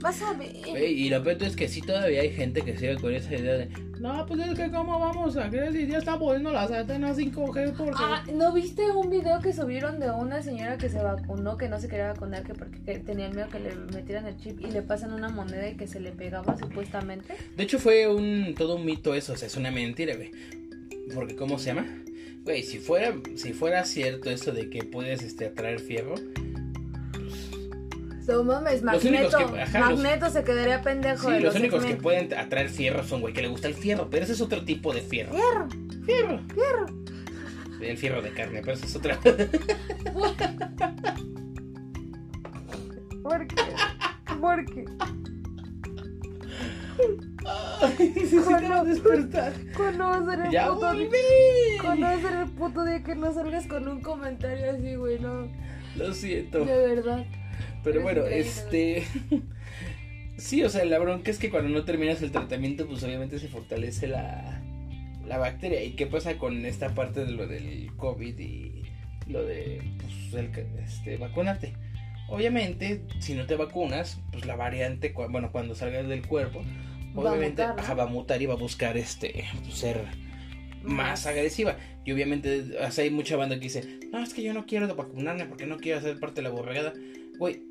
Vas 0.00 0.22
a 0.22 0.32
ver. 0.32 0.56
Y 0.56 1.10
lo 1.10 1.22
peor 1.22 1.42
es 1.42 1.56
que 1.56 1.68
sí 1.68 1.82
todavía 1.82 2.22
hay 2.22 2.30
gente 2.30 2.62
que 2.62 2.76
sigue 2.76 2.96
con 2.96 3.14
esa 3.14 3.34
idea 3.34 3.54
de. 3.54 3.68
No, 4.00 4.24
pues 4.24 4.40
es 4.40 4.58
que 4.58 4.70
cómo 4.70 4.98
vamos 4.98 5.36
a 5.36 5.50
creer 5.50 5.74
si 5.74 5.86
ya 5.86 5.98
está 5.98 6.18
poniendo 6.18 6.50
las 6.52 6.70
antenas 6.70 7.18
5G 7.18 7.76
porque. 7.76 7.96
Ah, 7.98 8.24
¿no 8.32 8.50
viste 8.54 8.90
un 8.90 9.10
video 9.10 9.40
que 9.40 9.52
subieron 9.52 10.00
de 10.00 10.10
una 10.10 10.42
señora 10.42 10.78
que 10.78 10.88
se 10.88 11.02
vacunó, 11.02 11.58
que 11.58 11.68
no 11.68 11.78
se 11.78 11.88
quería 11.88 12.14
vacunar, 12.14 12.44
que 12.44 12.54
porque 12.54 12.80
que 12.82 12.98
tenía 13.00 13.28
miedo 13.28 13.48
que 13.50 13.60
le 13.60 13.74
metieran 13.74 14.26
el 14.26 14.38
chip 14.38 14.58
y 14.60 14.70
le 14.70 14.80
pasan 14.80 15.12
una 15.12 15.28
moneda 15.28 15.68
y 15.68 15.76
que 15.76 15.86
se 15.86 16.00
le 16.00 16.12
pegaba 16.12 16.56
supuestamente? 16.56 17.34
De 17.54 17.62
hecho 17.62 17.78
fue 17.78 18.08
un 18.08 18.54
todo 18.56 18.76
un 18.76 18.86
mito 18.86 19.14
eso, 19.14 19.34
o 19.34 19.36
sea, 19.36 19.48
es 19.48 19.56
una 19.58 19.70
mentira, 19.70 20.16
güey. 20.16 20.30
Porque 21.14 21.36
¿cómo 21.36 21.58
se 21.58 21.74
llama? 21.74 21.86
Güey, 22.44 22.62
si 22.62 22.78
fuera 22.78 23.14
si 23.36 23.52
fuera 23.52 23.84
cierto 23.84 24.30
eso 24.30 24.52
de 24.52 24.70
que 24.70 24.82
puedes 24.82 25.22
este 25.22 25.44
atraer 25.44 25.78
fierro, 25.78 26.14
No 28.28 28.44
mames, 28.44 28.82
Magneto. 28.82 29.38
que- 29.52 29.60
ajá, 29.62 29.90
los- 29.90 30.32
se 30.32 30.44
quedaría 30.44 30.82
pendejo 30.82 31.26
sí, 31.28 31.32
de 31.34 31.40
los 31.40 31.52
los 31.54 31.60
únicos 31.62 31.84
que 31.84 31.96
pueden 31.96 32.32
atraer 32.34 32.68
fierro 32.68 33.02
son 33.04 33.20
güey 33.20 33.32
que 33.34 33.42
le 33.42 33.48
gusta 33.48 33.66
el 33.68 33.74
fierro, 33.74 34.08
pero 34.10 34.24
ese 34.24 34.34
es 34.34 34.40
otro 34.40 34.64
tipo 34.64 34.92
de 34.94 35.00
fierro. 35.02 35.32
Fierro, 35.32 35.68
Fierro. 36.04 36.40
fierro. 36.54 36.86
El 37.80 37.96
fierro 37.96 38.20
de 38.22 38.30
carne, 38.30 38.60
pero 38.60 38.74
eso 38.74 38.84
es 38.84 38.94
otra. 38.96 39.18
¿Por 43.22 43.46
qué? 43.46 43.62
¿Por 44.40 44.64
qué? 44.66 44.84
Ay, 47.80 48.12
necesitamos 48.14 48.86
despertar. 48.86 49.52
¿Cuándo 49.76 50.04
va 50.04 50.16
a 50.16 50.24
ser 50.26 50.40
el 50.46 50.50
Ya 50.50 50.66
puto 50.68 50.92
día? 50.92 51.04
volví. 51.04 51.78
¿Cuándo 51.80 52.06
va 52.06 52.12
a 52.12 52.20
ser 52.20 52.32
el 52.34 52.48
puto 52.50 52.84
día 52.84 53.02
que 53.02 53.14
no 53.14 53.32
salgas 53.32 53.66
con 53.66 53.88
un 53.88 54.00
comentario 54.02 54.70
así, 54.72 54.94
güey? 54.96 55.18
No, 55.18 55.48
Lo 55.96 56.12
siento. 56.12 56.64
de 56.64 56.86
verdad. 56.94 57.24
Pero 57.84 58.02
bueno, 58.02 58.26
este. 58.26 59.04
Sí, 60.36 60.62
o 60.62 60.70
sea, 60.70 60.86
la 60.86 60.98
bronca 60.98 61.30
es 61.30 61.38
que 61.38 61.50
cuando 61.50 61.68
no 61.68 61.84
terminas 61.84 62.22
el 62.22 62.30
tratamiento, 62.32 62.86
pues 62.86 63.02
obviamente 63.02 63.38
se 63.38 63.48
fortalece 63.48 64.06
la, 64.08 64.62
la 65.26 65.36
bacteria. 65.36 65.84
¿Y 65.84 65.90
qué 65.96 66.06
pasa 66.06 66.38
con 66.38 66.64
esta 66.64 66.94
parte 66.94 67.26
de 67.26 67.32
lo 67.32 67.46
del 67.46 67.90
COVID 67.98 68.38
y 68.38 68.82
lo 69.26 69.44
de 69.44 69.82
pues, 70.00 70.32
el 70.42 70.50
este, 70.82 71.18
vacunarte? 71.18 71.74
Obviamente, 72.30 73.02
si 73.18 73.34
no 73.34 73.44
te 73.44 73.56
vacunas, 73.56 74.18
pues 74.32 74.46
la 74.46 74.56
variante, 74.56 75.12
cu- 75.12 75.28
bueno, 75.28 75.52
cuando 75.52 75.74
salgas 75.74 76.08
del 76.08 76.26
cuerpo, 76.26 76.62
Va 76.62 77.30
a 77.30 77.32
obviamente 77.34 77.62
mutar, 77.62 77.76
¿no? 77.76 77.82
ajá, 77.82 77.94
va 77.94 78.04
a 78.04 78.06
mutar 78.06 78.40
y 78.40 78.46
va 78.46 78.54
a 78.54 78.56
buscar 78.56 78.96
este 78.96 79.44
pues, 79.64 79.74
ser 79.74 80.00
más 80.82 81.26
agresiva. 81.26 81.76
Y 82.06 82.12
obviamente 82.12 82.78
o 82.82 82.90
sea, 82.90 83.04
hay 83.04 83.10
mucha 83.10 83.36
banda 83.36 83.56
que 83.56 83.64
dice, 83.64 84.00
no, 84.10 84.22
es 84.22 84.32
que 84.32 84.42
yo 84.42 84.54
no 84.54 84.64
quiero 84.64 84.94
vacunarme 84.94 85.44
porque 85.44 85.66
no 85.66 85.76
quiero 85.76 86.00
ser 86.00 86.18
parte 86.18 86.36
de 86.36 86.48
la 86.48 86.50
borregada. 86.54 86.94
Güey, 87.40 87.62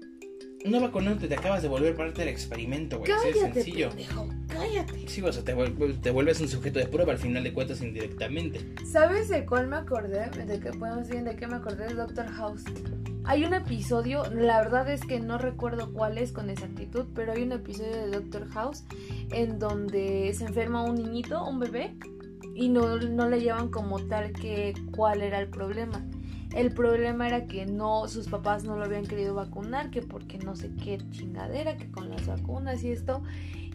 no 0.65 0.81
vacunándote 0.81 1.27
te 1.27 1.35
acabas 1.35 1.61
de 1.61 1.67
volver 1.67 1.95
parte 1.95 2.21
del 2.21 2.29
experimento, 2.29 2.97
güey. 2.97 3.11
Así 3.11 3.33
Cállate, 3.33 3.53
sencillo. 3.53 3.89
pendejo, 3.89 4.27
cállate. 4.47 5.07
Sí, 5.07 5.21
o 5.21 5.31
sea, 5.31 5.43
te, 5.43 5.53
te 6.01 6.09
vuelves 6.09 6.41
un 6.41 6.47
sujeto 6.47 6.79
de 6.79 6.87
prueba 6.87 7.11
al 7.11 7.19
final 7.19 7.43
de 7.43 7.53
cuentas 7.53 7.79
indirectamente. 7.83 8.65
¿Sabes 8.83 9.29
de 9.29 9.45
cuál 9.45 9.67
me 9.67 9.75
acordé? 9.75 10.27
De 10.31 10.59
que 10.59 10.71
podemos 10.71 11.07
decir 11.07 11.23
de 11.23 11.35
qué 11.35 11.45
me 11.45 11.57
acordé 11.57 11.87
de 11.87 11.93
Doctor 11.93 12.25
House. 12.29 12.63
Hay 13.25 13.45
un 13.45 13.53
episodio, 13.53 14.23
la 14.33 14.57
verdad 14.63 14.89
es 14.89 15.01
que 15.01 15.19
no 15.19 15.37
recuerdo 15.37 15.93
cuál 15.93 16.17
es 16.17 16.31
con 16.31 16.49
exactitud, 16.49 17.05
pero 17.13 17.33
hay 17.33 17.43
un 17.43 17.51
episodio 17.51 17.91
de 17.91 18.07
Doctor 18.09 18.49
House 18.49 18.85
en 19.31 19.59
donde 19.59 20.33
se 20.33 20.45
enferma 20.45 20.83
un 20.83 20.95
niñito, 20.95 21.47
un 21.47 21.59
bebé, 21.59 21.95
y 22.55 22.69
no, 22.69 22.97
no 22.97 23.29
le 23.29 23.39
llevan 23.39 23.69
como 23.69 23.99
tal 24.07 24.33
que 24.33 24.73
cuál 24.95 25.21
era 25.21 25.39
el 25.39 25.47
problema. 25.47 26.03
El 26.53 26.71
problema 26.73 27.27
era 27.27 27.45
que 27.45 27.65
no, 27.65 28.07
sus 28.07 28.27
papás 28.27 28.63
no 28.63 28.75
lo 28.75 28.85
habían 28.85 29.05
querido 29.05 29.35
vacunar, 29.35 29.91
que 29.91 30.01
porque 30.01 30.39
no 30.39 30.55
sé 30.55 30.71
qué 30.83 30.97
chingadera, 31.11 31.77
que 31.77 31.91
con 31.91 32.09
las 32.09 32.25
vacunas 32.25 32.83
y 32.83 32.91
esto. 32.91 33.21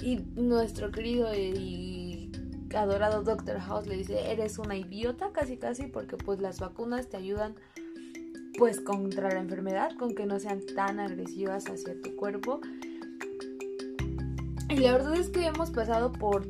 Y 0.02 0.16
nuestro 0.34 0.90
querido 0.90 1.32
y 1.34 2.32
adorado 2.74 3.22
Doctor 3.22 3.60
House 3.60 3.86
le 3.86 3.96
dice, 3.96 4.32
eres 4.32 4.58
una 4.58 4.76
idiota 4.76 5.30
casi 5.32 5.56
casi 5.56 5.86
porque 5.86 6.16
pues 6.16 6.40
las 6.40 6.58
vacunas 6.58 7.08
te 7.08 7.16
ayudan 7.16 7.54
pues 8.58 8.80
contra 8.80 9.30
la 9.30 9.40
enfermedad, 9.40 9.92
con 9.96 10.14
que 10.14 10.26
no 10.26 10.38
sean 10.38 10.60
tan 10.74 11.00
agresivas 11.00 11.66
hacia 11.66 12.00
tu 12.00 12.14
cuerpo. 12.16 12.60
Y 14.68 14.76
la 14.76 14.92
verdad 14.92 15.14
es 15.14 15.30
que 15.30 15.46
hemos 15.46 15.70
pasado 15.70 16.12
por 16.12 16.48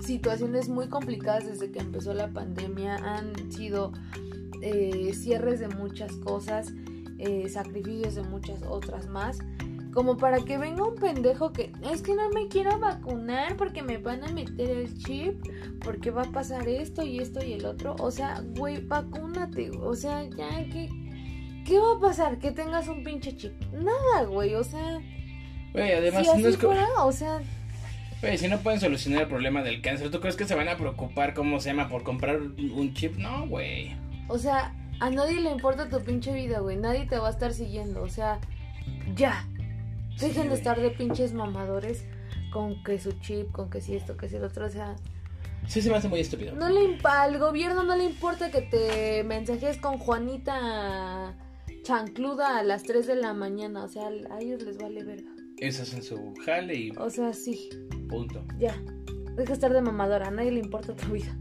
situaciones 0.00 0.68
muy 0.68 0.88
complicadas 0.88 1.46
desde 1.46 1.70
que 1.70 1.78
empezó 1.78 2.12
la 2.12 2.28
pandemia. 2.28 2.96
Han 2.96 3.52
sido 3.52 3.92
eh, 4.62 5.12
cierres 5.14 5.60
de 5.60 5.68
muchas 5.68 6.12
cosas, 6.16 6.72
eh, 7.18 7.48
sacrificios 7.48 8.14
de 8.14 8.22
muchas 8.22 8.62
otras 8.62 9.06
más. 9.08 9.38
como 9.92 10.16
para 10.16 10.42
que 10.42 10.56
venga 10.56 10.84
un 10.84 10.94
pendejo 10.94 11.52
que 11.52 11.70
es 11.92 12.00
que 12.00 12.14
no 12.14 12.30
me 12.30 12.48
quiero 12.48 12.78
vacunar 12.78 13.56
porque 13.56 13.82
me 13.82 13.98
van 13.98 14.24
a 14.24 14.28
meter 14.28 14.70
el 14.70 14.98
chip, 14.98 15.34
porque 15.84 16.10
va 16.10 16.22
a 16.22 16.32
pasar 16.32 16.66
esto 16.66 17.02
y 17.02 17.18
esto 17.18 17.44
y 17.44 17.52
el 17.52 17.66
otro. 17.66 17.94
O 17.98 18.10
sea, 18.10 18.42
güey, 18.56 18.80
vacúnate. 18.80 19.70
O 19.70 19.94
sea, 19.94 20.24
ya 20.24 20.64
que... 20.70 20.88
¿Qué 21.66 21.78
va 21.78 21.96
a 21.96 22.00
pasar? 22.00 22.38
Que 22.38 22.50
tengas 22.50 22.88
un 22.88 23.04
pinche 23.04 23.36
chip. 23.36 23.52
Nada, 23.72 24.24
güey. 24.26 24.54
O 24.54 24.64
sea... 24.64 25.00
Güey, 25.74 25.92
además 25.92 26.24
si 26.24 26.30
así 26.30 26.42
no 26.42 26.48
es 26.48 26.56
como... 26.56 26.72
fuera, 26.72 27.04
o 27.04 27.12
sea... 27.12 27.42
Güey, 28.22 28.38
si 28.38 28.48
no 28.48 28.60
pueden 28.60 28.80
solucionar 28.80 29.22
el 29.22 29.28
problema 29.28 29.62
del 29.62 29.82
cáncer, 29.82 30.10
¿tú 30.10 30.20
crees 30.20 30.36
que 30.36 30.46
se 30.46 30.54
van 30.54 30.68
a 30.68 30.76
preocupar, 30.76 31.34
cómo 31.34 31.60
se 31.60 31.70
llama, 31.70 31.88
por 31.88 32.02
comprar 32.02 32.40
un 32.40 32.94
chip? 32.94 33.16
No, 33.16 33.46
güey. 33.46 33.94
O 34.28 34.38
sea, 34.38 34.74
a 35.00 35.10
nadie 35.10 35.40
le 35.40 35.50
importa 35.50 35.88
tu 35.88 36.00
pinche 36.00 36.32
vida, 36.32 36.60
güey. 36.60 36.76
Nadie 36.76 37.06
te 37.06 37.18
va 37.18 37.28
a 37.28 37.30
estar 37.30 37.52
siguiendo. 37.52 38.02
O 38.02 38.08
sea, 38.08 38.40
ya. 39.16 39.46
Sí, 40.16 40.26
Dejen 40.26 40.48
de 40.48 40.54
estar 40.54 40.80
de 40.80 40.90
pinches 40.90 41.32
mamadores 41.32 42.04
con 42.52 42.82
que 42.84 42.98
su 42.98 43.12
chip, 43.20 43.50
con 43.50 43.70
que 43.70 43.80
si 43.80 43.96
esto, 43.96 44.16
que 44.16 44.28
si 44.28 44.36
el 44.36 44.44
otro. 44.44 44.66
O 44.66 44.70
sea, 44.70 44.96
Sí 45.66 45.80
se 45.80 45.90
me 45.90 45.96
hace 45.96 46.08
muy 46.08 46.20
estúpido. 46.20 46.54
no 46.56 46.68
le 46.68 46.98
al 47.04 47.38
gobierno 47.38 47.84
no 47.84 47.96
le 47.96 48.04
importa 48.04 48.50
que 48.50 48.62
te 48.62 49.22
mensajes 49.24 49.78
con 49.78 49.96
Juanita 49.98 51.36
chancluda 51.84 52.58
a 52.58 52.62
las 52.62 52.82
3 52.82 53.06
de 53.06 53.16
la 53.16 53.32
mañana. 53.32 53.84
O 53.84 53.88
sea, 53.88 54.08
a 54.08 54.40
ellos 54.40 54.62
les 54.62 54.78
vale 54.78 55.04
verga. 55.04 55.30
Eso 55.58 55.82
es 55.82 55.94
en 55.94 56.02
su 56.02 56.34
jale 56.44 56.74
y 56.74 56.90
O 56.96 57.10
sea, 57.10 57.32
sí, 57.32 57.68
punto. 58.08 58.44
ya. 58.58 58.74
Deja 59.36 59.48
de 59.48 59.52
estar 59.52 59.72
de 59.72 59.80
mamadora. 59.80 60.28
A 60.28 60.30
nadie 60.30 60.50
le 60.50 60.60
importa 60.60 60.94
tu 60.94 61.12
vida. 61.12 61.36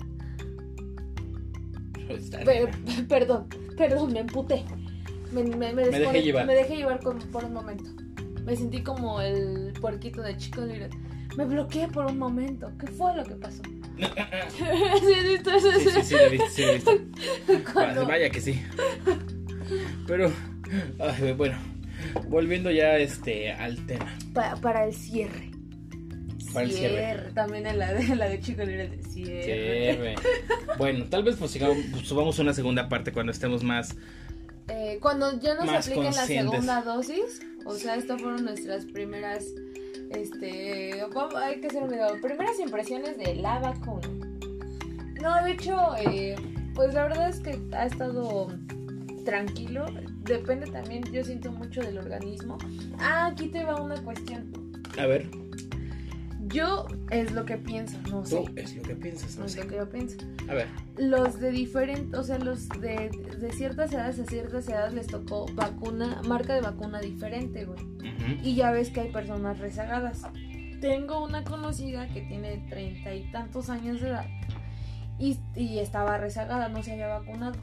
Está 2.10 2.40
Pe- 2.40 2.66
bien. 2.86 3.08
perdón, 3.08 3.48
perdón, 3.78 4.14
me 4.14 4.20
emputé. 4.22 4.64
Me, 5.32 5.44
me, 5.44 5.72
me, 5.74 5.84
dejé 5.88 6.22
llevar. 6.22 6.46
me 6.46 6.56
dejé 6.56 6.76
llevar 6.78 7.00
con- 7.02 7.20
por 7.20 7.46
un 7.46 7.54
momento. 7.54 7.90
Me 8.46 8.56
sentí 8.56 8.82
como 8.84 9.22
el 9.22 9.72
puerquito 9.80 10.22
de 10.22 10.36
Chico 10.38 10.62
Little. 10.66 10.90
Me 11.38 11.46
bloqueé 11.46 11.88
por 11.88 12.06
un 12.08 12.18
momento. 12.18 12.70
¿Qué 12.80 12.88
fue 12.88 13.16
lo 13.16 13.24
que 13.24 13.36
pasó? 13.36 13.62
sí, 13.98 14.04
sí, 15.00 15.38
sí, 15.44 16.04
Sí, 16.04 16.04
sí, 16.04 16.38
sí, 16.50 16.64
sí. 16.80 17.64
Cuando- 17.74 18.06
Vaya 18.08 18.30
que 18.30 18.42
sí. 18.42 18.62
Pero, 20.08 20.32
ay, 21.00 21.32
bueno, 21.34 21.58
volviendo 22.28 22.72
ya 22.72 22.98
este 22.98 23.52
al 23.54 23.86
tema. 23.86 24.18
pa- 24.34 24.56
para 24.58 24.86
el 24.86 24.94
cierre. 24.94 25.51
Para 26.54 26.66
el 26.66 26.72
cierre. 26.72 27.32
También 27.34 27.66
en 27.68 27.80
la 27.80 27.94
de, 27.94 28.16
la 28.16 28.28
de 28.28 28.40
Chico 28.40 28.64
Little. 28.64 29.04
Cierre. 29.04 29.44
Cierre. 29.44 30.16
Bueno, 30.78 31.06
tal 31.10 31.24
vez 31.24 31.36
pues, 31.38 31.58
pues, 31.92 32.08
subamos 32.08 32.40
una 32.40 32.54
segunda 32.54 32.90
parte 32.90 33.12
cuando 33.12 33.32
estemos 33.32 33.64
más. 33.64 33.96
Eh, 34.68 35.00
cuando 35.02 35.40
ya 35.40 35.56
nos 35.56 35.70
apliquen 35.70 36.06
la 36.06 36.26
segunda 36.26 36.82
dosis, 36.82 37.42
o 37.66 37.74
sea, 37.76 37.96
estas 37.96 38.22
fueron 38.22 38.46
nuestras 38.46 38.86
primeras, 38.86 39.46
este, 40.12 41.02
hay 41.36 41.60
que 41.60 41.68
hacer 41.68 41.84
un 41.84 41.90
video, 41.90 42.10
primeras 42.22 42.60
impresiones 42.60 43.18
de 43.18 43.36
la 43.36 43.60
vacuna. 43.60 44.08
No, 45.22 45.44
de 45.44 45.52
hecho, 45.52 45.78
eh, 45.98 46.36
pues 46.74 46.94
la 46.94 47.04
verdad 47.04 47.30
es 47.30 47.40
que 47.42 47.60
ha 47.74 47.86
estado 47.86 48.48
tranquilo, 49.26 49.86
depende 50.24 50.68
también, 50.68 51.04
yo 51.12 51.24
siento 51.24 51.52
mucho 51.52 51.82
del 51.82 51.98
organismo. 51.98 52.58
Ah, 53.00 53.28
aquí 53.28 53.48
te 53.48 53.64
va 53.64 53.82
una 53.82 54.02
cuestión. 54.04 54.52
A 54.98 55.06
ver, 55.06 55.28
Yo 56.54 56.88
es 57.10 57.32
lo 57.32 57.46
que 57.46 57.58
pienso, 57.58 57.98
no 58.10 58.26
sé, 58.26 58.36
tú 58.38 58.54
es 58.56 58.76
lo 58.76 58.84
que 58.84 58.96
piensas, 58.96 59.36
no 59.36 59.42
no 59.42 59.46
es 59.46 59.52
sé. 59.54 59.64
lo 59.64 59.70
que 59.70 59.76
yo 59.78 59.90
pienso. 59.90 60.18
A 60.50 60.54
ver, 60.54 60.68
Los 60.98 61.40
de 61.40 61.52
diferentes, 61.52 62.20
o 62.20 62.24
sea, 62.24 62.38
los 62.40 62.68
de, 62.70 63.10
de 63.40 63.52
ciertas 63.52 63.92
edades 63.94 64.20
a 64.20 64.26
ciertas 64.26 64.68
edades 64.68 64.94
les 64.94 65.08
tocó 65.08 65.46
vacuna, 65.54 66.22
marca 66.28 66.54
de 66.54 66.62
vacuna 66.62 67.00
diferente, 67.00 67.66
güey. 67.66 67.80
Y 68.44 68.56
ya 68.56 68.72
ves 68.72 68.90
que 68.90 69.02
hay 69.02 69.12
personas 69.12 69.60
rezagadas. 69.60 70.24
Tengo 70.82 71.24
una 71.24 71.44
conocida 71.44 72.08
que 72.08 72.22
tiene 72.22 72.66
treinta 72.70 73.14
y 73.14 73.32
tantos 73.32 73.70
años 73.70 74.02
de 74.02 74.10
edad 74.10 74.26
y, 75.20 75.38
y 75.56 75.80
estaba 75.80 76.18
rezagada, 76.18 76.70
no 76.70 76.82
se 76.82 76.94
había 76.94 77.08
vacunado. 77.08 77.56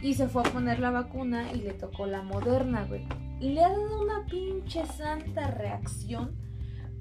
Y 0.00 0.14
se 0.14 0.28
fue 0.28 0.42
a 0.42 0.50
poner 0.50 0.78
la 0.78 0.90
vacuna 0.90 1.52
y 1.52 1.58
le 1.58 1.72
tocó 1.74 2.06
la 2.06 2.22
moderna, 2.22 2.84
güey. 2.86 3.06
Le 3.40 3.62
ha 3.62 3.68
dado 3.68 4.02
una 4.02 4.24
pinche 4.26 4.86
santa 4.86 5.50
reacción, 5.50 6.34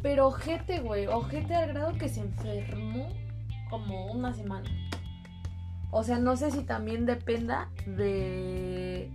pero 0.01 0.27
ojete, 0.27 0.79
güey, 0.79 1.07
ojete 1.07 1.55
al 1.55 1.69
grado 1.69 1.97
que 1.97 2.09
se 2.09 2.21
enfermó 2.21 3.09
como 3.69 4.11
una 4.11 4.33
semana. 4.33 4.69
O 5.91 6.03
sea, 6.03 6.19
no 6.19 6.35
sé 6.35 6.51
si 6.51 6.63
también 6.63 7.05
dependa 7.05 7.69
de. 7.85 9.09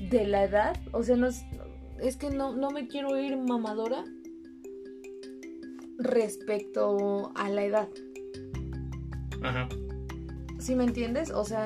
de 0.00 0.26
la 0.26 0.44
edad. 0.44 0.76
O 0.92 1.02
sea, 1.02 1.16
no 1.16 1.26
es, 1.26 1.44
es 2.00 2.16
que 2.16 2.30
no, 2.30 2.56
no 2.56 2.70
me 2.70 2.88
quiero 2.88 3.18
ir 3.20 3.36
mamadora 3.36 4.04
respecto 5.98 7.32
a 7.34 7.48
la 7.48 7.64
edad. 7.64 7.88
ajá. 9.42 9.68
¿Sí 10.58 10.74
me 10.74 10.84
entiendes? 10.84 11.30
O 11.30 11.44
sea, 11.44 11.64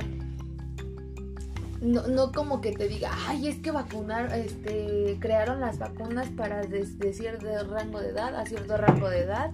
no, 1.81 2.07
no 2.07 2.31
como 2.31 2.61
que 2.61 2.71
te 2.71 2.87
diga, 2.87 3.11
ay, 3.27 3.47
es 3.47 3.57
que 3.57 3.71
vacunar, 3.71 4.31
este, 4.37 5.17
crearon 5.19 5.59
las 5.61 5.79
vacunas 5.79 6.29
para 6.29 6.61
des- 6.61 6.99
de 6.99 7.13
cierto 7.13 7.47
rango 7.69 7.99
de 7.99 8.09
edad 8.09 8.35
a 8.35 8.45
cierto 8.45 8.77
rango 8.77 9.09
de 9.09 9.21
edad 9.21 9.51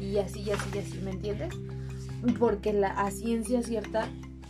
y 0.00 0.18
así, 0.18 0.40
y 0.42 0.50
así, 0.50 0.68
y 0.74 0.78
así, 0.78 1.00
¿me 1.04 1.12
entiendes? 1.12 1.54
Porque 2.38 2.72
la, 2.72 2.88
a 2.88 3.10
ciencia 3.10 3.62
cierta 3.62 4.08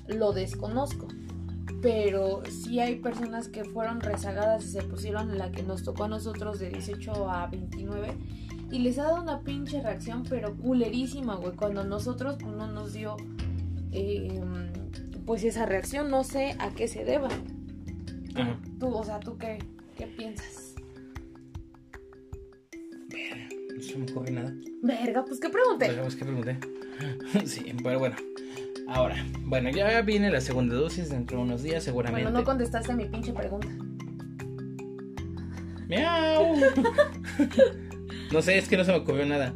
lo 0.08 0.32
desconozco. 0.32 1.08
Pero 1.82 2.42
sí 2.48 2.78
hay 2.80 2.96
personas 2.96 3.48
que 3.48 3.64
fueron 3.64 4.00
rezagadas 4.00 4.64
y 4.64 4.68
se 4.68 4.82
pusieron 4.82 5.36
la 5.36 5.50
que 5.50 5.62
nos 5.64 5.82
tocó 5.82 6.04
a 6.04 6.08
nosotros 6.08 6.60
de 6.60 6.70
18 6.70 7.28
a 7.28 7.46
29 7.48 8.16
y 8.70 8.78
les 8.78 8.98
ha 8.98 9.02
dado 9.04 9.20
una 9.20 9.40
pinche 9.40 9.82
reacción, 9.82 10.22
pero 10.28 10.54
culerísima, 10.56 11.34
güey. 11.34 11.52
Cuando 11.56 11.82
nosotros 11.84 12.36
pues, 12.40 12.54
no 12.54 12.68
nos 12.68 12.92
dio 12.92 13.16
eh, 13.90 14.40
pues 15.26 15.44
esa 15.44 15.66
reacción, 15.66 16.10
no 16.10 16.24
sé 16.24 16.56
a 16.58 16.70
qué 16.70 16.88
se 16.88 17.04
deba. 17.04 17.28
Ajá. 18.34 18.58
Tú, 18.78 18.88
o 18.88 19.04
sea, 19.04 19.20
¿tú 19.20 19.36
qué, 19.38 19.58
qué 19.96 20.06
piensas? 20.06 20.74
Verga, 23.08 23.48
No 23.76 23.82
se 23.82 23.98
me 23.98 24.10
ocurre 24.10 24.30
nada. 24.30 24.54
Verga, 24.82 25.24
pues 25.24 25.38
qué 25.38 25.48
pregunté. 25.48 25.90
Digamos 25.90 26.16
que 26.16 26.24
pregunté. 26.24 26.58
Sí, 27.46 27.74
pero 27.82 27.98
bueno. 27.98 28.16
Ahora, 28.86 29.24
bueno, 29.44 29.70
ya 29.70 30.00
viene 30.02 30.30
la 30.30 30.40
segunda 30.40 30.74
dosis 30.74 31.08
dentro 31.10 31.38
de 31.38 31.44
unos 31.44 31.62
días, 31.62 31.82
seguramente. 31.82 32.24
Bueno, 32.24 32.38
no 32.38 32.44
contestaste 32.44 32.92
a 32.92 32.96
mi 32.96 33.06
pinche 33.06 33.32
pregunta. 33.32 33.68
¡Miau! 35.88 36.56
no 38.32 38.42
sé, 38.42 38.58
es 38.58 38.68
que 38.68 38.76
no 38.76 38.84
se 38.84 38.92
me 38.92 38.98
ocurrió 38.98 39.26
nada. 39.26 39.54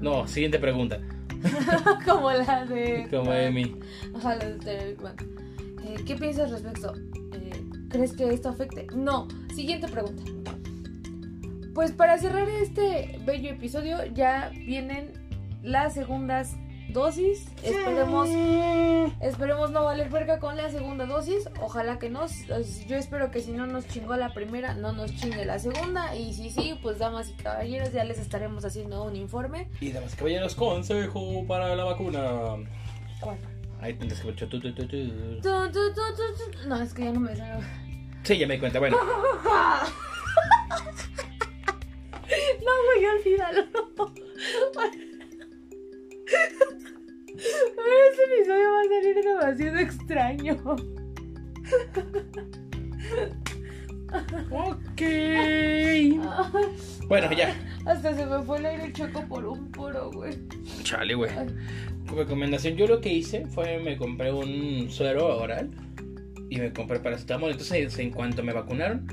No, 0.00 0.26
siguiente 0.26 0.58
pregunta. 0.58 1.00
Como 2.04 2.30
la 2.32 2.64
de. 2.64 3.06
Como 3.10 3.32
Emi. 3.32 3.76
Ajá, 4.16 4.36
la 4.36 4.44
de 4.44 4.54
Terry. 4.56 4.96
Eh, 5.84 5.96
¿Qué 6.06 6.14
piensas 6.16 6.50
respecto? 6.50 6.94
Eh, 7.32 7.64
¿Crees 7.90 8.12
que 8.12 8.28
esto 8.32 8.48
afecte? 8.48 8.86
No. 8.94 9.28
Siguiente 9.54 9.88
pregunta. 9.88 10.22
Pues 11.74 11.90
para 11.92 12.18
cerrar 12.18 12.48
este 12.48 13.18
bello 13.24 13.50
episodio, 13.50 14.06
ya 14.06 14.50
vienen 14.54 15.12
las 15.62 15.94
segundas 15.94 16.56
dosis. 16.88 17.46
Esperemos, 17.62 18.28
esperemos 19.20 19.70
no 19.70 19.84
valer 19.84 20.08
verga 20.10 20.38
con 20.38 20.56
la 20.56 20.70
segunda 20.70 21.06
dosis. 21.06 21.48
Ojalá 21.60 21.98
que 21.98 22.10
no. 22.10 22.26
Yo 22.86 22.96
espero 22.96 23.30
que 23.30 23.40
si 23.40 23.52
no 23.52 23.66
nos 23.66 23.86
chingó 23.88 24.16
la 24.16 24.32
primera, 24.32 24.74
no 24.74 24.92
nos 24.92 25.14
chingue 25.16 25.44
la 25.44 25.58
segunda. 25.58 26.14
Y 26.16 26.32
si 26.34 26.50
sí, 26.50 26.78
pues 26.82 26.98
damas 26.98 27.30
y 27.30 27.34
caballeros, 27.34 27.92
ya 27.92 28.04
les 28.04 28.18
estaremos 28.18 28.64
haciendo 28.64 29.04
un 29.04 29.16
informe. 29.16 29.68
Y 29.80 29.92
damas 29.92 30.14
y 30.14 30.16
caballeros, 30.16 30.54
consejo 30.54 31.44
para 31.46 31.74
la 31.74 31.84
vacuna. 31.84 32.56
¿Cuál? 33.20 33.38
Ahí 33.80 33.94
tendrás 33.94 34.20
que 34.20 34.32
tu, 34.32 34.60
tu, 34.60 34.72
tu. 34.72 34.96
No, 36.66 36.80
es 36.80 36.94
que 36.94 37.04
ya 37.04 37.12
no 37.12 37.20
me 37.20 37.36
sale. 37.36 37.64
Sí, 38.22 38.38
ya 38.38 38.46
me 38.46 38.54
di 38.54 38.60
cuenta. 38.60 38.78
Bueno, 38.78 38.96
No, 42.64 42.72
güey, 42.86 43.04
olvídalo. 43.06 43.64
Este 46.26 48.22
episodio 48.36 48.70
va 48.72 48.80
a 48.80 48.84
salir 48.88 49.16
demasiado 49.24 49.78
extraño. 49.78 50.56
ok. 54.50 55.02
Bueno, 57.06 57.30
ya. 57.32 57.54
Hasta 57.84 58.16
se 58.16 58.24
me 58.24 58.42
fue 58.44 58.56
el 58.58 58.64
aire 58.66 58.90
choco 58.94 59.22
por 59.28 59.44
un 59.44 59.70
puro, 59.70 60.10
güey. 60.10 60.32
Chale, 60.84 61.14
güey. 61.14 61.30
Recomendación, 62.06 62.76
yo 62.76 62.86
lo 62.86 63.02
que 63.02 63.12
hice 63.12 63.46
fue 63.48 63.78
me 63.78 63.98
compré 63.98 64.32
un 64.32 64.90
suero 64.90 65.36
oral 65.36 65.70
y 66.48 66.56
me 66.60 66.72
compré 66.72 67.00
paracetamol. 67.00 67.50
Entonces, 67.50 67.98
en 67.98 68.10
cuanto 68.10 68.42
me 68.42 68.54
vacunaron, 68.54 69.06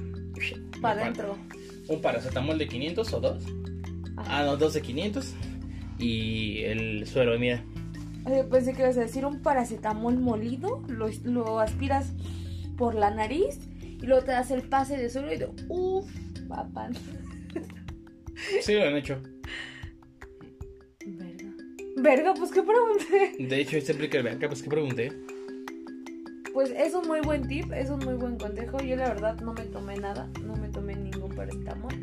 Para 0.81 1.01
adentro. 1.01 1.37
un 1.89 2.01
paracetamol 2.01 2.57
de 2.57 2.67
500 2.69 3.13
o 3.13 3.19
dos. 3.19 3.43
Ah, 4.15 4.43
no, 4.45 4.55
dos 4.55 4.73
de 4.73 4.81
500 4.81 5.33
y 6.01 6.63
el 6.63 7.07
suero, 7.07 7.37
mira. 7.39 7.63
Oye, 8.25 8.43
pensé 8.43 8.73
que 8.73 8.81
ibas 8.81 8.97
a 8.97 9.01
decir 9.01 9.25
un 9.25 9.41
paracetamol 9.41 10.17
molido. 10.17 10.83
Lo, 10.87 11.09
lo 11.23 11.59
aspiras 11.59 12.13
por 12.77 12.95
la 12.95 13.11
nariz 13.11 13.59
Y 14.01 14.07
luego 14.07 14.23
te 14.23 14.31
das 14.31 14.49
el 14.51 14.63
pase 14.63 14.97
de 14.97 15.09
suelo 15.09 15.31
y 15.33 15.37
de 15.37 15.49
uff, 15.69 16.09
papá. 16.47 16.89
Sí, 18.61 18.73
lo 18.73 18.85
han 18.85 18.95
hecho. 18.95 19.21
Verga. 21.05 21.53
Verga, 21.97 22.33
pues 22.33 22.51
qué 22.51 22.63
pregunté. 22.63 23.35
De 23.37 23.59
hecho, 23.59 23.77
este 23.77 23.91
aplica 23.91 24.17
el 24.17 24.23
verga, 24.23 24.47
pues 24.47 24.63
que 24.63 24.69
pregunté. 24.69 25.11
Pues 26.53 26.71
es 26.71 26.93
un 26.95 27.07
muy 27.07 27.21
buen 27.21 27.47
tip, 27.47 27.71
es 27.71 27.89
un 27.89 27.99
muy 27.99 28.15
buen 28.15 28.37
consejo. 28.37 28.79
Yo 28.81 28.95
la 28.95 29.09
verdad 29.09 29.39
no 29.41 29.53
me 29.53 29.63
tomé 29.65 29.97
nada, 29.97 30.27
no 30.43 30.55
me 30.55 30.69
tomé 30.69 30.95
ningún 30.95 31.33
paracetamol, 31.33 31.93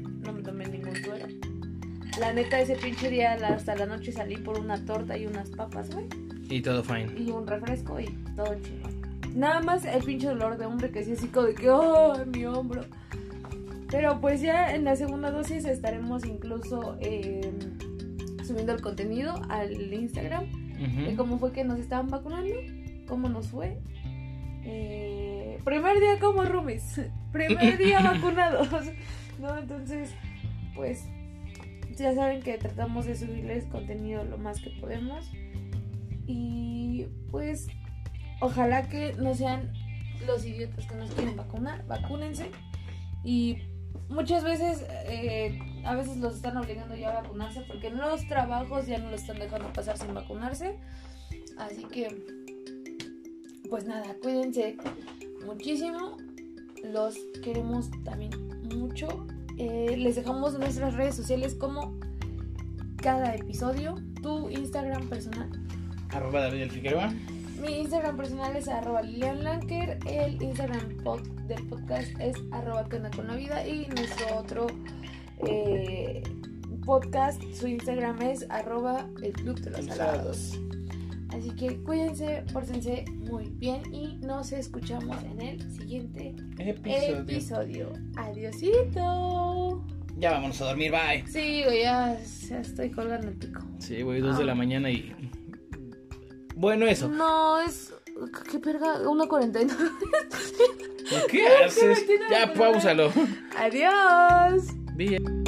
La 2.18 2.32
neta, 2.32 2.60
ese 2.60 2.74
pinche 2.74 3.10
día 3.10 3.34
hasta 3.34 3.76
la 3.76 3.86
noche 3.86 4.10
salí 4.10 4.36
por 4.36 4.58
una 4.58 4.84
torta 4.84 5.16
y 5.16 5.26
unas 5.26 5.50
papas, 5.50 5.90
güey. 5.94 6.06
Y 6.50 6.60
todo 6.62 6.82
fine. 6.82 7.12
Y 7.16 7.30
un 7.30 7.46
refresco 7.46 8.00
y 8.00 8.06
todo 8.34 8.54
chingón. 8.60 8.98
Nada 9.36 9.60
más 9.60 9.84
el 9.84 10.02
pinche 10.02 10.26
dolor 10.26 10.58
de 10.58 10.66
hombre 10.66 10.90
que 10.90 11.04
sí 11.04 11.12
así 11.12 11.28
como 11.28 11.46
de 11.46 11.54
que, 11.54 11.70
oh, 11.70 12.24
mi 12.26 12.44
hombro. 12.44 12.82
Pero 13.88 14.20
pues 14.20 14.40
ya 14.40 14.74
en 14.74 14.84
la 14.84 14.96
segunda 14.96 15.30
dosis 15.30 15.64
estaremos 15.64 16.26
incluso 16.26 16.96
eh, 17.00 17.52
subiendo 18.44 18.72
el 18.72 18.80
contenido 18.80 19.40
al 19.48 19.92
Instagram 19.92 20.46
de 20.78 21.14
cómo 21.16 21.38
fue 21.38 21.52
que 21.52 21.64
nos 21.64 21.78
estaban 21.78 22.08
vacunando, 22.08 22.54
cómo 23.06 23.28
nos 23.28 23.48
fue. 23.48 23.78
Eh, 24.64 25.60
primer 25.64 26.00
día 26.00 26.18
como 26.18 26.44
roomies, 26.44 27.00
primer 27.32 27.78
día 27.78 28.00
vacunados, 28.02 28.68
¿no? 29.38 29.56
Entonces, 29.56 30.10
pues 30.74 31.04
ya 31.98 32.14
saben 32.14 32.42
que 32.42 32.58
tratamos 32.58 33.06
de 33.06 33.16
subirles 33.16 33.64
contenido 33.66 34.24
lo 34.24 34.38
más 34.38 34.60
que 34.60 34.70
podemos. 34.70 35.30
Y 36.26 37.06
pues 37.30 37.68
ojalá 38.40 38.88
que 38.88 39.14
no 39.14 39.34
sean 39.34 39.72
los 40.26 40.44
idiotas 40.44 40.86
que 40.86 40.94
nos 40.96 41.10
quieren 41.12 41.36
vacunar, 41.36 41.86
vacúnense. 41.86 42.50
Y 43.24 43.58
muchas 44.08 44.44
veces, 44.44 44.84
eh, 45.06 45.58
a 45.84 45.94
veces 45.94 46.18
los 46.18 46.36
están 46.36 46.56
obligando 46.56 46.96
ya 46.96 47.10
a 47.10 47.22
vacunarse 47.22 47.62
porque 47.62 47.88
en 47.88 47.98
los 47.98 48.26
trabajos 48.26 48.86
ya 48.86 48.98
no 48.98 49.10
los 49.10 49.22
están 49.22 49.38
dejando 49.38 49.72
pasar 49.72 49.96
sin 49.98 50.14
vacunarse. 50.14 50.78
Así 51.58 51.84
que, 51.84 52.08
pues 53.68 53.84
nada, 53.84 54.14
cuídense 54.22 54.76
muchísimo. 55.44 56.16
Los 56.84 57.16
queremos 57.42 57.90
también 58.04 58.30
mucho. 58.74 59.26
Eh, 59.58 59.96
les 59.98 60.16
dejamos 60.16 60.58
nuestras 60.58 60.94
redes 60.94 61.14
sociales 61.14 61.54
como 61.54 61.98
cada 62.96 63.34
episodio. 63.34 63.96
Tu 64.22 64.48
Instagram 64.50 65.08
personal. 65.08 65.50
Arroba 66.10 66.40
David 66.42 66.62
el 66.62 66.70
Figueroa. 66.70 67.12
Mi 67.60 67.80
Instagram 67.80 68.16
personal 68.16 68.54
es 68.56 68.68
arroba 68.68 69.02
Lilian 69.02 69.42
Lanker. 69.42 69.98
El 70.06 70.40
Instagram 70.40 70.96
pod- 71.02 71.26
del 71.46 71.66
podcast 71.66 72.08
es 72.20 72.36
arroba 72.52 72.88
con 72.88 73.26
la 73.26 73.34
vida. 73.36 73.66
Y 73.66 73.86
nuestro 73.88 74.38
otro 74.38 74.66
eh, 75.46 76.22
podcast, 76.86 77.42
su 77.52 77.66
Instagram 77.66 78.22
es 78.22 78.46
arroba 78.48 79.06
el 79.22 79.32
club 79.32 79.60
de 79.60 79.70
los 79.70 79.84
salados. 79.86 80.58
Así 81.30 81.50
que 81.50 81.76
cuídense, 81.82 82.42
pórtense 82.52 83.04
muy 83.30 83.50
bien 83.50 83.82
y 83.92 84.16
nos 84.24 84.50
escuchamos 84.52 85.22
en 85.24 85.40
el 85.42 85.70
siguiente 85.72 86.34
Episodio. 86.58 87.18
episodio. 87.20 87.92
Adiosito. 88.16 89.47
Ya 90.18 90.32
vámonos 90.32 90.60
a 90.60 90.66
dormir, 90.66 90.90
bye. 90.90 91.24
Sí, 91.28 91.62
güey, 91.64 91.82
ya, 91.82 92.18
ya 92.48 92.60
estoy 92.60 92.90
colgando 92.90 93.28
el 93.28 93.34
pico. 93.34 93.60
Sí, 93.78 94.02
güey, 94.02 94.20
dos 94.20 94.36
de 94.36 94.44
la 94.44 94.54
mañana 94.54 94.90
y. 94.90 95.14
Bueno, 96.56 96.86
eso. 96.86 97.08
No, 97.08 97.60
es. 97.60 97.94
¿Qué 98.50 98.58
verga? 98.58 99.00
1.49. 99.04 99.68
¿Qué 101.30 101.42
me 101.42 101.64
haces? 101.64 102.04
Ya, 102.30 102.52
pausalo. 102.52 103.12
Adiós. 103.56 104.64
Bien. 104.96 105.47